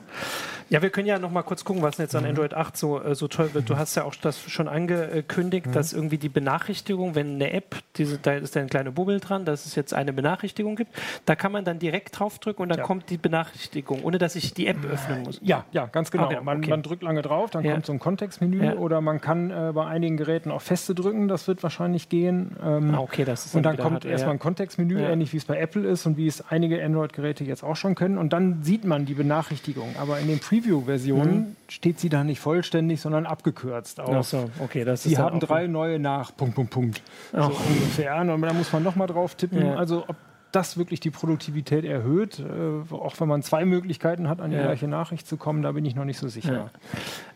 Ja, 0.70 0.82
wir 0.82 0.90
können 0.90 1.08
ja 1.08 1.18
noch 1.18 1.32
mal 1.32 1.44
kurz 1.44 1.64
gucken, 1.64 1.82
was 1.82 1.98
jetzt 1.98 2.16
an 2.16 2.24
mhm. 2.24 2.32
Android 2.32 2.54
8 2.54 2.76
so, 2.76 3.02
äh, 3.02 3.16
so 3.16 3.28
toll 3.28 3.54
wird. 3.54 3.70
Du 3.70 3.78
hast 3.78 3.96
ja 3.96 4.04
auch 4.04 4.16
das 4.16 4.42
schon 4.50 4.68
angekündigt, 4.68 5.68
mhm. 5.68 5.72
dass 5.72 5.94
irgendwie 5.94 6.18
die 6.18 6.30
Benachrichtigung, 6.30 7.16
wenn 7.16 7.36
eine 7.36 7.52
App, 7.52 7.78
diese, 7.96 8.18
da 8.18 8.34
ist 8.34 8.58
eine 8.58 8.68
kleine 8.68 8.92
Bubbel 8.92 9.20
dran, 9.20 9.46
dass 9.46 9.66
es 9.66 9.76
jetzt 9.76 9.94
eine 9.94 10.12
Benachrichtigung 10.12 10.76
gibt, 10.76 10.92
da 11.26 11.36
kann 11.36 11.52
man 11.52 11.64
dann 11.64 11.80
direkt 11.80 12.20
draufdrücken 12.20 12.64
und 12.64 12.70
dann 12.70 12.80
ja. 12.80 12.84
kommt 12.84 13.10
die 13.10 13.18
Benachrichtigung, 13.18 14.04
ohne 14.04 14.18
dass 14.18 14.36
ich 14.36 14.54
die 14.54 14.68
App 14.68 14.78
öffnen 14.92 15.24
muss. 15.24 15.40
Ja, 15.42 15.66
ja, 15.72 15.86
ganz 15.86 16.12
genau. 16.12 16.26
Okay, 16.26 16.40
man, 16.44 16.58
okay. 16.58 16.70
man, 16.70 16.84
drückt 16.84 17.04
lange 17.04 17.22
drauf, 17.22 17.50
dann 17.50 17.64
ja. 17.64 17.72
kommt 17.74 17.86
so 17.86 17.94
ein 17.94 18.00
Kontextmenü 18.00 18.64
ja. 18.64 18.74
oder 18.76 19.00
man 19.00 19.22
kann 19.22 19.50
äh, 19.52 19.72
bei 19.74 19.86
einigen 19.86 20.18
Geräten 20.18 20.52
auch 20.52 20.62
Feste 20.62 20.94
drücken, 20.96 21.30
das 21.30 21.48
wird 21.48 21.64
wahrscheinlich 21.64 22.10
gehen. 22.10 22.56
Ähm, 22.64 22.94
ah, 22.94 23.00
okay, 23.00 23.24
das 23.24 23.46
ist 23.46 23.56
und 23.56 23.64
dann 23.64 23.78
kommt 23.78 24.04
erstmal 24.04 24.36
ein 24.36 24.40
Kontextmenü, 24.40 25.00
ähnlich 25.00 25.32
wie 25.32 25.38
es 25.38 25.46
bei 25.46 25.58
Apple 25.58 25.88
ist 25.88 26.06
und 26.06 26.18
wie 26.18 26.28
es 26.28 26.44
einige 26.50 26.84
Android-Geräte 26.84 27.46
jetzt 27.46 27.64
auch 27.64 27.76
schon 27.76 27.96
können 27.96 28.18
und 28.18 28.34
dann 28.34 28.64
sieht 28.64 28.77
man 28.86 29.06
die 29.06 29.14
Benachrichtigung. 29.14 29.96
Aber 30.00 30.20
in 30.20 30.28
dem 30.28 30.40
Pre 30.40 30.58
Preview-Version 30.58 31.36
mhm. 31.36 31.56
steht 31.68 32.00
sie 32.00 32.10
da 32.10 32.24
nicht 32.24 32.40
vollständig, 32.40 33.02
sondern 33.02 33.26
abgekürzt. 33.26 34.00
Auf. 34.00 34.16
Ach 34.16 34.24
so, 34.24 34.50
okay, 34.60 34.84
das 34.84 35.04
sie 35.04 35.18
haben 35.18 35.40
drei 35.40 35.68
neue 35.68 36.00
nach 36.00 36.36
Punkt, 36.36 36.56
Punkt, 36.56 36.72
Punkt. 36.72 37.02
So 37.32 37.44
ungefähr. 37.44 38.16
Und 38.22 38.42
da 38.42 38.54
muss 38.54 38.72
man 38.74 38.84
nochmal 38.84 39.08
drauf 39.08 39.36
tippen. 39.36 39.66
Ja. 39.66 39.76
Also 39.76 40.06
ob 40.08 40.16
das 40.52 40.78
wirklich 40.78 41.00
die 41.00 41.12
Produktivität 41.12 41.84
erhöht, 41.84 42.40
äh, 42.40 42.94
auch 42.94 43.20
wenn 43.20 43.28
man 43.28 43.44
zwei 43.44 43.66
Möglichkeiten 43.66 44.30
hat, 44.30 44.40
an 44.40 44.52
die 44.52 44.56
ja. 44.56 44.64
gleiche 44.64 44.88
Nachricht 44.88 45.28
zu 45.28 45.38
kommen, 45.38 45.62
da 45.62 45.74
bin 45.74 45.86
ich 45.86 45.94
noch 45.94 46.06
nicht 46.06 46.18
so 46.18 46.28
sicher. 46.28 46.54
Ja. 46.54 46.72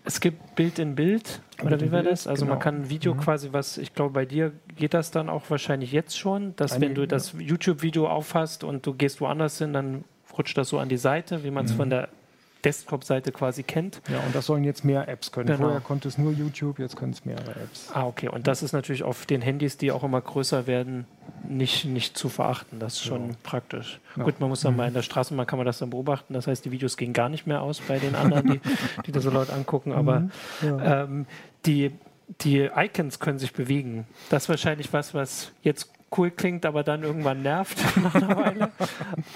Es 0.05 0.21
gibt 0.21 0.55
Bild 0.55 0.79
in 0.79 0.95
Bild, 0.95 1.41
oder 1.63 1.79
wie 1.81 1.91
war 1.91 2.03
das? 2.03 2.25
Also 2.25 2.45
genau. 2.45 2.55
man 2.55 2.63
kann 2.63 2.75
ein 2.75 2.89
Video 2.89 3.13
mhm. 3.13 3.19
quasi, 3.19 3.49
was 3.51 3.77
ich 3.77 3.93
glaube, 3.93 4.13
bei 4.13 4.25
dir 4.25 4.53
geht 4.75 4.93
das 4.93 5.11
dann 5.11 5.29
auch 5.29 5.43
wahrscheinlich 5.49 5.91
jetzt 5.91 6.17
schon, 6.17 6.55
dass 6.55 6.73
Eine, 6.73 6.87
wenn 6.87 6.95
du 6.95 7.05
das 7.05 7.33
YouTube-Video 7.37 8.07
aufhast 8.07 8.63
und 8.63 8.85
du 8.85 8.93
gehst 8.93 9.19
woanders 9.19 9.57
hin, 9.57 9.73
dann 9.73 10.03
rutscht 10.37 10.57
das 10.57 10.69
so 10.69 10.79
an 10.79 10.89
die 10.89 10.97
Seite, 10.97 11.43
wie 11.43 11.51
man 11.51 11.65
es 11.65 11.73
mhm. 11.73 11.77
von 11.77 11.89
der 11.89 12.09
Desktop-Seite 12.63 13.31
quasi 13.31 13.63
kennt. 13.63 14.01
Ja, 14.09 14.19
und 14.19 14.35
das 14.35 14.45
sollen 14.45 14.63
jetzt 14.63 14.85
mehr 14.85 15.07
Apps 15.07 15.31
können. 15.31 15.47
Genau. 15.47 15.59
Vorher 15.59 15.79
konnte 15.81 16.07
es 16.07 16.17
nur 16.17 16.31
YouTube, 16.31 16.79
jetzt 16.79 16.95
können 16.95 17.11
es 17.13 17.25
mehrere 17.25 17.51
Apps. 17.51 17.89
Ah, 17.93 18.05
okay. 18.05 18.27
Und 18.27 18.47
das 18.47 18.63
ist 18.63 18.73
natürlich 18.73 19.03
auf 19.03 19.25
den 19.25 19.41
Handys, 19.41 19.77
die 19.77 19.91
auch 19.91 20.03
immer 20.03 20.21
größer 20.21 20.67
werden, 20.67 21.05
nicht, 21.47 21.85
nicht 21.85 22.17
zu 22.17 22.29
verachten. 22.29 22.79
Das 22.79 22.93
ist 22.93 23.03
schon 23.03 23.29
ja. 23.29 23.35
praktisch. 23.43 23.99
Ja. 24.15 24.23
Gut, 24.23 24.39
man 24.39 24.49
muss 24.49 24.61
dann 24.61 24.73
mhm. 24.73 24.77
mal 24.77 24.87
in 24.87 24.93
der 24.93 25.01
Straßenbahn 25.01 25.47
kann 25.47 25.57
man 25.57 25.65
das 25.65 25.79
dann 25.79 25.89
beobachten. 25.89 26.33
Das 26.33 26.47
heißt, 26.47 26.63
die 26.65 26.71
Videos 26.71 26.97
gehen 26.97 27.13
gar 27.13 27.29
nicht 27.29 27.47
mehr 27.47 27.61
aus 27.61 27.81
bei 27.81 27.99
den 27.99 28.15
anderen, 28.15 28.47
die, 28.53 28.61
die 29.05 29.11
das 29.11 29.23
so 29.23 29.31
laut 29.31 29.49
angucken. 29.49 29.91
Aber 29.93 30.21
mhm. 30.21 30.31
ja. 30.61 31.03
ähm, 31.03 31.25
die, 31.65 31.91
die 32.41 32.69
Icons 32.75 33.19
können 33.19 33.39
sich 33.39 33.53
bewegen. 33.53 34.05
Das 34.29 34.43
ist 34.43 34.49
wahrscheinlich 34.49 34.93
was, 34.93 35.13
was 35.13 35.51
jetzt 35.63 35.89
cool 36.17 36.31
klingt, 36.31 36.65
aber 36.65 36.83
dann 36.83 37.03
irgendwann 37.03 37.41
nervt 37.41 37.77
nach 38.03 38.15
einer 38.15 38.35
Weile. 38.35 38.71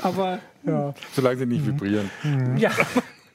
Aber 0.02 0.40
ja. 0.64 0.94
solange 1.14 1.38
sie 1.38 1.46
nicht 1.46 1.66
mhm. 1.66 1.68
vibrieren. 1.68 2.10
Mhm. 2.24 2.58
Ja. 2.58 2.72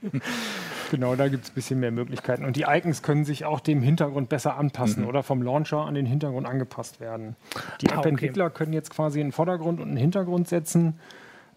genau, 0.91 1.15
da 1.15 1.29
gibt 1.29 1.45
es 1.45 1.51
ein 1.51 1.55
bisschen 1.55 1.81
mehr 1.81 1.91
Möglichkeiten. 1.91 2.45
Und 2.45 2.57
die 2.57 2.65
Icons 2.69 3.03
können 3.03 3.25
sich 3.25 3.45
auch 3.45 3.61
dem 3.61 3.83
Hintergrund 3.83 4.29
besser 4.29 4.57
anpassen 4.57 5.03
mhm. 5.03 5.09
oder 5.09 5.23
vom 5.23 5.43
Launcher 5.43 5.87
an 5.87 5.95
den 5.95 6.07
Hintergrund 6.07 6.47
angepasst 6.47 7.01
werden. 7.01 7.37
Die 7.81 7.91
ah, 7.91 7.99
App-Entwickler 7.99 8.47
okay. 8.47 8.55
können 8.59 8.73
jetzt 8.73 8.91
quasi 8.91 9.21
einen 9.21 9.33
Vordergrund 9.33 9.81
und 9.81 9.89
einen 9.89 9.97
Hintergrund 9.97 10.49
setzen 10.49 10.99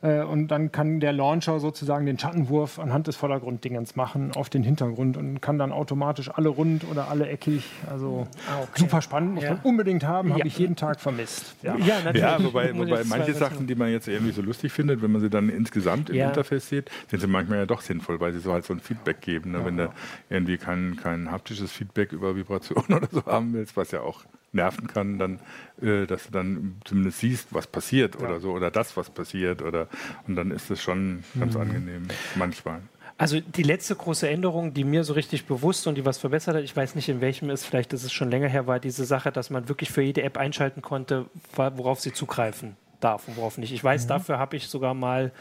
und 0.04 0.50
dann 0.50 0.72
kann 0.72 1.00
der 1.00 1.14
Launcher 1.14 1.60
sozusagen 1.60 2.06
den 2.06 2.20
Schattenwurf 2.20 2.78
anhand 2.78 3.08
des 3.08 3.16
Vordergrunddingens 3.16 3.96
machen 3.96 4.32
auf 4.36 4.50
den 4.50 4.62
Hintergrund 4.62 5.16
und 5.16 5.42
kann 5.42 5.58
dann 5.58 5.72
automatisch 5.72 6.30
alle 6.30 6.50
rund 6.50 6.84
oder 6.92 7.10
alle 7.10 7.30
eckig. 7.30 7.64
Also 7.90 8.28
ah, 8.50 8.64
okay. 8.64 8.82
super 8.82 9.02
spannend, 9.02 9.36
muss 9.36 9.44
ja. 9.46 9.52
man 9.52 9.60
unbedingt 9.64 10.04
haben, 10.04 10.30
ja. 10.30 10.36
habe 10.36 10.48
ich 10.48 10.58
jeden 10.58 10.76
Tag 10.76 11.00
vermisst. 11.00 11.56
Ja, 11.62 11.78
ja 11.78 11.96
natürlich. 12.04 12.22
Ja, 12.22 12.44
wobei, 12.44 12.78
wobei 12.78 13.04
manche 13.06 13.34
Sachen, 13.34 13.66
die 13.66 13.76
man 13.76 13.92
jetzt 13.92 14.08
irgendwie 14.10 14.34
so 14.34 14.42
lustig 14.42 14.74
findet, 14.74 15.02
wenn 15.02 15.12
man 15.12 15.22
sie 15.22 15.30
dann 15.30 15.48
insgesamt 15.48 16.10
im 16.10 16.18
Interface 16.18 16.68
sieht, 16.68 16.92
sind 17.10 17.22
sie 17.22 17.28
manchmal 17.28 17.60
ja 17.60 17.66
doch 17.66 17.82
sinnvoll, 17.82 18.20
weil 18.20 18.34
sie 18.34 18.40
so 18.40 18.52
halt 18.52 18.66
so 18.66 18.74
ein 18.74 18.82
Feedback 18.82 19.22
geben. 19.22 19.52
Ne? 19.52 19.64
Wenn 19.64 19.78
du 19.78 19.90
irgendwie 20.30 20.58
kein, 20.58 20.98
kein 21.02 21.32
haptisches 21.32 21.72
Feedback 21.72 22.12
über 22.12 22.36
Vibration 22.36 22.84
oder 22.90 23.08
so 23.10 23.26
haben 23.26 23.54
willst, 23.54 23.78
was 23.78 23.92
ja 23.92 24.02
auch 24.02 24.26
nerven 24.54 24.88
kann, 24.88 25.20
dann, 25.20 25.40
äh, 25.82 26.06
dass 26.06 26.26
du 26.26 26.32
dann 26.32 26.76
zumindest 26.86 27.20
siehst, 27.20 27.54
was 27.54 27.68
passiert 27.68 28.16
ja. 28.16 28.28
oder 28.28 28.40
so, 28.40 28.52
oder 28.52 28.72
das, 28.72 28.96
was 28.96 29.10
passiert, 29.10 29.62
oder 29.62 29.88
und 30.28 30.36
dann 30.36 30.52
ist 30.52 30.70
es 30.72 30.82
schon 30.82 31.24
ganz 31.40 31.56
mhm. 31.56 31.62
angenehm, 31.62 32.08
manchmal. 32.36 32.82
Also 33.18 33.40
die 33.40 33.64
letzte 33.64 33.96
große 33.96 34.28
Änderung, 34.28 34.74
die 34.74 34.84
mir 34.84 35.04
so 35.04 35.14
richtig 35.14 35.46
bewusst 35.46 35.86
und 35.86 35.96
die 35.96 36.06
was 36.06 36.18
verbessert 36.18 36.56
hat, 36.56 36.64
ich 36.64 36.76
weiß 36.76 36.96
nicht 36.96 37.10
in 37.10 37.22
welchem 37.22 37.50
ist, 37.50 37.66
vielleicht 37.66 37.94
ist 37.94 38.04
es 38.04 38.12
schon 38.12 38.32
länger 38.32 38.48
her, 38.48 38.66
war 38.66 38.80
diese 38.80 39.06
Sache, 39.06 39.32
dass 39.32 39.50
man 39.50 39.70
wirklich 39.70 39.92
für 39.92 40.02
jede 40.02 40.24
App 40.24 40.38
einschalten 40.38 40.82
konnte, 40.82 41.28
worauf 41.56 42.00
sie 42.00 42.12
zugreifen 42.12 42.76
darf 43.04 43.28
und 43.28 43.38
worauf 43.38 43.58
nicht. 43.58 43.72
Ich 43.72 43.84
weiß, 43.84 44.06
mhm. 44.06 44.10
dafür 44.10 44.40
habe 44.40 44.56
ich 44.56 44.68
sogar 44.68 44.94
mal 44.94 45.32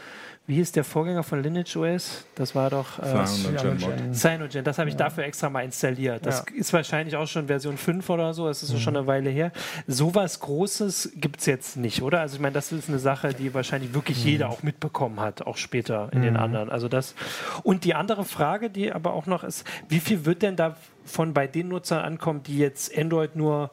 wie 0.45 0.55
hieß 0.55 0.73
der 0.73 0.83
Vorgänger 0.83 1.23
von 1.23 1.41
Lineage 1.41 1.77
OS? 1.77 2.25
Das 2.35 2.53
war 2.53 2.69
doch 2.69 2.99
äh, 2.99 3.25
Cyanogen. 3.25 4.13
Cyanogen. 4.13 4.63
Das 4.65 4.77
habe 4.77 4.89
ich 4.89 4.95
ja. 4.95 5.05
dafür 5.05 5.23
extra 5.23 5.49
mal 5.49 5.63
installiert. 5.63 6.25
Das 6.25 6.43
ja. 6.49 6.57
ist 6.57 6.73
wahrscheinlich 6.73 7.15
auch 7.15 7.27
schon 7.27 7.47
Version 7.47 7.77
5 7.77 8.09
oder 8.09 8.33
so. 8.33 8.47
Das 8.47 8.61
ist 8.61 8.73
mhm. 8.73 8.79
schon 8.79 8.97
eine 8.97 9.07
Weile 9.07 9.29
her. 9.29 9.53
Sowas 9.87 10.41
Großes 10.41 11.13
gibt 11.15 11.39
es 11.39 11.45
jetzt 11.45 11.77
nicht, 11.77 12.01
oder? 12.01 12.19
Also 12.19 12.35
ich 12.35 12.41
meine, 12.41 12.53
das 12.53 12.73
ist 12.73 12.89
eine 12.89 12.99
Sache, 12.99 13.33
die 13.33 13.53
wahrscheinlich 13.53 13.93
wirklich 13.93 14.25
mhm. 14.25 14.31
jeder 14.31 14.49
auch 14.49 14.63
mitbekommen 14.63 15.21
hat, 15.21 15.43
auch 15.43 15.55
später 15.55 16.09
in 16.11 16.19
mhm. 16.19 16.23
den 16.23 16.37
anderen. 16.37 16.69
Also 16.69 16.89
das. 16.89 17.15
Und 17.63 17.85
die 17.85 17.95
andere 17.95 18.25
Frage, 18.25 18.69
die 18.69 18.91
aber 18.91 19.13
auch 19.13 19.27
noch 19.27 19.45
ist, 19.45 19.65
wie 19.87 20.01
viel 20.01 20.25
wird 20.25 20.41
denn 20.41 20.57
davon 20.57 21.33
bei 21.33 21.47
den 21.47 21.69
Nutzern 21.69 22.03
ankommen, 22.03 22.43
die 22.43 22.57
jetzt 22.57 22.97
Android 22.97 23.37
nur 23.37 23.71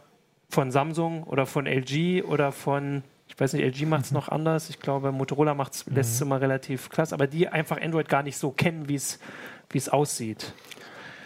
von 0.49 0.71
Samsung 0.71 1.25
oder 1.25 1.47
von 1.47 1.67
LG 1.67 2.23
oder 2.23 2.53
von 2.53 3.03
ich 3.31 3.39
weiß 3.39 3.53
nicht, 3.53 3.65
LG 3.65 3.87
macht 3.87 4.07
es 4.07 4.11
mhm. 4.11 4.17
noch 4.17 4.29
anders. 4.29 4.71
Ich 4.71 4.81
glaube, 4.81 5.13
Motorola 5.13 5.55
macht's, 5.55 5.87
mhm. 5.87 5.95
lässt 5.95 6.15
es 6.15 6.21
immer 6.21 6.41
relativ 6.41 6.91
klasse, 6.91 7.15
aber 7.15 7.29
die 7.29 7.49
einfach 7.49 7.81
Android 7.81 8.09
gar 8.09 8.25
nicht 8.25 8.37
so 8.37 8.51
kennen, 8.51 8.89
wie 8.89 8.97
es 8.97 9.89
aussieht. 9.89 10.53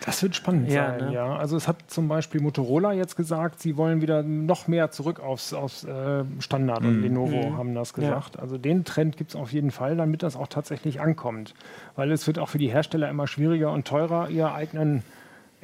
Das 0.05 0.23
wird 0.23 0.37
spannend 0.37 0.71
ja, 0.71 0.99
sein, 0.99 1.07
ne? 1.07 1.15
ja. 1.15 1.35
Also 1.35 1.57
es 1.57 1.67
hat 1.67 1.79
zum 1.87 2.09
Beispiel 2.09 2.43
Motorola 2.43 2.93
jetzt 2.93 3.17
gesagt, 3.17 3.61
sie 3.61 3.79
wollen 3.79 4.03
wieder 4.03 4.23
noch 4.23 4.69
mehr 4.69 4.91
zurück 4.91 5.19
aufs, 5.19 5.55
aufs 5.55 5.85
äh, 5.85 6.25
Standard 6.41 6.83
mhm. 6.83 6.89
und 6.89 7.03
Lenovo 7.03 7.49
mhm. 7.49 7.57
haben 7.57 7.75
das 7.75 7.95
gesagt. 7.95 8.35
Ja. 8.35 8.43
Also 8.43 8.59
den 8.59 8.85
Trend 8.85 9.17
gibt 9.17 9.31
es 9.31 9.37
auf 9.37 9.51
jeden 9.51 9.71
Fall, 9.71 9.97
damit 9.97 10.23
das 10.23 10.37
auch 10.37 10.49
tatsächlich 10.49 11.01
ankommt. 11.01 11.55
Weil 11.97 12.13
es 12.13 12.27
wird 12.27 12.39
auch 12.39 12.51
für 12.51 12.59
die 12.59 12.69
Hersteller 12.69 13.09
immer 13.09 13.27
schwieriger 13.27 13.73
und 13.73 13.87
teurer, 13.87 14.29
ihr 14.29 14.53
eigenen 14.53 15.05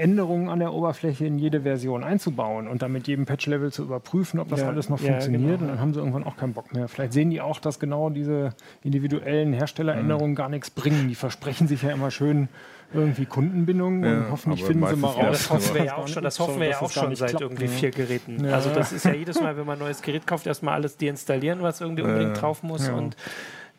Änderungen 0.01 0.49
an 0.49 0.59
der 0.59 0.73
Oberfläche 0.73 1.27
in 1.27 1.39
jede 1.39 1.63
Version 1.63 2.03
einzubauen 2.03 2.67
und 2.67 2.83
dann 2.83 2.93
mit 2.93 3.07
jedem 3.07 3.27
Patch-Level 3.27 3.73
zu 3.73 3.83
überprüfen, 3.83 4.41
ob 4.41 4.49
das 4.49 4.61
ja, 4.61 4.69
alles 4.69 4.89
noch 4.89 5.01
ja, 5.01 5.13
funktioniert. 5.13 5.43
Genau. 5.43 5.63
Und 5.63 5.69
dann 5.69 5.81
haben 5.81 5.95
sie 5.95 6.01
irgendwann 6.01 6.25
auch 6.25 6.37
keinen 6.37 6.55
Bock 6.55 6.73
mehr. 6.75 6.89
Vielleicht 6.89 7.13
sehen 7.13 7.31
die 7.31 7.41
auch, 7.41 7.61
dass 7.61 7.79
genau 7.79 8.11
diese 8.11 8.51
individuellen 8.83 9.53
Herstelleränderungen 9.53 10.33
mhm. 10.33 10.37
gar 10.37 10.49
nichts 10.49 10.71
bringen. 10.71 11.09
Die 11.09 11.15
versprechen 11.15 11.69
sich 11.69 11.83
ja 11.83 11.91
immer 11.91 12.11
schön 12.11 12.49
irgendwie 12.93 13.27
Kundenbindung 13.27 14.03
ja, 14.03 14.11
und 14.11 14.31
hoffentlich 14.33 14.65
finden 14.65 14.87
sie 14.87 14.97
mal 14.97 15.09
raus. 15.09 15.27
Das 15.31 15.51
hoffen 15.51 15.75
wir 15.75 15.85
ja 15.85 15.97
auch 15.97 16.09
schon, 16.09 16.25
das 16.25 16.41
hoffen 16.41 16.61
wir 16.61 16.69
ja 16.69 16.81
auch 16.81 16.91
schon 16.91 17.15
seit 17.15 17.31
klappt, 17.31 17.43
irgendwie 17.43 17.69
vier 17.69 17.91
Geräten. 17.91 18.45
Ja. 18.45 18.55
Also 18.55 18.71
das 18.75 18.93
ist 18.93 19.05
ja 19.05 19.13
jedes 19.13 19.41
Mal, 19.41 19.57
wenn 19.57 19.67
man 19.67 19.79
ein 19.79 19.85
neues 19.85 20.03
Gerät 20.03 20.27
kauft, 20.27 20.47
erstmal 20.47 20.75
alles 20.75 20.97
deinstallieren, 20.97 21.63
was 21.63 21.81
irgendwie 21.81 22.03
unbedingt 22.03 22.41
drauf 22.41 22.63
muss 22.63 22.89
und 22.89 23.17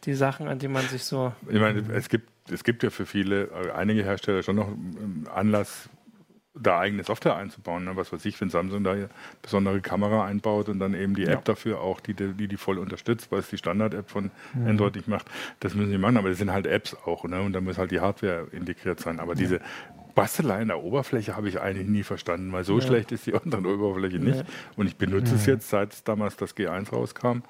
die 0.05 0.13
Sachen, 0.13 0.47
an 0.47 0.59
die 0.59 0.67
man 0.67 0.83
sich 0.87 1.03
so. 1.03 1.31
Ich 1.49 1.59
meine, 1.59 1.83
es 1.93 2.09
gibt, 2.09 2.29
es 2.49 2.63
gibt 2.63 2.83
ja 2.83 2.89
für 2.89 3.05
viele, 3.05 3.49
einige 3.75 4.03
Hersteller 4.03 4.43
schon 4.43 4.55
noch 4.55 4.69
Anlass, 5.33 5.89
da 6.53 6.79
eigene 6.79 7.03
Software 7.03 7.35
einzubauen. 7.35 7.85
Ne? 7.85 7.95
Was 7.95 8.11
weiß 8.11 8.25
ich, 8.25 8.39
wenn 8.41 8.49
Samsung 8.49 8.83
da 8.83 8.91
eine 8.91 9.09
besondere 9.41 9.79
Kamera 9.81 10.25
einbaut 10.25 10.67
und 10.69 10.79
dann 10.79 10.93
eben 10.93 11.15
die 11.15 11.23
App 11.23 11.29
ja. 11.29 11.41
dafür 11.43 11.81
auch, 11.81 11.99
die, 11.99 12.13
die 12.13 12.47
die 12.47 12.57
voll 12.57 12.77
unterstützt, 12.77 13.31
weil 13.31 13.39
es 13.39 13.49
die 13.49 13.57
Standard-App 13.57 14.09
von 14.09 14.31
mhm. 14.53 14.67
Android 14.67 14.95
nicht 14.95 15.07
macht, 15.07 15.27
das 15.61 15.75
müssen 15.75 15.91
sie 15.91 15.97
machen. 15.97 16.17
Aber 16.17 16.29
das 16.29 16.37
sind 16.37 16.51
halt 16.51 16.67
Apps 16.67 16.95
auch 17.05 17.23
ne? 17.23 17.41
und 17.41 17.53
da 17.53 17.61
muss 17.61 17.77
halt 17.77 17.91
die 17.91 18.01
Hardware 18.01 18.47
integriert 18.51 18.99
sein. 18.99 19.19
Aber 19.19 19.33
ja. 19.33 19.39
diese 19.39 19.61
Bastelei 20.13 20.61
in 20.61 20.67
der 20.67 20.83
Oberfläche 20.83 21.37
habe 21.37 21.47
ich 21.47 21.61
eigentlich 21.61 21.87
nie 21.87 22.03
verstanden, 22.03 22.51
weil 22.51 22.65
so 22.65 22.79
ja. 22.79 22.85
schlecht 22.85 23.11
ist 23.11 23.25
die 23.25 23.33
andere 23.51 23.77
Oberfläche 23.77 24.19
nicht. 24.19 24.43
Und 24.75 24.87
ich 24.87 24.97
benutze 24.97 25.35
es 25.35 25.45
jetzt, 25.45 25.69
seit 25.69 26.07
damals 26.07 26.35
das 26.35 26.55
G1 26.55 26.89
rauskam. 26.91 27.43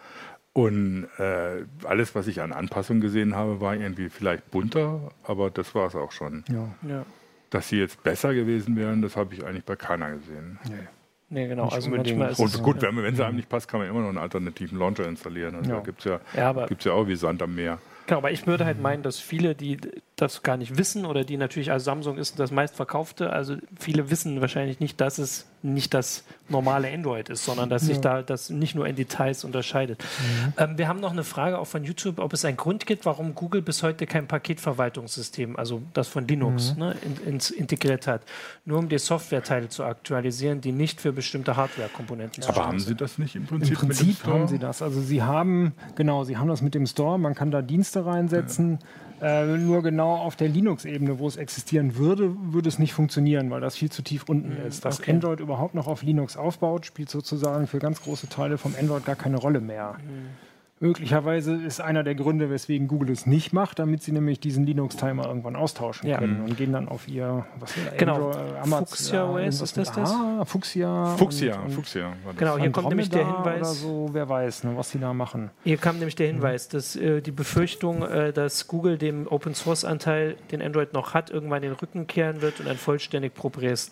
Und 0.53 1.07
äh, 1.17 1.63
alles, 1.85 2.13
was 2.13 2.27
ich 2.27 2.41
an 2.41 2.51
Anpassungen 2.51 3.01
gesehen 3.01 3.35
habe, 3.35 3.61
war 3.61 3.73
irgendwie 3.73 4.09
vielleicht 4.09 4.51
bunter, 4.51 5.11
aber 5.23 5.49
das 5.49 5.73
war 5.73 5.87
es 5.87 5.95
auch 5.95 6.11
schon. 6.11 6.43
Ja. 6.49 6.67
ja. 6.87 7.05
Dass 7.51 7.69
sie 7.69 7.77
jetzt 7.77 8.01
besser 8.01 8.33
gewesen 8.33 8.75
wären, 8.75 9.03
das 9.03 9.15
habe 9.15 9.35
ich 9.35 9.45
eigentlich 9.45 9.65
bei 9.65 9.75
keiner 9.75 10.11
gesehen. 10.11 10.57
Nee. 10.67 10.87
Nee, 11.33 11.47
genau. 11.47 11.65
Nicht 11.65 11.75
also 11.75 11.89
manchmal 11.89 12.31
ist 12.31 12.39
Und 12.39 12.61
gut, 12.61 12.81
wenn, 12.81 12.97
wenn 12.97 13.13
es 13.13 13.19
einem 13.21 13.37
nicht 13.37 13.47
passt, 13.47 13.69
kann 13.69 13.79
man 13.79 13.87
immer 13.89 14.01
noch 14.01 14.09
einen 14.09 14.17
alternativen 14.17 14.77
Launcher 14.77 15.07
installieren. 15.07 15.55
Also 15.55 15.69
ja. 15.69 15.77
Da 15.77 15.83
gibt 15.83 15.99
es 15.99 16.05
ja, 16.05 16.19
ja, 16.35 16.67
ja 16.67 16.91
auch 16.91 17.07
wie 17.07 17.15
Sand 17.15 17.41
am 17.41 17.55
Meer. 17.55 17.77
Genau, 18.05 18.17
aber 18.17 18.31
ich 18.31 18.45
würde 18.47 18.65
halt 18.65 18.81
meinen, 18.81 19.01
dass 19.01 19.19
viele, 19.19 19.55
die 19.55 19.77
das 20.21 20.43
gar 20.43 20.57
nicht 20.57 20.77
wissen 20.77 21.05
oder 21.05 21.23
die 21.23 21.37
natürlich 21.37 21.71
als 21.71 21.83
Samsung 21.83 22.17
ist 22.17 22.39
das 22.39 22.51
meistverkaufte, 22.51 23.31
also 23.31 23.55
viele 23.79 24.09
wissen 24.11 24.39
wahrscheinlich 24.41 24.79
nicht, 24.79 25.01
dass 25.01 25.17
es 25.17 25.47
nicht 25.63 25.93
das 25.93 26.23
normale 26.49 26.91
Android 26.91 27.29
ist, 27.29 27.45
sondern 27.45 27.69
dass 27.69 27.83
ja. 27.83 27.89
sich 27.89 27.99
da 27.99 28.21
das 28.21 28.49
nicht 28.49 28.75
nur 28.75 28.87
in 28.87 28.95
Details 28.95 29.43
unterscheidet. 29.43 30.03
Mhm. 30.03 30.53
Ähm, 30.57 30.77
wir 30.77 30.87
haben 30.87 30.99
noch 30.99 31.11
eine 31.11 31.23
Frage 31.23 31.59
auch 31.59 31.65
von 31.65 31.83
YouTube, 31.83 32.19
ob 32.19 32.33
es 32.33 32.45
einen 32.45 32.57
Grund 32.57 32.85
gibt, 32.85 33.05
warum 33.05 33.35
Google 33.35 33.61
bis 33.61 33.83
heute 33.83 34.05
kein 34.05 34.27
Paketverwaltungssystem, 34.27 35.55
also 35.55 35.81
das 35.93 36.07
von 36.07 36.27
Linux, 36.27 36.73
mhm. 36.73 36.79
ne, 36.79 36.95
in, 37.03 37.33
ins, 37.33 37.51
integriert 37.51 38.07
hat, 38.07 38.21
nur 38.65 38.79
um 38.79 38.89
die 38.89 38.97
Softwareteile 38.97 39.69
zu 39.69 39.83
aktualisieren, 39.83 40.61
die 40.61 40.71
nicht 40.71 41.01
für 41.01 41.13
bestimmte 41.13 41.55
Hardware-Komponenten 41.55 42.43
Aber 42.45 42.65
haben 42.65 42.79
Sie 42.79 42.95
das 42.95 43.17
nicht 43.17 43.35
im 43.35 43.45
Prinzip? 43.45 43.81
Im 43.81 43.87
Prinzip 43.87 44.25
haben 44.25 44.47
Sie 44.47 44.59
das. 44.59 44.81
Also 44.81 45.01
Sie 45.01 45.21
haben, 45.21 45.73
genau, 45.95 46.23
Sie 46.23 46.37
haben 46.37 46.47
das 46.47 46.61
mit 46.61 46.73
dem 46.73 46.85
Store, 46.85 47.19
man 47.19 47.35
kann 47.35 47.51
da 47.51 47.61
Dienste 47.61 48.05
reinsetzen. 48.05 48.79
Ja. 48.81 48.87
Äh, 49.21 49.45
nur 49.57 49.83
genau 49.83 50.15
auf 50.15 50.35
der 50.35 50.47
Linux-Ebene, 50.47 51.19
wo 51.19 51.27
es 51.27 51.37
existieren 51.37 51.95
würde, 51.95 52.35
würde 52.39 52.67
es 52.67 52.79
nicht 52.79 52.93
funktionieren, 52.93 53.51
weil 53.51 53.61
das 53.61 53.75
viel 53.75 53.91
zu 53.91 54.01
tief 54.01 54.23
unten 54.27 54.59
mhm, 54.59 54.65
ist. 54.67 54.83
Dass 54.83 54.99
okay. 54.99 55.11
Android 55.11 55.39
überhaupt 55.39 55.75
noch 55.75 55.85
auf 55.85 56.01
Linux 56.01 56.37
aufbaut, 56.37 56.87
spielt 56.87 57.09
sozusagen 57.09 57.67
für 57.67 57.77
ganz 57.77 58.01
große 58.01 58.29
Teile 58.29 58.57
vom 58.57 58.73
Android 58.79 59.05
gar 59.05 59.15
keine 59.15 59.37
Rolle 59.37 59.61
mehr. 59.61 59.97
Mhm. 59.99 60.50
Möglicherweise 60.81 61.53
ist 61.53 61.79
einer 61.79 62.03
der 62.03 62.15
Gründe, 62.15 62.49
weswegen 62.49 62.87
Google 62.87 63.11
es 63.11 63.27
nicht 63.27 63.53
macht, 63.53 63.77
damit 63.77 64.01
sie 64.01 64.11
nämlich 64.11 64.39
diesen 64.39 64.65
Linux-Timer 64.65 65.27
irgendwann 65.27 65.55
austauschen 65.55 66.09
ja. 66.09 66.17
können 66.17 66.41
und 66.41 66.57
gehen 66.57 66.73
dann 66.73 66.89
auf 66.89 67.07
ihr 67.07 67.45
was 67.59 67.75
genau. 67.97 68.31
Amazon, 68.63 68.87
Fuchsia 68.87 69.29
OS 69.29 69.61
ist 69.61 69.77
das 69.77 69.91
das? 69.91 70.11
Ah, 70.11 70.43
Fuchsia. 70.43 71.15
Fuchsia, 71.17 71.57
und, 71.57 71.65
und 71.65 71.71
Fuchsia. 71.73 72.13
Genau, 72.35 72.57
hier 72.57 72.71
kommt 72.71 72.89
nämlich 72.89 73.11
der 73.11 73.27
Hinweis. 73.27 73.61
Oder 73.61 73.65
so, 73.65 74.09
wer 74.11 74.27
weiß, 74.27 74.63
ne, 74.63 74.71
was 74.75 74.89
sie 74.89 74.97
da 74.97 75.13
machen. 75.13 75.51
Hier 75.63 75.77
kam 75.77 75.97
nämlich 75.97 76.15
der 76.15 76.25
Hinweis, 76.25 76.67
dass 76.67 76.95
äh, 76.95 77.21
die 77.21 77.31
Befürchtung, 77.31 78.01
äh, 78.01 78.33
dass 78.33 78.67
Google 78.67 78.97
dem 78.97 79.27
Open 79.27 79.53
Source 79.53 79.85
Anteil, 79.85 80.35
den 80.51 80.63
Android 80.63 80.93
noch 80.93 81.13
hat, 81.13 81.29
irgendwann 81.29 81.61
den 81.61 81.73
Rücken 81.73 82.07
kehren 82.07 82.41
wird 82.41 82.59
und 82.59 82.67
ein 82.67 82.77
vollständig 82.77 83.35
proprietäres 83.35 83.91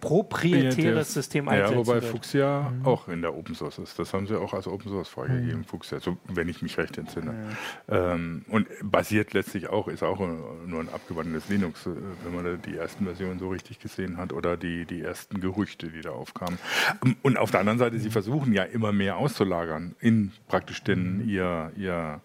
proprietäres 0.00 1.14
System 1.14 1.48
einsetzen 1.48 1.72
Ja, 1.72 1.78
wobei 1.78 1.94
wird. 1.94 2.04
Fuchsia 2.04 2.70
mhm. 2.70 2.84
auch 2.84 3.08
in 3.08 3.22
der 3.22 3.34
Open 3.34 3.54
Source 3.54 3.78
ist. 3.78 3.98
Das 3.98 4.12
haben 4.12 4.26
sie 4.26 4.38
auch 4.38 4.52
als 4.52 4.66
Open 4.66 4.90
Source 4.90 5.08
freigegeben, 5.08 5.60
mhm. 5.60 5.64
Fuchsia, 5.64 6.00
so, 6.00 6.16
wenn 6.26 6.48
ich 6.48 6.62
mich 6.62 6.76
recht 6.78 6.98
entsinne. 6.98 7.32
Mhm. 7.32 7.46
Ähm, 7.88 8.44
und 8.48 8.68
basiert 8.82 9.32
letztlich 9.32 9.68
auch, 9.68 9.88
ist 9.88 10.02
auch 10.02 10.18
nur 10.18 10.80
ein 10.80 10.88
abgewandeltes 10.88 11.48
Linux, 11.48 11.86
äh, 11.86 11.90
wenn 12.24 12.34
man 12.34 12.60
die 12.62 12.76
ersten 12.76 13.04
Versionen 13.04 13.38
so 13.38 13.48
richtig 13.48 13.78
gesehen 13.78 14.16
hat 14.16 14.32
oder 14.32 14.56
die, 14.56 14.84
die 14.84 15.00
ersten 15.00 15.40
Gerüchte, 15.40 15.88
die 15.88 16.00
da 16.00 16.10
aufkamen. 16.10 16.58
Ähm, 17.04 17.16
und 17.22 17.38
auf 17.38 17.50
der 17.50 17.60
anderen 17.60 17.78
Seite, 17.78 17.98
sie 17.98 18.10
versuchen 18.10 18.52
ja 18.52 18.64
immer 18.64 18.92
mehr 18.92 19.16
auszulagern 19.16 19.94
in 20.00 20.32
praktisch 20.48 20.82
den 20.82 21.18
mhm. 21.18 21.28
ihr, 21.28 21.72
ihr 21.76 22.20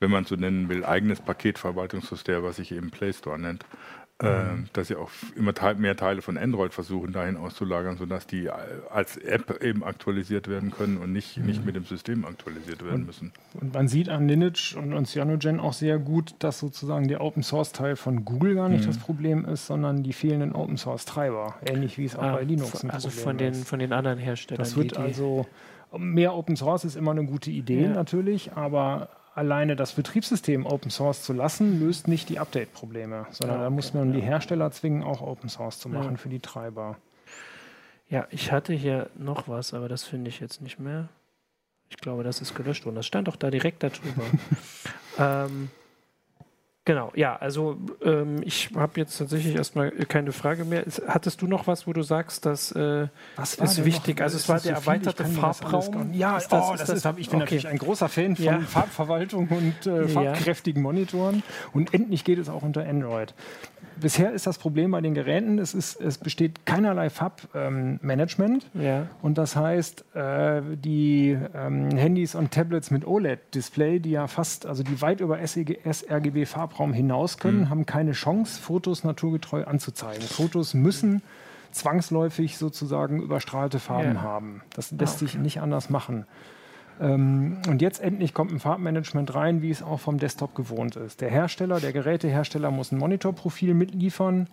wenn 0.00 0.10
man 0.10 0.24
so 0.24 0.34
nennen 0.34 0.70
will, 0.70 0.84
eigenes 0.84 1.20
Paketverwaltungssystem, 1.20 2.42
was 2.42 2.56
sich 2.56 2.72
eben 2.72 2.90
Play 2.90 3.12
Store 3.12 3.38
nennt 3.38 3.66
äh, 4.22 4.44
dass 4.72 4.88
sie 4.88 4.96
auch 4.96 5.10
immer 5.36 5.52
mehr 5.76 5.96
Teile 5.96 6.22
von 6.22 6.36
Android 6.36 6.74
versuchen, 6.74 7.12
dahin 7.12 7.36
auszulagern, 7.36 7.96
sodass 7.96 8.26
die 8.26 8.50
als 8.50 9.16
App 9.16 9.62
eben 9.62 9.82
aktualisiert 9.82 10.48
werden 10.48 10.70
können 10.70 10.98
und 10.98 11.12
nicht, 11.12 11.38
mhm. 11.38 11.46
nicht 11.46 11.64
mit 11.64 11.76
dem 11.76 11.84
System 11.84 12.24
aktualisiert 12.24 12.84
werden 12.84 13.00
und, 13.00 13.06
müssen. 13.06 13.32
Und 13.60 13.74
man 13.74 13.88
sieht 13.88 14.08
an 14.08 14.28
Lineage 14.28 14.76
und, 14.76 14.92
und 14.92 15.06
Cyanogen 15.06 15.60
auch 15.60 15.72
sehr 15.72 15.98
gut, 15.98 16.34
dass 16.38 16.58
sozusagen 16.58 17.08
der 17.08 17.20
Open 17.20 17.42
Source 17.42 17.72
Teil 17.72 17.96
von 17.96 18.24
Google 18.24 18.54
gar 18.54 18.68
nicht 18.68 18.82
mhm. 18.82 18.88
das 18.88 18.98
Problem 18.98 19.44
ist, 19.44 19.66
sondern 19.66 20.02
die 20.02 20.12
fehlenden 20.12 20.52
Open 20.52 20.76
Source 20.76 21.04
Treiber, 21.04 21.54
ähnlich 21.64 21.98
wie 21.98 22.04
es 22.04 22.16
auch 22.16 22.22
ah, 22.22 22.36
bei 22.36 22.42
Linux 22.42 22.84
ein 22.84 22.90
Also 22.90 23.10
von 23.10 23.38
den, 23.38 23.54
von 23.54 23.78
den 23.78 23.92
anderen 23.92 24.18
Herstellern. 24.18 24.58
Das 24.58 24.76
wird 24.76 24.96
also 24.96 25.46
mehr 25.96 26.34
Open 26.34 26.56
Source 26.56 26.84
ist 26.84 26.96
immer 26.96 27.10
eine 27.10 27.24
gute 27.24 27.50
Idee 27.50 27.84
ja. 27.84 27.88
natürlich, 27.88 28.52
aber 28.52 29.08
alleine 29.34 29.76
das 29.76 29.92
Betriebssystem 29.92 30.66
Open 30.66 30.90
Source 30.90 31.22
zu 31.22 31.32
lassen, 31.32 31.80
löst 31.80 32.08
nicht 32.08 32.28
die 32.28 32.38
Update-Probleme, 32.38 33.26
sondern 33.30 33.58
ja, 33.58 33.64
da 33.64 33.70
muss 33.70 33.94
man 33.94 34.12
die 34.12 34.20
Hersteller 34.20 34.70
zwingen, 34.70 35.02
auch 35.02 35.20
Open 35.20 35.48
Source 35.48 35.78
zu 35.78 35.88
machen 35.88 36.12
ja. 36.12 36.16
für 36.16 36.28
die 36.28 36.40
Treiber. 36.40 36.96
Ja, 38.08 38.26
ich 38.30 38.50
hatte 38.50 38.72
hier 38.72 39.08
noch 39.16 39.48
was, 39.48 39.72
aber 39.72 39.88
das 39.88 40.02
finde 40.02 40.28
ich 40.28 40.40
jetzt 40.40 40.60
nicht 40.60 40.80
mehr. 40.80 41.08
Ich 41.88 41.96
glaube, 41.96 42.22
das 42.24 42.40
ist 42.40 42.54
gelöscht 42.54 42.84
worden. 42.84 42.96
Das 42.96 43.06
stand 43.06 43.28
doch 43.28 43.36
da 43.36 43.50
direkt 43.50 43.82
darüber. 43.82 44.24
ähm, 45.18 45.70
Genau, 46.86 47.12
ja, 47.14 47.36
also 47.36 47.76
ähm, 48.02 48.40
ich 48.42 48.70
habe 48.74 48.98
jetzt 48.98 49.18
tatsächlich 49.18 49.54
erstmal 49.54 49.90
keine 49.90 50.32
Frage 50.32 50.64
mehr. 50.64 50.84
Hattest 51.06 51.42
du 51.42 51.46
noch 51.46 51.66
was, 51.66 51.86
wo 51.86 51.92
du 51.92 52.02
sagst, 52.02 52.46
dass 52.46 52.72
äh, 52.72 53.08
was 53.36 53.54
ist 53.56 53.84
wichtig? 53.84 54.16
Noch, 54.16 54.24
also 54.24 54.38
es 54.38 54.48
war 54.48 54.60
der 54.60 54.76
so 54.76 54.80
erweiterte 54.80 55.26
Farbraum. 55.26 56.14
Ja, 56.14 56.38
ist 56.38 56.48
das, 56.48 56.64
oh, 56.68 56.72
ist 56.72 56.88
das, 56.88 57.04
ist, 57.04 57.04
ich 57.18 57.28
bin 57.28 57.36
okay. 57.36 57.38
natürlich 57.38 57.68
ein 57.68 57.76
großer 57.76 58.08
Fan 58.08 58.34
von 58.34 58.44
ja. 58.44 58.60
Farbverwaltung 58.66 59.48
und 59.48 59.86
äh, 59.86 60.08
farbkräftigen 60.08 60.82
Monitoren. 60.82 61.42
Und 61.74 61.92
endlich 61.92 62.24
geht 62.24 62.38
es 62.38 62.48
auch 62.48 62.62
unter 62.62 62.86
Android 62.86 63.34
bisher 64.00 64.32
ist 64.32 64.46
das 64.46 64.58
Problem 64.58 64.90
bei 64.90 65.00
den 65.00 65.14
Geräten, 65.14 65.58
es, 65.58 65.74
ist, 65.74 66.00
es 66.00 66.18
besteht 66.18 66.66
keinerlei 66.66 67.10
Farbmanagement. 67.10 68.66
Ähm, 68.74 68.82
ja. 68.82 69.06
Und 69.22 69.38
das 69.38 69.56
heißt, 69.56 70.04
äh, 70.14 70.62
die 70.76 71.38
ähm, 71.54 71.90
Handys 71.90 72.34
und 72.34 72.50
Tablets 72.50 72.90
mit 72.90 73.06
OLED-Display, 73.06 74.00
die 74.00 74.10
ja 74.10 74.26
fast, 74.26 74.66
also 74.66 74.82
die 74.82 75.00
weit 75.00 75.20
über 75.20 75.38
sRGB-Farbraum 75.38 76.92
hinaus 76.92 77.38
können, 77.38 77.60
mhm. 77.60 77.70
haben 77.70 77.86
keine 77.86 78.12
Chance, 78.12 78.60
Fotos 78.60 79.04
naturgetreu 79.04 79.64
anzuzeigen. 79.64 80.22
Fotos 80.22 80.74
müssen 80.74 81.22
zwangsläufig 81.72 82.58
sozusagen 82.58 83.22
überstrahlte 83.22 83.78
Farben 83.78 84.14
ja. 84.14 84.22
haben. 84.22 84.62
Das 84.74 84.90
lässt 84.90 85.14
ah, 85.14 85.16
okay. 85.16 85.24
sich 85.26 85.34
nicht 85.36 85.60
anders 85.60 85.90
machen. 85.90 86.26
Ähm, 87.00 87.58
und 87.68 87.80
jetzt 87.80 88.00
endlich 88.00 88.34
kommt 88.34 88.52
ein 88.52 88.60
Farbmanagement 88.60 89.34
rein, 89.34 89.62
wie 89.62 89.70
es 89.70 89.82
auch 89.82 90.00
vom 90.00 90.18
Desktop 90.18 90.54
gewohnt 90.54 90.96
ist. 90.96 91.20
Der 91.20 91.30
Hersteller, 91.30 91.80
der 91.80 91.92
Gerätehersteller 91.92 92.70
muss 92.70 92.92
ein 92.92 92.98
Monitorprofil 92.98 93.74
mitliefern 93.74 94.48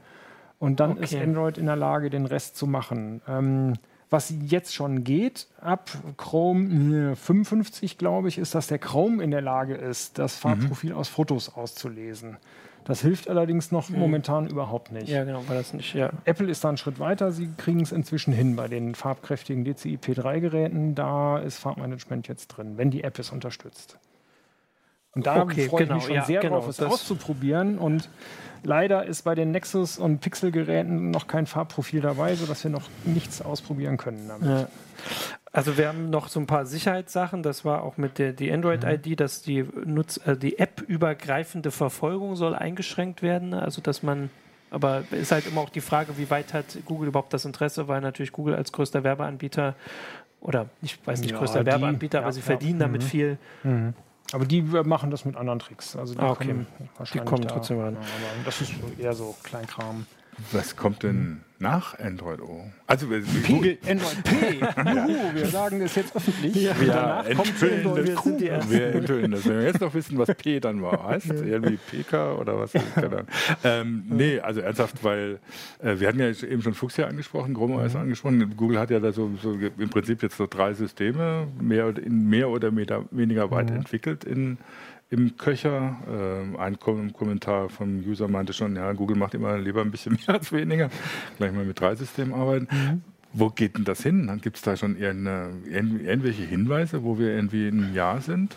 und 0.59 0.79
dann 0.79 0.91
okay. 0.93 1.03
ist 1.03 1.15
Android 1.15 1.57
in 1.57 1.65
der 1.65 1.75
Lage, 1.75 2.09
den 2.09 2.25
Rest 2.25 2.55
zu 2.55 2.65
machen. 2.65 3.21
Ähm, 3.27 3.73
was 4.09 4.33
jetzt 4.47 4.73
schon 4.73 5.03
geht, 5.03 5.47
ab 5.59 5.91
Chrome 6.15 7.15
55, 7.17 7.97
glaube 7.97 8.29
ich, 8.29 8.37
ist, 8.37 8.55
dass 8.55 8.67
der 8.67 8.79
Chrome 8.79 9.21
in 9.21 9.31
der 9.31 9.41
Lage 9.41 9.75
ist, 9.75 10.17
das 10.17 10.37
Farbprofil 10.37 10.91
mhm. 10.91 10.97
aus 10.97 11.09
Fotos 11.09 11.53
auszulesen. 11.53 12.37
Das 12.87 13.01
hilft 13.01 13.29
allerdings 13.29 13.73
noch 13.73 13.89
mhm. 13.89 13.99
momentan 13.99 14.47
überhaupt 14.47 14.93
nicht. 14.93 15.09
Ja, 15.09 15.25
genau, 15.25 15.43
weil 15.47 15.57
das 15.57 15.73
nicht, 15.73 15.93
ja. 15.93 16.09
Apple 16.23 16.49
ist 16.49 16.63
da 16.63 16.69
einen 16.69 16.77
Schritt 16.77 16.99
weiter. 16.99 17.33
Sie 17.33 17.49
kriegen 17.57 17.81
es 17.81 17.91
inzwischen 17.91 18.33
hin 18.33 18.55
bei 18.55 18.69
den 18.69 18.95
farbkräftigen 18.95 19.65
DCI 19.65 19.97
P3-Geräten. 19.97 20.95
Da 20.95 21.37
ist 21.37 21.59
Farbmanagement 21.59 22.29
jetzt 22.29 22.47
drin, 22.47 22.77
wenn 22.77 22.89
die 22.89 23.03
App 23.03 23.19
es 23.19 23.31
unterstützt. 23.31 23.99
Und 25.11 25.27
da 25.27 25.41
okay, 25.41 25.67
freue 25.67 25.85
genau, 25.85 25.97
ich 25.97 26.07
mich 26.07 26.07
genau, 26.07 26.07
schon 26.07 26.15
ja, 26.15 26.25
sehr 26.25 26.39
genau, 26.39 26.59
drauf, 26.59 26.69
es 26.69 26.81
auszuprobieren. 26.81 27.77
Und 27.77 28.09
leider 28.63 29.05
ist 29.05 29.23
bei 29.23 29.35
den 29.35 29.51
Nexus- 29.51 29.97
und 29.97 30.21
Pixel-Geräten 30.21 31.11
noch 31.11 31.27
kein 31.27 31.45
Farbprofil 31.45 31.99
dabei, 31.99 32.35
sodass 32.35 32.63
wir 32.63 32.71
noch 32.71 32.87
nichts 33.03 33.41
ausprobieren 33.41 33.97
können 33.97 34.29
damit. 34.29 34.47
Ja. 34.47 34.67
Also 35.51 35.77
wir 35.77 35.87
haben 35.87 36.09
noch 36.09 36.27
so 36.27 36.39
ein 36.39 36.47
paar 36.47 36.65
Sicherheitssachen. 36.65 37.41
Das 37.41 37.65
war 37.65 37.83
auch 37.83 37.97
mit 37.97 38.19
der 38.19 38.33
die 38.33 38.51
Android-ID, 38.51 39.05
mhm. 39.07 39.15
dass 39.15 39.41
die 39.41 39.65
Nutz 39.85 40.17
äh, 40.25 40.35
die 40.35 40.59
App-übergreifende 40.59 41.71
Verfolgung 41.71 42.35
soll 42.35 42.53
eingeschränkt 42.53 43.21
werden. 43.21 43.53
Also 43.53 43.81
dass 43.81 44.03
man 44.03 44.29
aber 44.69 45.03
ist 45.11 45.31
halt 45.31 45.47
immer 45.47 45.61
auch 45.61 45.69
die 45.69 45.81
Frage, 45.81 46.17
wie 46.17 46.29
weit 46.29 46.53
hat 46.53 46.77
Google 46.85 47.07
überhaupt 47.07 47.33
das 47.33 47.45
Interesse, 47.45 47.87
weil 47.87 48.01
natürlich 48.01 48.31
Google 48.31 48.55
als 48.55 48.71
größter 48.71 49.03
Werbeanbieter 49.03 49.75
oder 50.41 50.67
ich 50.81 50.99
weiß 51.05 51.21
nicht 51.21 51.31
ja, 51.31 51.37
größter 51.37 51.61
die, 51.61 51.67
Werbeanbieter, 51.67 52.19
ja, 52.19 52.23
aber 52.23 52.33
sie 52.33 52.41
ja, 52.41 52.45
verdienen 52.45 52.79
damit 52.79 53.01
mhm. 53.03 53.07
viel. 53.07 53.37
Mhm. 53.63 53.93
Aber 54.33 54.45
die 54.45 54.61
machen 54.61 55.09
das 55.09 55.23
mit 55.23 55.37
anderen 55.37 55.59
Tricks. 55.59 55.95
Also 55.95 56.13
die 56.13 56.19
ah, 56.19 56.31
okay. 56.31 56.47
kommen 56.47 56.67
die 57.13 57.19
kommen 57.19 57.47
trotzdem 57.47 57.79
ran. 57.79 57.95
aber 57.95 58.05
das 58.43 58.59
ist 58.59 58.73
eher 58.99 59.13
so 59.13 59.35
Kleinkram. 59.43 60.05
Was 60.51 60.75
kommt 60.75 61.03
denn 61.03 61.41
nach 61.59 61.97
Android 61.99 62.41
O? 62.41 62.65
Also 62.85 63.07
P, 63.07 63.21
Google 63.47 63.77
Android 63.87 64.23
P. 64.23 64.59
Juhu, 64.59 65.35
wir 65.35 65.45
sagen 65.47 65.81
es 65.81 65.95
jetzt 65.95 66.15
öffentlich. 66.15 66.55
Ja, 66.55 66.73
danach 66.79 67.25
kommt 67.35 67.63
Android 67.63 68.15
Q. 68.15 68.39
Wir 68.39 68.95
enthüllen 68.95 69.31
das. 69.31 69.47
Wenn 69.47 69.59
wir 69.59 69.65
jetzt 69.65 69.81
noch 69.81 69.93
wissen, 69.93 70.17
was 70.17 70.27
P 70.35 70.59
dann 70.59 70.81
war, 70.81 71.03
heißt 71.03 71.31
irgendwie 71.31 71.77
PK 71.77 72.35
oder 72.35 72.59
was? 72.59 72.71
ähm, 73.63 74.03
nee, 74.09 74.39
also 74.39 74.61
ernsthaft, 74.61 75.03
weil 75.03 75.39
äh, 75.81 75.99
wir 75.99 76.07
hatten 76.07 76.19
ja 76.19 76.29
eben 76.29 76.61
schon 76.61 76.73
Fuchsia 76.73 77.07
angesprochen, 77.07 77.53
Chrome 77.53 77.75
OS 77.75 77.93
mhm. 77.93 78.01
angesprochen. 78.01 78.53
Google 78.55 78.79
hat 78.79 78.89
ja 78.89 78.99
da 78.99 79.11
so, 79.11 79.31
so, 79.41 79.53
im 79.53 79.89
Prinzip 79.89 80.21
jetzt 80.21 80.37
so 80.37 80.47
drei 80.47 80.73
Systeme 80.73 81.47
mehr, 81.59 81.95
in 81.97 82.29
mehr 82.29 82.49
oder 82.49 82.71
weniger 82.75 83.51
weit 83.51 83.69
mhm. 83.69 83.77
entwickelt 83.77 84.23
in 84.23 84.57
im 85.09 85.37
Köcher. 85.37 85.97
Äh, 86.07 86.57
ein 86.57 86.79
Kom 86.79 87.13
Kommentar 87.13 87.69
vom 87.69 87.99
User 87.99 88.27
meinte 88.27 88.53
schon, 88.53 88.75
ja, 88.75 88.91
Google 88.93 89.17
macht 89.17 89.33
immer 89.33 89.57
lieber 89.57 89.81
ein 89.81 89.91
bisschen 89.91 90.17
mehr 90.27 90.35
als 90.35 90.51
weniger. 90.51 90.89
Gleich 91.37 91.51
mal 91.51 91.65
mit 91.65 91.79
drei 91.79 91.95
Systemen 91.95 92.33
arbeiten. 92.33 92.67
Mhm. 92.71 93.01
Wo 93.39 93.49
geht 93.49 93.77
denn 93.77 93.83
das 93.83 94.01
hin? 94.01 94.39
Gibt 94.41 94.57
es 94.57 94.63
da 94.63 94.75
schon 94.75 94.97
irgendwelche 94.97 96.43
Hinweise, 96.43 97.03
wo 97.03 97.19
wir 97.19 97.29
irgendwie 97.35 97.67
ein 97.67 97.93
Jahr 97.93 98.19
sind? 98.19 98.55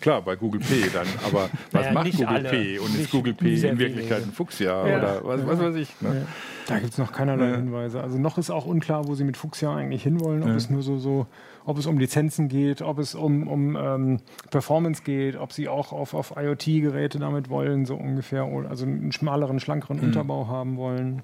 Klar, 0.00 0.22
bei 0.22 0.36
Google 0.36 0.60
P 0.60 0.88
dann, 0.92 1.06
aber 1.26 1.50
was 1.70 1.82
naja, 1.82 1.92
macht 1.92 2.12
Google 2.12 2.26
alle. 2.26 2.48
P? 2.48 2.78
Und 2.78 2.98
ist 2.98 3.10
Google 3.10 3.34
P 3.34 3.54
in 3.54 3.78
Wirklichkeit 3.78 4.18
wenige. 4.18 4.30
ein 4.30 4.32
Fuchsjahr 4.32 4.88
ja. 4.88 4.98
oder 4.98 5.20
was, 5.24 5.46
was 5.46 5.60
weiß 5.60 5.74
ich? 5.76 6.00
Ne? 6.00 6.16
Ja. 6.20 6.26
Da 6.66 6.78
gibt 6.78 6.92
es 6.92 6.98
noch 6.98 7.12
keinerlei 7.12 7.50
ja. 7.50 7.56
Hinweise. 7.56 8.02
Also 8.02 8.18
noch 8.18 8.38
ist 8.38 8.50
auch 8.50 8.66
unklar, 8.66 9.06
wo 9.06 9.14
sie 9.14 9.24
mit 9.24 9.36
Fuchsjahr 9.36 9.76
eigentlich 9.76 10.02
hinwollen, 10.02 10.42
ob 10.42 10.50
es 10.50 10.70
nur 10.70 10.82
so, 10.82 10.96
so 10.96 11.26
ob 11.64 11.78
es 11.78 11.86
um 11.86 11.98
Lizenzen 11.98 12.48
geht, 12.48 12.82
ob 12.82 12.98
es 12.98 13.14
um, 13.14 13.46
um 13.46 13.76
ähm, 13.76 14.20
Performance 14.50 15.02
geht, 15.02 15.36
ob 15.36 15.52
sie 15.52 15.68
auch 15.68 15.92
auf, 15.92 16.14
auf 16.14 16.34
IoT-Geräte 16.36 17.18
damit 17.18 17.50
wollen, 17.50 17.84
so 17.84 17.96
ungefähr, 17.96 18.44
also 18.44 18.84
einen 18.84 19.12
schmaleren, 19.12 19.60
schlankeren 19.60 19.98
mhm. 19.98 20.04
Unterbau 20.04 20.48
haben 20.48 20.76
wollen. 20.76 21.22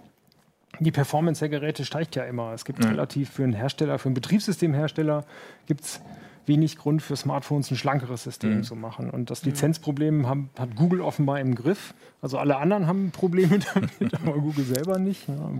Die 0.81 0.91
Performance 0.93 1.41
der 1.41 1.49
Geräte 1.49 1.85
steigt 1.85 2.16
ja 2.16 2.24
immer. 2.24 2.53
Es 2.53 2.64
gibt 2.64 2.81
mhm. 2.81 2.91
relativ 2.91 3.31
für 3.31 3.45
einen 3.45 3.53
Hersteller, 3.53 3.99
für 3.99 4.07
einen 4.07 4.14
Betriebssystemhersteller 4.14 5.24
gibt 5.66 5.83
es 5.83 6.01
wenig 6.49 6.79
Grund 6.79 7.03
für 7.03 7.14
Smartphones 7.14 7.70
ein 7.70 7.76
schlankeres 7.76 8.24
System 8.24 8.59
mhm. 8.59 8.62
zu 8.64 8.74
machen. 8.74 9.11
Und 9.11 9.31
das 9.31 9.45
Lizenzproblem 9.45 10.26
haben, 10.26 10.51
hat 10.59 10.74
Google 10.74 11.03
offenbar 11.03 11.41
im 11.41 11.55
Griff. 11.55 11.95
Also 12.22 12.39
alle 12.39 12.57
anderen 12.57 12.87
haben 12.87 13.11
Probleme 13.11 13.59
damit, 13.74 14.14
aber 14.14 14.39
Google 14.39 14.64
selber 14.64 14.99
nicht. 14.99 15.29
Ja. 15.29 15.51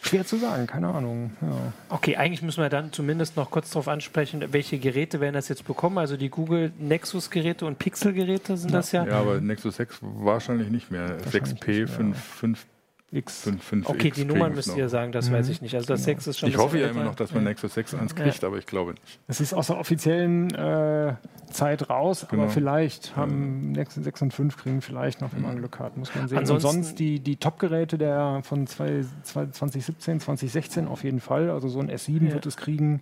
Schwer 0.00 0.26
zu 0.26 0.36
sagen, 0.36 0.66
keine 0.66 0.88
Ahnung. 0.88 1.30
Ja. 1.40 1.72
Okay, 1.88 2.16
eigentlich 2.16 2.42
müssen 2.42 2.62
wir 2.62 2.68
dann 2.68 2.92
zumindest 2.92 3.36
noch 3.36 3.50
kurz 3.50 3.70
darauf 3.70 3.88
ansprechen, 3.88 4.44
welche 4.52 4.78
Geräte 4.78 5.20
werden 5.20 5.34
das 5.34 5.48
jetzt 5.48 5.64
bekommen? 5.64 5.96
Also 5.96 6.18
die 6.18 6.28
Google 6.28 6.72
Nexus-Geräte 6.78 7.64
und 7.64 7.78
Pixel-Geräte 7.78 8.58
sind 8.58 8.70
ja. 8.70 8.76
das 8.76 8.92
ja. 8.92 9.06
Ja, 9.06 9.20
aber 9.20 9.40
Nexus 9.40 9.76
6 9.76 10.00
wahrscheinlich 10.02 10.68
nicht 10.68 10.90
mehr. 10.90 11.18
6P, 11.20 11.80
nicht, 11.80 11.90
5, 11.90 12.16
ja. 12.16 12.22
5 12.22 12.66
X. 13.14 13.42
5, 13.42 13.62
5 13.62 13.88
Okay, 13.88 14.08
X 14.08 14.16
die 14.18 14.24
Nummern 14.24 14.54
müsst 14.54 14.68
noch. 14.68 14.76
ihr 14.76 14.88
sagen, 14.88 15.12
das 15.12 15.30
weiß 15.30 15.48
ich 15.48 15.62
nicht. 15.62 15.74
Also 15.74 15.86
das 15.86 16.04
6 16.04 16.26
ist 16.26 16.38
schon 16.40 16.48
Ich 16.48 16.56
hoffe 16.58 16.78
ja 16.78 16.88
immer 16.88 17.04
noch, 17.04 17.14
dass 17.14 17.32
man 17.32 17.44
Nexus 17.44 17.74
6 17.74 17.94
eins 17.94 18.14
kriegt, 18.14 18.42
aber 18.44 18.58
ich 18.58 18.66
glaube 18.66 18.92
nicht. 18.92 19.18
Es 19.28 19.40
ist 19.40 19.54
aus 19.54 19.68
der 19.68 19.78
offiziellen 19.78 20.52
äh, 20.54 21.14
Zeit 21.50 21.88
raus, 21.88 22.26
Genau. 22.28 22.42
aber 22.44 22.50
vielleicht 22.52 23.16
haben 23.16 23.72
Nexus 23.72 24.04
6 24.04 24.22
und 24.22 24.34
5 24.34 24.56
kriegen 24.56 24.80
vielleicht 24.82 25.20
noch, 25.20 25.32
wenn 25.32 25.42
man 25.42 25.56
Glück 25.56 25.78
hat, 25.78 25.96
muss 25.96 26.14
man 26.14 26.28
sehen. 26.28 26.38
Ansonsten- 26.38 26.66
und 26.68 26.72
sonst 26.84 26.98
die, 26.98 27.20
die 27.20 27.36
Top-Geräte 27.36 27.96
der 27.98 28.40
von 28.42 28.66
zwei, 28.66 29.04
zwei, 29.22 29.46
2017, 29.46 30.20
2016 30.20 30.88
auf 30.88 31.04
jeden 31.04 31.20
Fall. 31.20 31.50
Also 31.50 31.68
so 31.68 31.80
ein 31.80 31.90
S7 31.90 32.28
Ja. 32.28 32.34
wird 32.34 32.46
es 32.46 32.56
kriegen, 32.56 33.00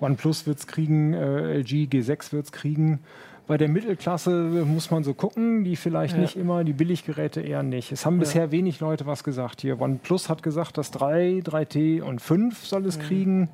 OnePlus 0.00 0.46
wird 0.46 0.58
es 0.58 0.66
kriegen, 0.66 1.14
äh, 1.14 1.58
LG 1.58 1.86
G6 1.90 2.32
wird 2.32 2.46
es 2.46 2.52
kriegen. 2.52 3.00
Bei 3.46 3.56
der 3.56 3.68
Mittelklasse 3.68 4.30
muss 4.66 4.90
man 4.90 5.04
so 5.04 5.14
gucken, 5.14 5.62
die 5.62 5.76
vielleicht 5.76 6.14
Ja. 6.14 6.20
nicht 6.20 6.36
immer, 6.36 6.64
die 6.64 6.72
Billiggeräte 6.72 7.40
eher 7.40 7.62
nicht. 7.62 7.92
Es 7.92 8.04
haben 8.04 8.18
bisher 8.18 8.50
wenig 8.50 8.80
Leute 8.80 9.06
was 9.06 9.22
gesagt 9.22 9.60
hier. 9.60 9.80
OnePlus 9.80 10.28
hat 10.28 10.42
gesagt, 10.42 10.78
dass 10.78 10.90
3, 10.90 11.42
3T 11.44 12.02
und 12.02 12.20
5 12.20 12.66
soll 12.66 12.86
es 12.86 12.98
kriegen. 12.98 13.48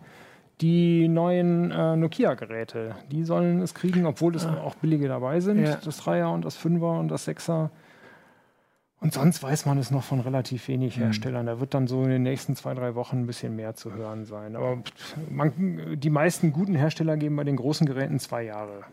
Die 0.62 1.08
neuen 1.08 1.70
äh, 1.72 1.96
Nokia-Geräte, 1.96 2.94
die 3.10 3.24
sollen 3.24 3.60
es 3.60 3.74
kriegen, 3.74 4.06
obwohl 4.06 4.36
es 4.36 4.46
auch 4.46 4.76
billige 4.76 5.08
dabei 5.08 5.40
sind. 5.40 5.60
Ja. 5.64 5.76
Das 5.84 6.00
3er 6.02 6.32
und 6.32 6.44
das 6.44 6.56
5er 6.58 6.98
und 7.00 7.08
das 7.08 7.26
6er. 7.28 7.70
Und 9.00 9.12
sonst 9.12 9.42
weiß 9.42 9.66
man 9.66 9.78
es 9.78 9.90
noch 9.90 10.04
von 10.04 10.20
relativ 10.20 10.68
wenig 10.68 10.96
Herstellern. 10.96 11.46
Da 11.46 11.58
wird 11.58 11.74
dann 11.74 11.88
so 11.88 12.04
in 12.04 12.10
den 12.10 12.22
nächsten 12.22 12.54
zwei, 12.54 12.72
drei 12.74 12.94
Wochen 12.94 13.22
ein 13.22 13.26
bisschen 13.26 13.56
mehr 13.56 13.74
zu 13.74 13.92
hören 13.92 14.24
sein. 14.24 14.54
Aber 14.54 14.78
man, 15.28 15.52
die 15.98 16.10
meisten 16.10 16.52
guten 16.52 16.76
Hersteller 16.76 17.16
geben 17.16 17.34
bei 17.34 17.42
den 17.44 17.56
großen 17.56 17.84
Geräten 17.84 18.20
zwei 18.20 18.44
Jahre. 18.44 18.84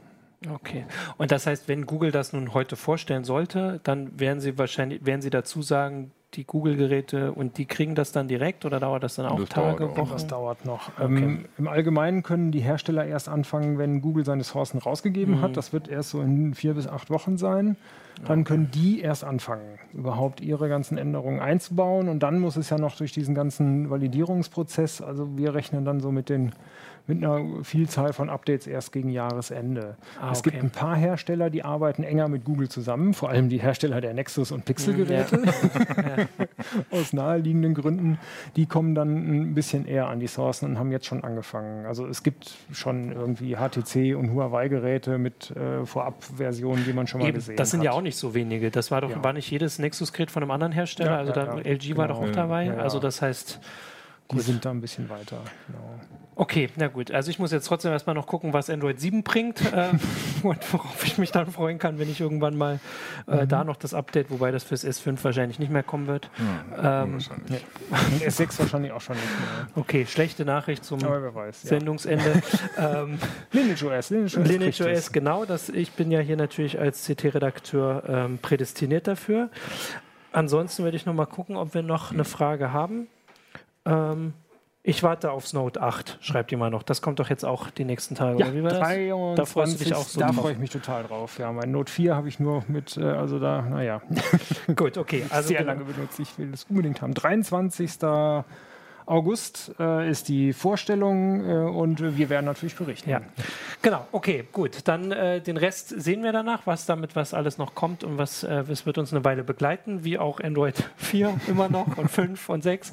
Okay. 0.47 0.85
Und 1.17 1.31
das 1.31 1.45
heißt, 1.47 1.67
wenn 1.67 1.85
Google 1.85 2.11
das 2.11 2.31
nun 2.31 2.53
heute 2.53 2.75
vorstellen 2.75 3.23
sollte, 3.23 3.81
dann 3.83 4.19
werden 4.19 4.39
sie 4.39 4.57
wahrscheinlich, 4.57 5.05
werden 5.05 5.21
sie 5.21 5.29
dazu 5.29 5.61
sagen, 5.61 6.11
die 6.35 6.43
Google-Geräte 6.43 7.31
und 7.31 7.57
die 7.57 7.65
kriegen 7.65 7.95
das 7.95 8.11
dann 8.11 8.27
direkt 8.27 8.63
oder 8.63 8.79
dauert 8.79 9.03
das 9.03 9.15
dann 9.15 9.25
auch 9.25 9.39
Das 9.39 9.49
Tage, 9.49 9.79
dauert 9.79 9.91
auch. 9.93 9.97
Wochen? 9.97 10.11
Das 10.11 10.27
dauert 10.27 10.63
noch. 10.63 10.91
Ähm, 10.99 11.45
Im 11.57 11.67
Allgemeinen 11.67 12.21
können 12.21 12.51
die 12.51 12.59
Hersteller 12.59 13.05
erst 13.05 13.27
anfangen, 13.27 13.79
wenn 13.79 14.01
Google 14.01 14.23
seine 14.25 14.43
Sourcen 14.43 14.79
rausgegeben 14.79 15.41
hat. 15.41 15.57
Das 15.57 15.73
wird 15.73 15.87
erst 15.87 16.11
so 16.11 16.21
in 16.21 16.53
vier 16.53 16.75
bis 16.75 16.87
acht 16.87 17.09
Wochen 17.09 17.37
sein. 17.37 17.77
Dann 18.25 18.43
können 18.43 18.69
die 18.69 18.99
erst 18.99 19.23
anfangen, 19.23 19.79
überhaupt 19.93 20.41
ihre 20.41 20.69
ganzen 20.69 20.97
Änderungen 20.97 21.39
einzubauen. 21.39 22.09
Und 22.09 22.21
dann 22.21 22.39
muss 22.39 22.57
es 22.57 22.69
ja 22.69 22.77
noch 22.77 22.95
durch 22.97 23.11
diesen 23.11 23.33
ganzen 23.33 23.89
Validierungsprozess. 23.89 25.01
Also 25.01 25.37
wir 25.37 25.55
rechnen 25.55 25.83
dann 25.85 25.99
so 25.99 26.11
mit 26.11 26.29
den 26.29 26.51
mit 27.09 27.23
einer 27.23 27.63
Vielzahl 27.63 28.13
von 28.13 28.29
Updates 28.29 28.67
erst 28.67 28.93
gegen 28.93 29.09
Jahresende. 29.09 29.97
Ah, 30.21 30.29
Es 30.31 30.39
okay. 30.39 30.51
gibt 30.51 30.63
ein 30.63 30.69
paar 30.69 30.95
Hersteller, 30.95 31.49
die 31.49 31.63
arbeiten 31.65 32.03
enger 32.03 32.29
mit 32.29 32.45
Google 32.45 32.69
zusammen, 32.69 33.13
vor 33.13 33.29
allem 33.29 33.49
die 33.49 33.57
Hersteller 33.59 33.99
der 33.99 34.13
Nexus- 34.13 34.51
und 34.53 34.63
Pixel-Geräte 34.63 35.41
aus 36.91 37.11
naheliegenden 37.13 37.73
Gründen, 37.73 38.19
die 38.55 38.65
kommen 38.67 38.95
dann 38.95 39.09
ein 39.49 39.53
bisschen 39.55 39.85
eher 39.87 40.07
an 40.07 40.19
die 40.19 40.27
Sourcen 40.27 40.69
und 40.69 40.79
haben 40.79 40.91
jetzt 40.91 41.07
schon 41.07 41.23
angefangen. 41.23 41.85
Also 41.85 42.05
es 42.07 42.23
gibt 42.23 42.51
schon 42.71 43.11
irgendwie 43.11 43.55
HTC 43.57 44.15
und 44.15 44.31
Huawei-Geräte 44.33 45.17
mit 45.17 45.51
äh, 45.51 45.85
Vorabversionen, 45.85 46.85
die 46.85 46.93
man 46.93 47.07
schon 47.07 47.21
mal 47.21 47.27
Eben, 47.27 47.35
gesehen 47.35 47.55
das 47.57 47.71
sind 47.71 47.79
hat. 47.79 47.85
ja 47.85 47.91
auch 47.93 48.01
nicht 48.01 48.17
so 48.17 48.33
wenige. 48.35 48.69
Das 48.71 48.91
war 48.91 49.01
doch, 49.01 49.09
Ja. 49.09 49.23
war 49.23 49.33
nicht 49.33 49.49
jedes 49.49 49.79
Nexus-Gerät 49.79 50.31
von 50.31 50.43
einem 50.43 50.51
anderen 50.51 50.73
Hersteller. 50.73 51.11
Ja, 51.11 51.17
also 51.17 51.33
ja, 51.33 51.57
ja. 51.57 51.61
LG 51.73 51.97
war 51.97 52.07
doch 52.07 52.19
Genau. 52.19 52.29
auch 52.31 52.35
dabei. 52.35 52.65
Ja, 52.65 52.73
ja. 52.75 52.79
Also 52.79 52.99
das 52.99 53.21
heißt, 53.21 53.59
die 54.31 54.39
sind 54.41 54.63
da 54.63 54.69
ein 54.69 54.79
bisschen 54.81 55.09
weiter. 55.09 55.37
Genau. 55.67 55.79
Okay, 56.39 56.69
na 56.77 56.87
gut. 56.87 57.11
Also 57.11 57.29
ich 57.29 57.37
muss 57.37 57.51
jetzt 57.51 57.67
trotzdem 57.67 57.91
erstmal 57.91 58.15
noch 58.15 58.25
gucken, 58.25 58.53
was 58.53 58.69
Android 58.69 58.99
7 58.99 59.23
bringt 59.23 59.61
äh, 59.71 59.89
und 60.43 60.73
worauf 60.73 61.05
ich 61.05 61.17
mich 61.17 61.31
dann 61.31 61.51
freuen 61.51 61.77
kann, 61.77 61.99
wenn 61.99 62.09
ich 62.09 62.19
irgendwann 62.19 62.57
mal 62.57 62.79
äh, 63.27 63.43
Mhm. 63.43 63.47
da 63.49 63.63
noch 63.63 63.75
das 63.75 63.93
Update, 63.93 64.31
wobei 64.31 64.51
das 64.51 64.63
fürs 64.63 64.83
S5 64.85 65.23
wahrscheinlich 65.23 65.59
nicht 65.59 65.71
mehr 65.71 65.83
kommen 65.83 66.07
wird. 66.07 66.29
Ja, 66.71 67.03
Ähm, 67.03 67.13
wahrscheinlich. 67.13 67.65
Und 67.91 68.23
S6 68.23 68.59
wahrscheinlich 68.59 68.91
auch 68.91 69.01
schon 69.01 69.15
nicht 69.15 69.27
mehr. 69.27 69.67
Okay, 69.75 70.05
schlechte 70.05 70.45
Nachricht 70.45 70.83
zum 70.83 71.01
weiß. 71.01 71.63
Ja. 71.63 71.69
Sendungsende. 71.69 72.41
ähm, 72.77 73.19
Lineage 73.51 73.83
OS. 73.83 74.09
Lineage 74.09 74.37
OS. 74.37 74.47
Lineage. 74.47 74.81
OS, 74.81 75.11
genau. 75.11 75.45
Das, 75.45 75.69
ich 75.69 75.91
bin 75.91 76.09
ja 76.11 76.19
hier 76.19 76.37
natürlich 76.37 76.79
als 76.79 77.05
CT-Redakteur 77.05 78.03
ähm, 78.07 78.39
prädestiniert 78.41 79.07
dafür. 79.07 79.49
Ansonsten 80.31 80.83
werde 80.83 80.97
ich 80.97 81.05
noch 81.05 81.13
mal 81.13 81.25
gucken, 81.25 81.55
ob 81.55 81.73
wir 81.73 81.81
noch 81.81 82.11
eine 82.11 82.23
Frage 82.23 82.71
haben. 82.71 83.07
Ähm, 83.85 84.33
ich 84.89 85.03
warte 85.03 85.31
aufs 85.31 85.53
Note 85.53 85.81
8, 85.81 86.17
schreibt 86.21 86.51
jemand 86.51 86.73
noch. 86.73 86.83
Das 86.83 87.01
kommt 87.01 87.19
doch 87.19 87.29
jetzt 87.29 87.45
auch 87.45 87.69
die 87.69 87.85
nächsten 87.85 88.15
Tage. 88.15 88.39
Ja, 88.39 88.53
wie 88.53 88.63
war 88.63 88.71
das? 88.71 88.79
23, 88.79 89.35
Da 89.35 89.45
freust 89.45 89.79
du 89.79 89.83
dich 89.83 89.93
auch 89.93 90.05
so 90.05 90.19
Da 90.19 90.33
freue 90.33 90.53
ich 90.53 90.59
mich 90.59 90.71
total 90.71 91.03
drauf. 91.03 91.37
Ja, 91.37 91.51
mein 91.51 91.71
Note 91.71 91.91
4 91.91 92.15
habe 92.15 92.27
ich 92.27 92.39
nur 92.39 92.63
mit, 92.67 92.97
äh, 92.97 93.03
also 93.03 93.39
da, 93.39 93.61
naja, 93.61 94.01
Gut, 94.75 94.97
okay. 94.97 95.25
Also 95.29 95.49
sehr 95.49 95.59
genau. 95.59 95.73
lange 95.73 95.85
benutzt. 95.85 96.19
Ich 96.19 96.37
will 96.37 96.51
das 96.51 96.65
unbedingt 96.69 97.01
haben. 97.01 97.13
23. 97.13 97.97
August 99.09 99.73
äh, 99.79 100.09
ist 100.09 100.29
die 100.29 100.53
Vorstellung 100.53 101.43
äh, 101.43 101.53
und 101.53 102.17
wir 102.17 102.29
werden 102.29 102.45
natürlich 102.45 102.75
berichten. 102.75 103.09
Ja, 103.09 103.21
genau. 103.81 104.07
Okay, 104.11 104.45
gut. 104.51 104.87
Dann 104.87 105.11
äh, 105.11 105.41
den 105.41 105.57
Rest 105.57 105.89
sehen 105.89 106.23
wir 106.23 106.31
danach, 106.31 106.67
was 106.67 106.85
damit 106.85 107.15
was 107.15 107.33
alles 107.33 107.57
noch 107.57 107.73
kommt 107.73 108.03
und 108.03 108.17
was 108.17 108.43
äh, 108.43 108.63
es 108.69 108.85
wird 108.85 108.97
uns 108.97 109.11
eine 109.11 109.25
Weile 109.25 109.43
begleiten, 109.43 110.03
wie 110.03 110.19
auch 110.19 110.39
Android 110.39 110.75
4 110.97 111.39
immer 111.47 111.69
noch 111.69 111.97
und 111.97 112.09
5 112.09 112.49
und 112.49 112.61
6. 112.61 112.91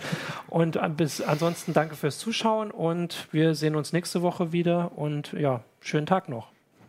Und 0.49 0.77
äh, 0.77 0.89
bis 0.89 1.21
ansonsten 1.21 1.75
danke 1.75 1.97
fürs 1.97 2.19
Zuschauen 2.19 2.71
und 2.71 3.29
wir 3.31 3.55
sehen 3.55 3.77
uns 3.77 3.93
nächste 3.93 4.23
Woche 4.23 4.53
wieder 4.53 4.97
und 4.97 5.33
ja, 5.33 5.61
schönen 5.81 6.07
Tag 6.07 6.29
noch. 6.29 6.49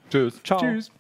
Tschüss. 0.09 0.41
Ciao. 0.43 0.59
Tschüss. 0.59 0.91